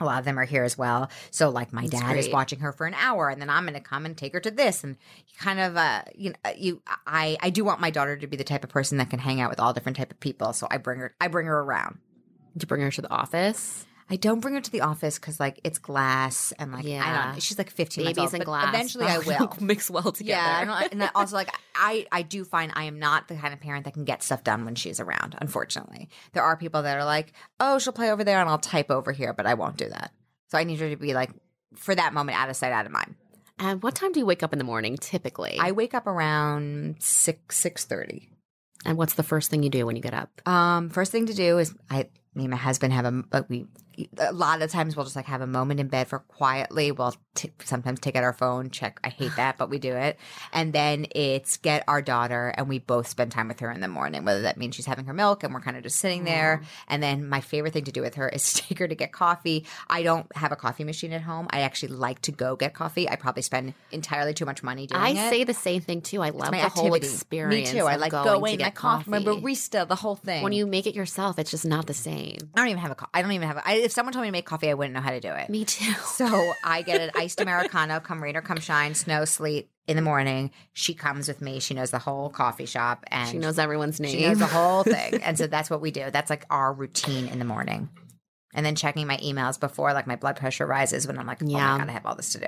a 0.01 0.05
lot 0.05 0.18
of 0.18 0.24
them 0.24 0.38
are 0.38 0.44
here 0.44 0.64
as 0.64 0.76
well. 0.76 1.11
So 1.30 1.51
like 1.51 1.72
my 1.72 1.86
That's 1.86 2.03
dad 2.03 2.16
is 2.16 2.28
watching 2.28 2.61
her 2.61 2.72
for 2.72 2.86
an 2.86 2.94
hour 2.94 3.28
and 3.28 3.40
then 3.40 3.51
I'm 3.51 3.64
going 3.64 3.74
to 3.74 3.80
come 3.80 4.07
and 4.07 4.16
take 4.16 4.32
her 4.32 4.40
to 4.40 4.51
this 4.51 4.82
and 4.82 4.96
kind 5.38 5.61
of 5.61 5.76
uh 5.76 6.03
you 6.14 6.30
know 6.30 6.51
you 6.57 6.82
I 7.07 7.36
I 7.40 7.51
do 7.51 7.64
want 7.64 7.80
my 7.80 7.90
daughter 7.90 8.16
to 8.16 8.26
be 8.26 8.36
the 8.36 8.44
type 8.44 8.64
of 8.64 8.70
person 8.70 8.98
that 8.98 9.11
can 9.11 9.18
hang 9.18 9.40
out 9.40 9.51
with 9.51 9.61
all 9.61 9.72
different 9.72 9.96
type 9.96 10.11
of 10.11 10.20
people. 10.20 10.53
So 10.53 10.66
I 10.70 10.78
bring 10.78 10.98
her 10.98 11.14
I 11.20 11.28
bring 11.28 11.46
her 11.46 11.61
around. 11.61 11.98
You 12.59 12.66
bring 12.66 12.82
her 12.82 12.90
to 12.90 13.03
the 13.03 13.11
office? 13.11 13.86
I 14.11 14.16
don't 14.16 14.40
bring 14.40 14.54
her 14.54 14.61
to 14.61 14.70
the 14.70 14.80
office 14.80 15.18
cuz 15.18 15.38
like 15.38 15.61
it's 15.62 15.78
glass 15.78 16.52
and 16.58 16.72
like 16.72 16.84
I 16.84 17.22
don't 17.24 17.34
know. 17.34 17.38
She's 17.40 17.56
like 17.58 17.70
15 17.70 18.04
months 18.04 18.16
Babies 18.16 18.26
old, 18.26 18.34
and 18.34 18.40
but 18.40 18.44
glass. 18.46 18.68
Eventually 18.74 19.06
I 19.06 19.18
will. 19.18 19.56
mix 19.61 19.88
well 19.88 20.11
together. 20.11 20.66
Yeah, 20.66 20.88
and 20.90 21.11
also 21.14 21.36
like 21.36 21.48
I 21.76 22.06
I 22.11 22.22
do 22.22 22.44
find 22.44 22.72
I 22.74 22.84
am 22.84 22.98
not 22.98 23.28
the 23.28 23.36
kind 23.36 23.54
of 23.54 23.61
parent 23.61 23.84
that 23.84 23.94
can 23.94 24.04
get 24.04 24.22
stuff 24.22 24.42
done 24.42 24.64
when 24.64 24.74
she's 24.74 24.98
around. 25.00 25.36
Unfortunately, 25.40 26.08
there 26.32 26.42
are 26.42 26.56
people 26.56 26.82
that 26.82 26.96
are 26.98 27.04
like, 27.04 27.32
oh, 27.61 27.78
she'll 27.78 27.92
play 27.92 28.11
over 28.11 28.24
there 28.24 28.40
and 28.40 28.48
I'll 28.50 28.58
type 28.58 28.90
over 28.90 29.12
here, 29.12 29.32
but 29.32 29.46
I 29.46 29.54
won't 29.54 29.76
do 29.76 29.88
that. 29.88 30.12
So 30.48 30.58
I 30.58 30.64
need 30.64 30.80
her 30.80 30.90
to 30.90 30.96
be 30.96 31.14
like 31.14 31.30
for 31.76 31.94
that 31.94 32.12
moment, 32.12 32.36
out 32.36 32.50
of 32.50 32.56
sight, 32.56 32.72
out 32.72 32.86
of 32.86 32.92
mind. 32.92 33.14
And 33.61 33.80
what 33.82 33.94
time 33.94 34.11
do 34.11 34.18
you 34.18 34.26
wake 34.26 34.42
up 34.42 34.52
in 34.52 34.58
the 34.58 34.64
morning 34.64 34.96
typically? 34.96 35.56
I 35.61 35.70
wake 35.70 35.94
up 35.94 36.06
around 36.08 36.96
six 36.98 37.56
six 37.56 37.84
thirty. 37.84 38.28
and 38.84 38.96
what's 38.98 39.14
the 39.14 39.22
first 39.22 39.50
thing 39.50 39.62
you 39.62 39.70
do 39.70 39.86
when 39.86 39.94
you 39.94 40.02
get 40.02 40.14
up? 40.14 40.30
Um, 40.48 40.88
first 40.90 41.12
thing 41.12 41.26
to 41.26 41.34
do 41.34 41.58
is 41.58 41.74
I 41.90 42.08
me 42.34 42.44
and 42.44 42.50
my 42.50 42.56
husband 42.56 42.92
have 42.92 43.04
a 43.04 43.22
like 43.32 43.48
we 43.50 43.66
a 44.18 44.32
lot 44.32 44.62
of 44.62 44.70
times 44.70 44.96
we'll 44.96 45.05
just 45.05 45.16
like 45.16 45.26
have 45.26 45.40
a 45.40 45.46
moment 45.46 45.80
in 45.80 45.88
bed 45.88 46.09
for 46.09 46.20
quietly. 46.20 46.92
We'll 46.92 47.14
t- 47.34 47.53
sometimes 47.64 48.01
take 48.01 48.16
out 48.16 48.24
our 48.24 48.32
phone, 48.32 48.70
check. 48.70 49.01
I 49.05 49.09
hate 49.09 49.32
that, 49.36 49.59
but 49.59 49.70
we 49.70 49.78
do 49.78 49.94
it. 49.94 50.18
And 50.53 50.72
then 50.72 51.07
it's 51.14 51.57
get 51.57 51.84
our 51.88 52.03
daughter, 52.03 52.53
and 52.57 52.68
we 52.68 52.78
both 52.78 53.09
spend 53.09 53.32
time 53.32 53.48
with 53.48 53.61
her 53.61 53.70
in 53.70 53.80
the 53.80 53.88
morning. 53.88 54.24
Whether 54.24 54.42
that 54.42 54.57
means 54.57 54.74
she's 54.74 54.86
having 54.86 55.07
her 55.07 55.12
milk, 55.12 55.42
and 55.44 55.55
we're 55.55 55.61
kind 55.61 55.76
of 55.76 55.82
just 55.82 55.96
sitting 55.96 56.24
there. 56.24 56.57
Mm-hmm. 56.57 56.84
And 56.88 57.03
then 57.03 57.28
my 57.28 57.40
favorite 57.40 57.72
thing 57.72 57.84
to 57.84 57.92
do 57.92 58.03
with 58.03 58.14
her 58.16 58.28
is 58.28 58.53
take 58.55 58.78
her 58.78 58.88
to 58.88 58.94
get 58.94 59.12
coffee. 59.12 59.66
I 59.88 60.03
don't 60.03 60.26
have 60.36 60.53
a 60.53 60.57
coffee 60.57 60.84
machine 60.84 61.12
at 61.12 61.22
home. 61.22 61.48
I 61.51 61.61
actually 61.61 61.94
like 61.94 62.20
to 62.22 62.32
go 62.32 62.57
get 62.57 62.74
coffee. 62.74 63.09
I 63.09 63.16
probably 63.16 63.42
spend 63.42 63.74
entirely 63.90 64.34
too 64.34 64.44
much 64.44 64.62
money 64.62 64.86
doing 64.86 65.01
I 65.01 65.11
it. 65.11 65.18
I 65.18 65.30
say 65.30 65.44
the 65.44 65.55
same 65.55 65.80
thing 65.80 66.03
too. 66.03 66.22
I 66.22 66.30
love 66.30 66.53
my 66.53 66.62
the 66.62 66.68
whole 66.68 66.94
experience. 66.94 67.72
Me 67.72 67.78
too. 67.78 67.86
I 67.86 67.96
like 67.96 68.12
going, 68.12 68.24
going, 68.24 68.59
to 68.59 68.64
my 68.64 68.68
get 68.68 68.74
coffee, 68.74 69.11
my 69.11 69.18
barista, 69.20 69.86
the 69.86 69.96
whole 69.96 70.16
thing. 70.16 70.42
When 70.42 70.53
you 70.53 70.66
make 70.66 70.86
it 70.86 70.94
yourself, 70.94 71.38
it's 71.38 71.51
just 71.51 71.64
not 71.64 71.86
the 71.86 71.94
same. 71.94 72.38
I 72.55 72.61
don't 72.61 72.68
even 72.68 72.80
have 72.80 72.90
a. 72.90 72.94
Co- 72.94 73.07
I 73.12 73.22
don't 73.22 73.32
even 73.32 73.48
have. 73.48 73.59
A, 73.59 73.68
I, 73.68 73.74
if 73.91 73.95
someone 73.95 74.12
told 74.12 74.22
me 74.22 74.28
to 74.28 74.32
make 74.32 74.47
coffee, 74.47 74.70
I 74.70 74.74
wouldn't 74.74 74.95
know 74.95 75.01
how 75.01 75.11
to 75.11 75.18
do 75.20 75.32
it. 75.32 75.51
Me 75.51 75.64
too. 75.64 75.93
So 76.05 76.53
I 76.62 76.82
get 76.82 77.01
an 77.01 77.11
iced 77.16 77.41
americano, 77.41 77.99
come 77.99 78.22
rain 78.22 78.36
or 78.36 78.41
come 78.43 78.61
shine, 78.61 78.95
snow, 78.95 79.24
sleet 79.24 79.68
in 79.88 79.97
the 79.97 80.03
morning. 80.03 80.53
She 80.72 80.95
comes 80.95 81.26
with 81.26 81.41
me. 81.41 81.59
She 81.59 81.74
knows 81.74 81.91
the 81.91 81.99
whole 81.99 82.30
coffee 82.30 82.66
shop, 82.66 83.05
and 83.09 83.28
She 83.28 83.38
knows 83.38 83.59
everyone's 83.59 83.99
name. 83.99 84.12
she 84.12 84.26
knows 84.26 84.38
the 84.38 84.47
whole 84.47 84.84
thing. 84.95 85.20
And 85.22 85.36
so 85.36 85.47
that's 85.49 85.70
what 85.70 85.80
we 85.80 85.91
do. 85.91 86.09
That's 86.12 86.30
like 86.30 86.45
our 86.51 86.72
routine 86.72 87.26
in 87.26 87.38
the 87.41 87.45
morning. 87.45 87.88
And 88.53 88.66
then 88.66 88.74
checking 88.74 89.07
my 89.07 89.16
emails 89.18 89.61
before 89.61 89.92
like 89.92 90.09
my 90.09 90.16
blood 90.16 90.34
pressure 90.36 90.66
rises 90.66 91.07
when 91.07 91.18
I'm 91.18 91.26
like, 91.26 91.40
oh 91.42 91.46
Yeah. 91.46 91.72
my 91.72 91.78
god, 91.78 91.88
I 91.88 91.92
have 91.92 92.05
all 92.07 92.16
this 92.16 92.32
to 92.32 92.40
do. 92.40 92.46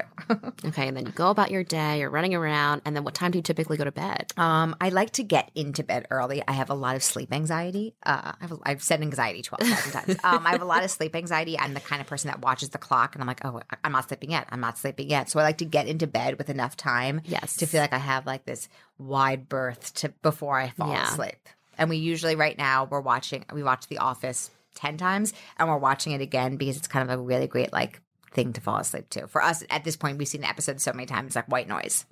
okay, 0.68 0.88
and 0.88 0.96
then 0.96 1.06
you 1.06 1.12
go 1.12 1.30
about 1.30 1.50
your 1.52 1.62
day. 1.62 2.00
You're 2.00 2.10
running 2.10 2.34
around, 2.34 2.82
and 2.84 2.96
then 2.96 3.04
what 3.04 3.14
time 3.14 3.30
do 3.30 3.38
you 3.38 3.42
typically 3.42 3.76
go 3.76 3.84
to 3.84 3.92
bed? 3.92 4.32
Um, 4.36 4.74
I 4.80 4.88
like 4.88 5.10
to 5.12 5.22
get 5.22 5.50
into 5.54 5.84
bed 5.84 6.06
early. 6.10 6.42
I 6.48 6.52
have 6.52 6.70
a 6.70 6.74
lot 6.74 6.96
of 6.96 7.04
sleep 7.04 7.32
anxiety. 7.32 7.94
Uh, 8.04 8.32
I've, 8.40 8.52
I've 8.64 8.82
said 8.82 9.00
anxiety 9.00 9.42
12,000 9.42 9.92
times. 10.06 10.16
Um, 10.24 10.44
I 10.46 10.50
have 10.50 10.62
a 10.62 10.64
lot 10.64 10.82
of 10.82 10.90
sleep 10.90 11.14
anxiety. 11.14 11.56
I'm 11.58 11.74
the 11.74 11.80
kind 11.80 12.00
of 12.00 12.08
person 12.08 12.28
that 12.28 12.40
watches 12.40 12.70
the 12.70 12.78
clock 12.78 13.14
and 13.14 13.22
I'm 13.22 13.28
like, 13.28 13.44
oh, 13.44 13.60
I'm 13.84 13.92
not 13.92 14.08
sleeping 14.08 14.32
yet. 14.32 14.48
I'm 14.50 14.60
not 14.60 14.78
sleeping 14.78 15.08
yet. 15.08 15.30
So 15.30 15.38
I 15.38 15.44
like 15.44 15.58
to 15.58 15.64
get 15.64 15.86
into 15.86 16.06
bed 16.08 16.36
with 16.36 16.50
enough 16.50 16.76
time 16.76 17.20
Yes. 17.24 17.56
to 17.58 17.66
feel 17.66 17.80
like 17.80 17.92
I 17.92 17.98
have 17.98 18.26
like 18.26 18.44
this 18.44 18.68
wide 18.98 19.48
berth 19.48 19.94
to 19.94 20.08
before 20.22 20.58
I 20.58 20.70
fall 20.70 20.88
Yeah. 20.90 21.04
asleep. 21.04 21.48
And 21.78 21.88
we 21.88 21.96
usually 21.98 22.34
right 22.36 22.58
now 22.58 22.84
we're 22.84 23.00
watching 23.00 23.44
we 23.52 23.62
watch 23.62 23.86
The 23.86 23.98
Office 23.98 24.50
10 24.74 24.96
times 24.96 25.32
and 25.58 25.68
we're 25.68 25.76
watching 25.76 26.12
it 26.12 26.20
again 26.20 26.56
because 26.56 26.76
it's 26.76 26.88
kind 26.88 27.08
of 27.08 27.18
a 27.18 27.22
really 27.22 27.46
great 27.46 27.72
like 27.72 28.00
thing 28.32 28.52
to 28.52 28.60
fall 28.60 28.78
asleep 28.78 29.08
to. 29.10 29.26
For 29.26 29.42
us 29.42 29.62
at 29.70 29.84
this 29.84 29.96
point 29.96 30.18
we've 30.18 30.28
seen 30.28 30.40
the 30.42 30.48
episode 30.48 30.80
so 30.80 30.92
many 30.92 31.06
times 31.06 31.36
like 31.36 31.46
white 31.46 31.68
noise. 31.68 32.06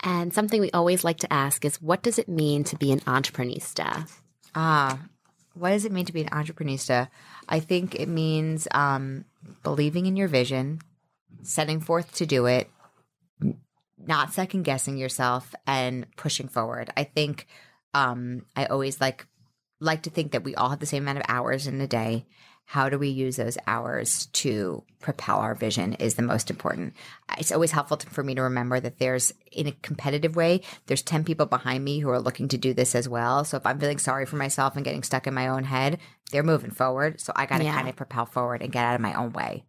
And 0.00 0.34
something 0.34 0.60
we 0.60 0.70
always 0.72 1.04
like 1.04 1.18
to 1.18 1.32
ask 1.32 1.64
is 1.64 1.80
what 1.80 2.02
does 2.02 2.18
it 2.18 2.28
mean 2.28 2.64
to 2.64 2.76
be 2.76 2.92
an 2.92 3.00
entreprenista? 3.00 4.10
Ah, 4.54 5.00
what 5.54 5.70
does 5.70 5.84
it 5.84 5.92
mean 5.92 6.04
to 6.06 6.12
be 6.12 6.22
an 6.22 6.28
entreprenista? 6.28 7.08
I 7.48 7.60
think 7.60 7.94
it 7.94 8.08
means 8.08 8.66
um, 8.72 9.24
believing 9.62 10.06
in 10.06 10.16
your 10.16 10.28
vision, 10.28 10.80
setting 11.42 11.80
forth 11.80 12.14
to 12.16 12.26
do 12.26 12.46
it, 12.46 12.68
not 13.98 14.32
second 14.32 14.64
guessing 14.64 14.98
yourself, 14.98 15.54
and 15.66 16.06
pushing 16.16 16.48
forward. 16.48 16.90
I 16.96 17.04
think 17.04 17.46
um, 17.94 18.44
I 18.56 18.66
always 18.66 19.00
like 19.00 19.26
like 19.80 20.02
to 20.02 20.10
think 20.10 20.32
that 20.32 20.44
we 20.44 20.54
all 20.54 20.70
have 20.70 20.80
the 20.80 20.86
same 20.86 21.02
amount 21.04 21.18
of 21.18 21.24
hours 21.28 21.66
in 21.66 21.80
a 21.80 21.86
day. 21.86 22.26
How 22.66 22.88
do 22.88 22.98
we 22.98 23.08
use 23.08 23.36
those 23.36 23.58
hours 23.66 24.26
to 24.26 24.84
propel 25.00 25.36
our 25.36 25.54
vision 25.54 25.92
is 25.94 26.14
the 26.14 26.22
most 26.22 26.48
important. 26.48 26.94
It's 27.36 27.52
always 27.52 27.72
helpful 27.72 27.98
to, 27.98 28.06
for 28.08 28.22
me 28.24 28.34
to 28.36 28.42
remember 28.42 28.80
that 28.80 28.98
there's, 28.98 29.34
in 29.52 29.66
a 29.66 29.72
competitive 29.82 30.34
way, 30.34 30.62
there's 30.86 31.02
10 31.02 31.24
people 31.24 31.44
behind 31.44 31.84
me 31.84 31.98
who 31.98 32.08
are 32.08 32.20
looking 32.20 32.48
to 32.48 32.56
do 32.56 32.72
this 32.72 32.94
as 32.94 33.06
well. 33.06 33.44
So 33.44 33.58
if 33.58 33.66
I'm 33.66 33.78
feeling 33.78 33.98
sorry 33.98 34.24
for 34.24 34.36
myself 34.36 34.76
and 34.76 34.84
getting 34.84 35.02
stuck 35.02 35.26
in 35.26 35.34
my 35.34 35.48
own 35.48 35.64
head, 35.64 35.98
they're 36.30 36.42
moving 36.42 36.70
forward. 36.70 37.20
So 37.20 37.34
I 37.36 37.44
got 37.44 37.58
to 37.58 37.64
Yeah. 37.64 37.74
kind 37.74 37.88
of 37.88 37.96
propel 37.96 38.24
forward 38.24 38.62
and 38.62 38.72
get 38.72 38.84
out 38.86 38.94
of 38.94 39.02
my 39.02 39.12
own 39.12 39.32
way. 39.32 39.64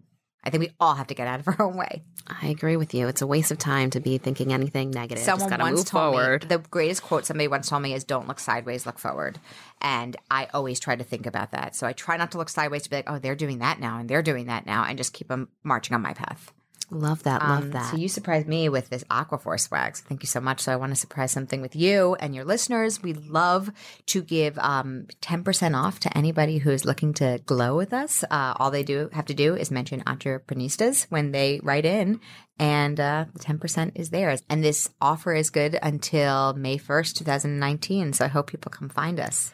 I 0.45 0.49
think 0.51 0.61
we 0.61 0.71
all 0.79 0.93
have 0.95 1.07
to 1.07 1.15
get 1.15 1.27
out 1.27 1.39
of 1.39 1.47
our 1.47 1.61
own 1.67 1.75
way. 1.75 2.03
I 2.27 2.47
agree 2.47 2.77
with 2.77 2.93
you. 2.93 3.07
It's 3.07 3.21
a 3.21 3.27
waste 3.27 3.51
of 3.51 3.57
time 3.57 3.89
to 3.91 3.99
be 3.99 4.17
thinking 4.17 4.53
anything 4.53 4.91
negative. 4.91 5.23
Someone 5.23 5.49
Just 5.49 5.59
once 5.61 5.77
move 5.77 5.85
told 5.85 6.13
forward. 6.15 6.43
me 6.43 6.47
the 6.49 6.57
greatest 6.59 7.03
quote 7.03 7.25
somebody 7.25 7.47
once 7.47 7.69
told 7.69 7.81
me 7.81 7.93
is 7.93 8.03
"Don't 8.03 8.27
look 8.27 8.39
sideways, 8.39 8.85
look 8.85 8.99
forward." 8.99 9.39
And 9.81 10.15
I 10.29 10.47
always 10.53 10.79
try 10.79 10.95
to 10.95 11.03
think 11.03 11.25
about 11.25 11.51
that. 11.51 11.75
So 11.75 11.85
I 11.87 11.93
try 11.93 12.17
not 12.17 12.31
to 12.31 12.37
look 12.37 12.49
sideways 12.49 12.83
to 12.83 12.89
be 12.89 12.95
like, 12.97 13.09
"Oh, 13.09 13.19
they're 13.19 13.35
doing 13.35 13.59
that 13.59 13.79
now, 13.79 13.99
and 13.99 14.09
they're 14.09 14.21
doing 14.23 14.45
that 14.47 14.65
now," 14.65 14.83
and 14.83 14.97
just 14.97 15.13
keep 15.13 15.27
them 15.27 15.49
marching 15.63 15.95
on 15.95 16.01
my 16.01 16.13
path. 16.13 16.51
Love 16.91 17.23
that. 17.23 17.41
Love 17.41 17.63
Um, 17.63 17.71
that. 17.71 17.91
So 17.91 17.97
you 17.97 18.07
surprised 18.07 18.47
me 18.47 18.69
with 18.69 18.89
this 18.89 19.03
Aquaphor 19.05 19.59
swag. 19.59 19.97
So 19.97 20.03
thank 20.07 20.21
you 20.23 20.27
so 20.27 20.39
much. 20.39 20.61
So 20.61 20.71
I 20.71 20.75
want 20.75 20.91
to 20.91 20.95
surprise 20.95 21.31
something 21.31 21.61
with 21.61 21.75
you 21.75 22.15
and 22.19 22.35
your 22.35 22.45
listeners. 22.45 23.01
We 23.01 23.13
love 23.13 23.71
to 24.07 24.21
give 24.21 24.57
um, 24.59 25.07
10% 25.21 25.75
off 25.75 25.99
to 26.01 26.17
anybody 26.17 26.59
who's 26.59 26.85
looking 26.85 27.13
to 27.15 27.41
glow 27.45 27.75
with 27.75 27.93
us. 27.93 28.23
Uh, 28.29 28.53
all 28.57 28.71
they 28.71 28.83
do 28.83 29.09
have 29.13 29.25
to 29.25 29.33
do 29.33 29.55
is 29.55 29.71
mention 29.71 30.01
entreprenistas 30.01 31.07
when 31.09 31.31
they 31.31 31.59
write 31.63 31.85
in 31.85 32.19
and 32.59 32.99
uh, 32.99 33.25
the 33.33 33.39
10% 33.39 33.91
is 33.95 34.11
theirs. 34.11 34.41
And 34.49 34.63
this 34.63 34.89
offer 35.01 35.33
is 35.33 35.49
good 35.49 35.77
until 35.81 36.53
May 36.53 36.77
1st, 36.77 37.15
2019. 37.15 38.13
So 38.13 38.25
I 38.25 38.29
hope 38.29 38.47
people 38.47 38.71
come 38.71 38.89
find 38.89 39.19
us. 39.19 39.53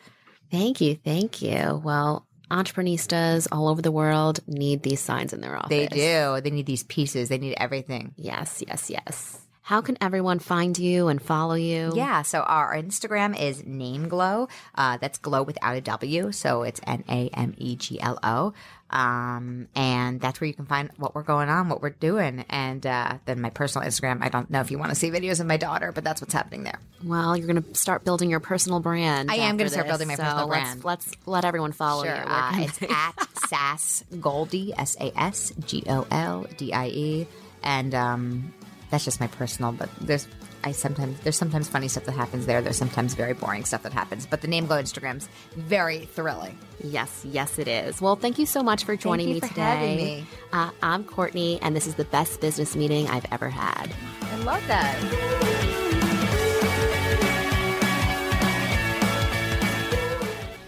Thank 0.52 0.82
you. 0.82 0.96
Thank 0.96 1.42
you. 1.42 1.82
Well, 1.84 2.28
entreprenistas 2.52 3.48
all 3.52 3.68
over 3.68 3.82
the 3.82 3.92
world 3.92 4.40
need 4.48 4.84
these 4.84 5.00
signs 5.00 5.34
in 5.34 5.42
their 5.42 5.56
office. 5.56 5.70
They 5.70 5.88
do. 5.88 6.42
They 6.42 6.52
need 6.52 6.66
these 6.66 6.84
pieces. 6.84 7.30
They 7.30 7.38
need 7.38 7.56
everything. 7.58 8.14
Yes, 8.18 8.62
yes, 8.68 8.90
yes. 8.90 9.40
How 9.72 9.80
can 9.80 9.98
everyone 10.02 10.40
find 10.40 10.78
you 10.78 11.08
and 11.08 11.22
follow 11.22 11.54
you? 11.54 11.94
Yeah, 11.96 12.24
so 12.24 12.42
our 12.42 12.76
Instagram 12.76 13.40
is 13.42 13.66
Name 13.66 14.10
Glow. 14.10 14.50
Uh, 14.76 14.98
that's 14.98 15.18
glow 15.18 15.44
without 15.44 15.78
a 15.78 15.80
W, 15.80 16.34
so 16.34 16.64
it's 16.64 16.82
N 16.86 17.06
A 17.08 17.30
M 17.30 17.54
E 17.58 17.78
G 17.78 17.98
L 18.02 18.20
O. 18.22 18.54
Um, 18.90 19.70
and 19.74 20.20
that's 20.20 20.42
where 20.42 20.50
you 20.50 20.54
can 20.54 20.66
find 20.66 20.90
what 20.98 21.16
we're 21.16 21.24
going 21.24 21.48
on, 21.48 21.70
what 21.70 21.82
we're 21.82 21.92
doing. 21.92 22.44
And 22.50 22.86
uh, 22.86 23.20
then 23.24 23.40
my 23.40 23.50
personal 23.50 23.88
Instagram, 23.88 24.18
I 24.22 24.28
don't 24.28 24.50
know 24.50 24.60
if 24.60 24.72
you 24.72 24.78
want 24.78 24.90
to 24.90 24.96
see 24.96 25.10
videos 25.10 25.40
of 25.40 25.48
my 25.48 25.56
daughter, 25.56 25.94
but 25.94 26.04
that's 26.04 26.20
what's 26.20 26.34
happening 26.34 26.64
there. 26.64 26.78
Well, 27.02 27.38
you're 27.38 27.48
going 27.48 27.64
to 27.64 27.74
start 27.74 28.04
building 28.04 28.30
your 28.30 28.42
personal 28.42 28.82
brand. 28.82 29.32
I 29.32 29.36
am 29.36 29.56
gonna 29.56 29.70
start 29.70 29.88
building 29.88 30.10
my 30.10 30.16
so 30.16 30.24
personal 30.24 30.48
let's- 30.50 30.84
Let's, 30.84 31.12
let 31.26 31.46
everyone 31.46 31.72
follow 31.72 32.04
Sure. 32.04 32.14
you. 32.14 32.22
Uh, 32.26 32.52
it's 32.56 32.82
at 32.90 33.14
Sass 33.48 34.04
Goldie, 34.20 34.74
S 34.78 34.98
A 35.00 35.18
S 35.18 35.54
G 35.66 35.86
O 35.88 36.06
L 36.12 36.46
D 36.58 36.74
I 36.74 36.88
E. 36.88 37.28
And 37.64 37.96
um, 37.96 38.54
that's 38.92 39.04
just 39.06 39.20
my 39.20 39.28
personal, 39.28 39.72
but 39.72 39.90
there's. 40.00 40.28
I 40.64 40.74
sometimes 40.74 41.20
there's 41.22 41.38
sometimes 41.38 41.68
funny 41.68 41.88
stuff 41.88 42.04
that 42.06 42.12
happens 42.12 42.46
there. 42.46 42.62
There's 42.62 42.78
sometimes 42.78 43.16
very 43.16 43.34
boring 43.34 43.66
stuff 43.66 43.82
that 43.82 43.94
happens. 43.94 44.28
But 44.28 44.42
the 44.42 44.48
name 44.48 44.68
glow 44.68 44.80
Instagram's 44.80 45.28
very 45.56 46.06
thrilling. 46.06 46.56
Yes, 46.84 47.26
yes, 47.28 47.58
it 47.58 47.68
is. 47.68 48.00
Well, 48.00 48.16
thank 48.16 48.38
you 48.38 48.46
so 48.46 48.62
much 48.62 48.84
for 48.84 48.96
joining 48.96 49.30
you 49.30 49.34
me 49.36 49.40
for 49.40 49.48
today. 49.48 49.62
having 49.62 49.96
me. 49.98 50.26
Uh, 50.54 50.70
I'm 50.84 51.04
Courtney, 51.04 51.60
and 51.64 51.76
this 51.76 51.88
is 51.88 51.96
the 51.96 52.06
best 52.06 52.42
business 52.42 52.76
meeting 52.76 53.08
I've 53.08 53.26
ever 53.32 53.50
had. 53.50 53.92
I 54.22 54.36
love 54.44 54.62
that. 54.68 56.02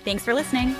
Thanks 0.03 0.23
for 0.25 0.33
listening. 0.33 0.75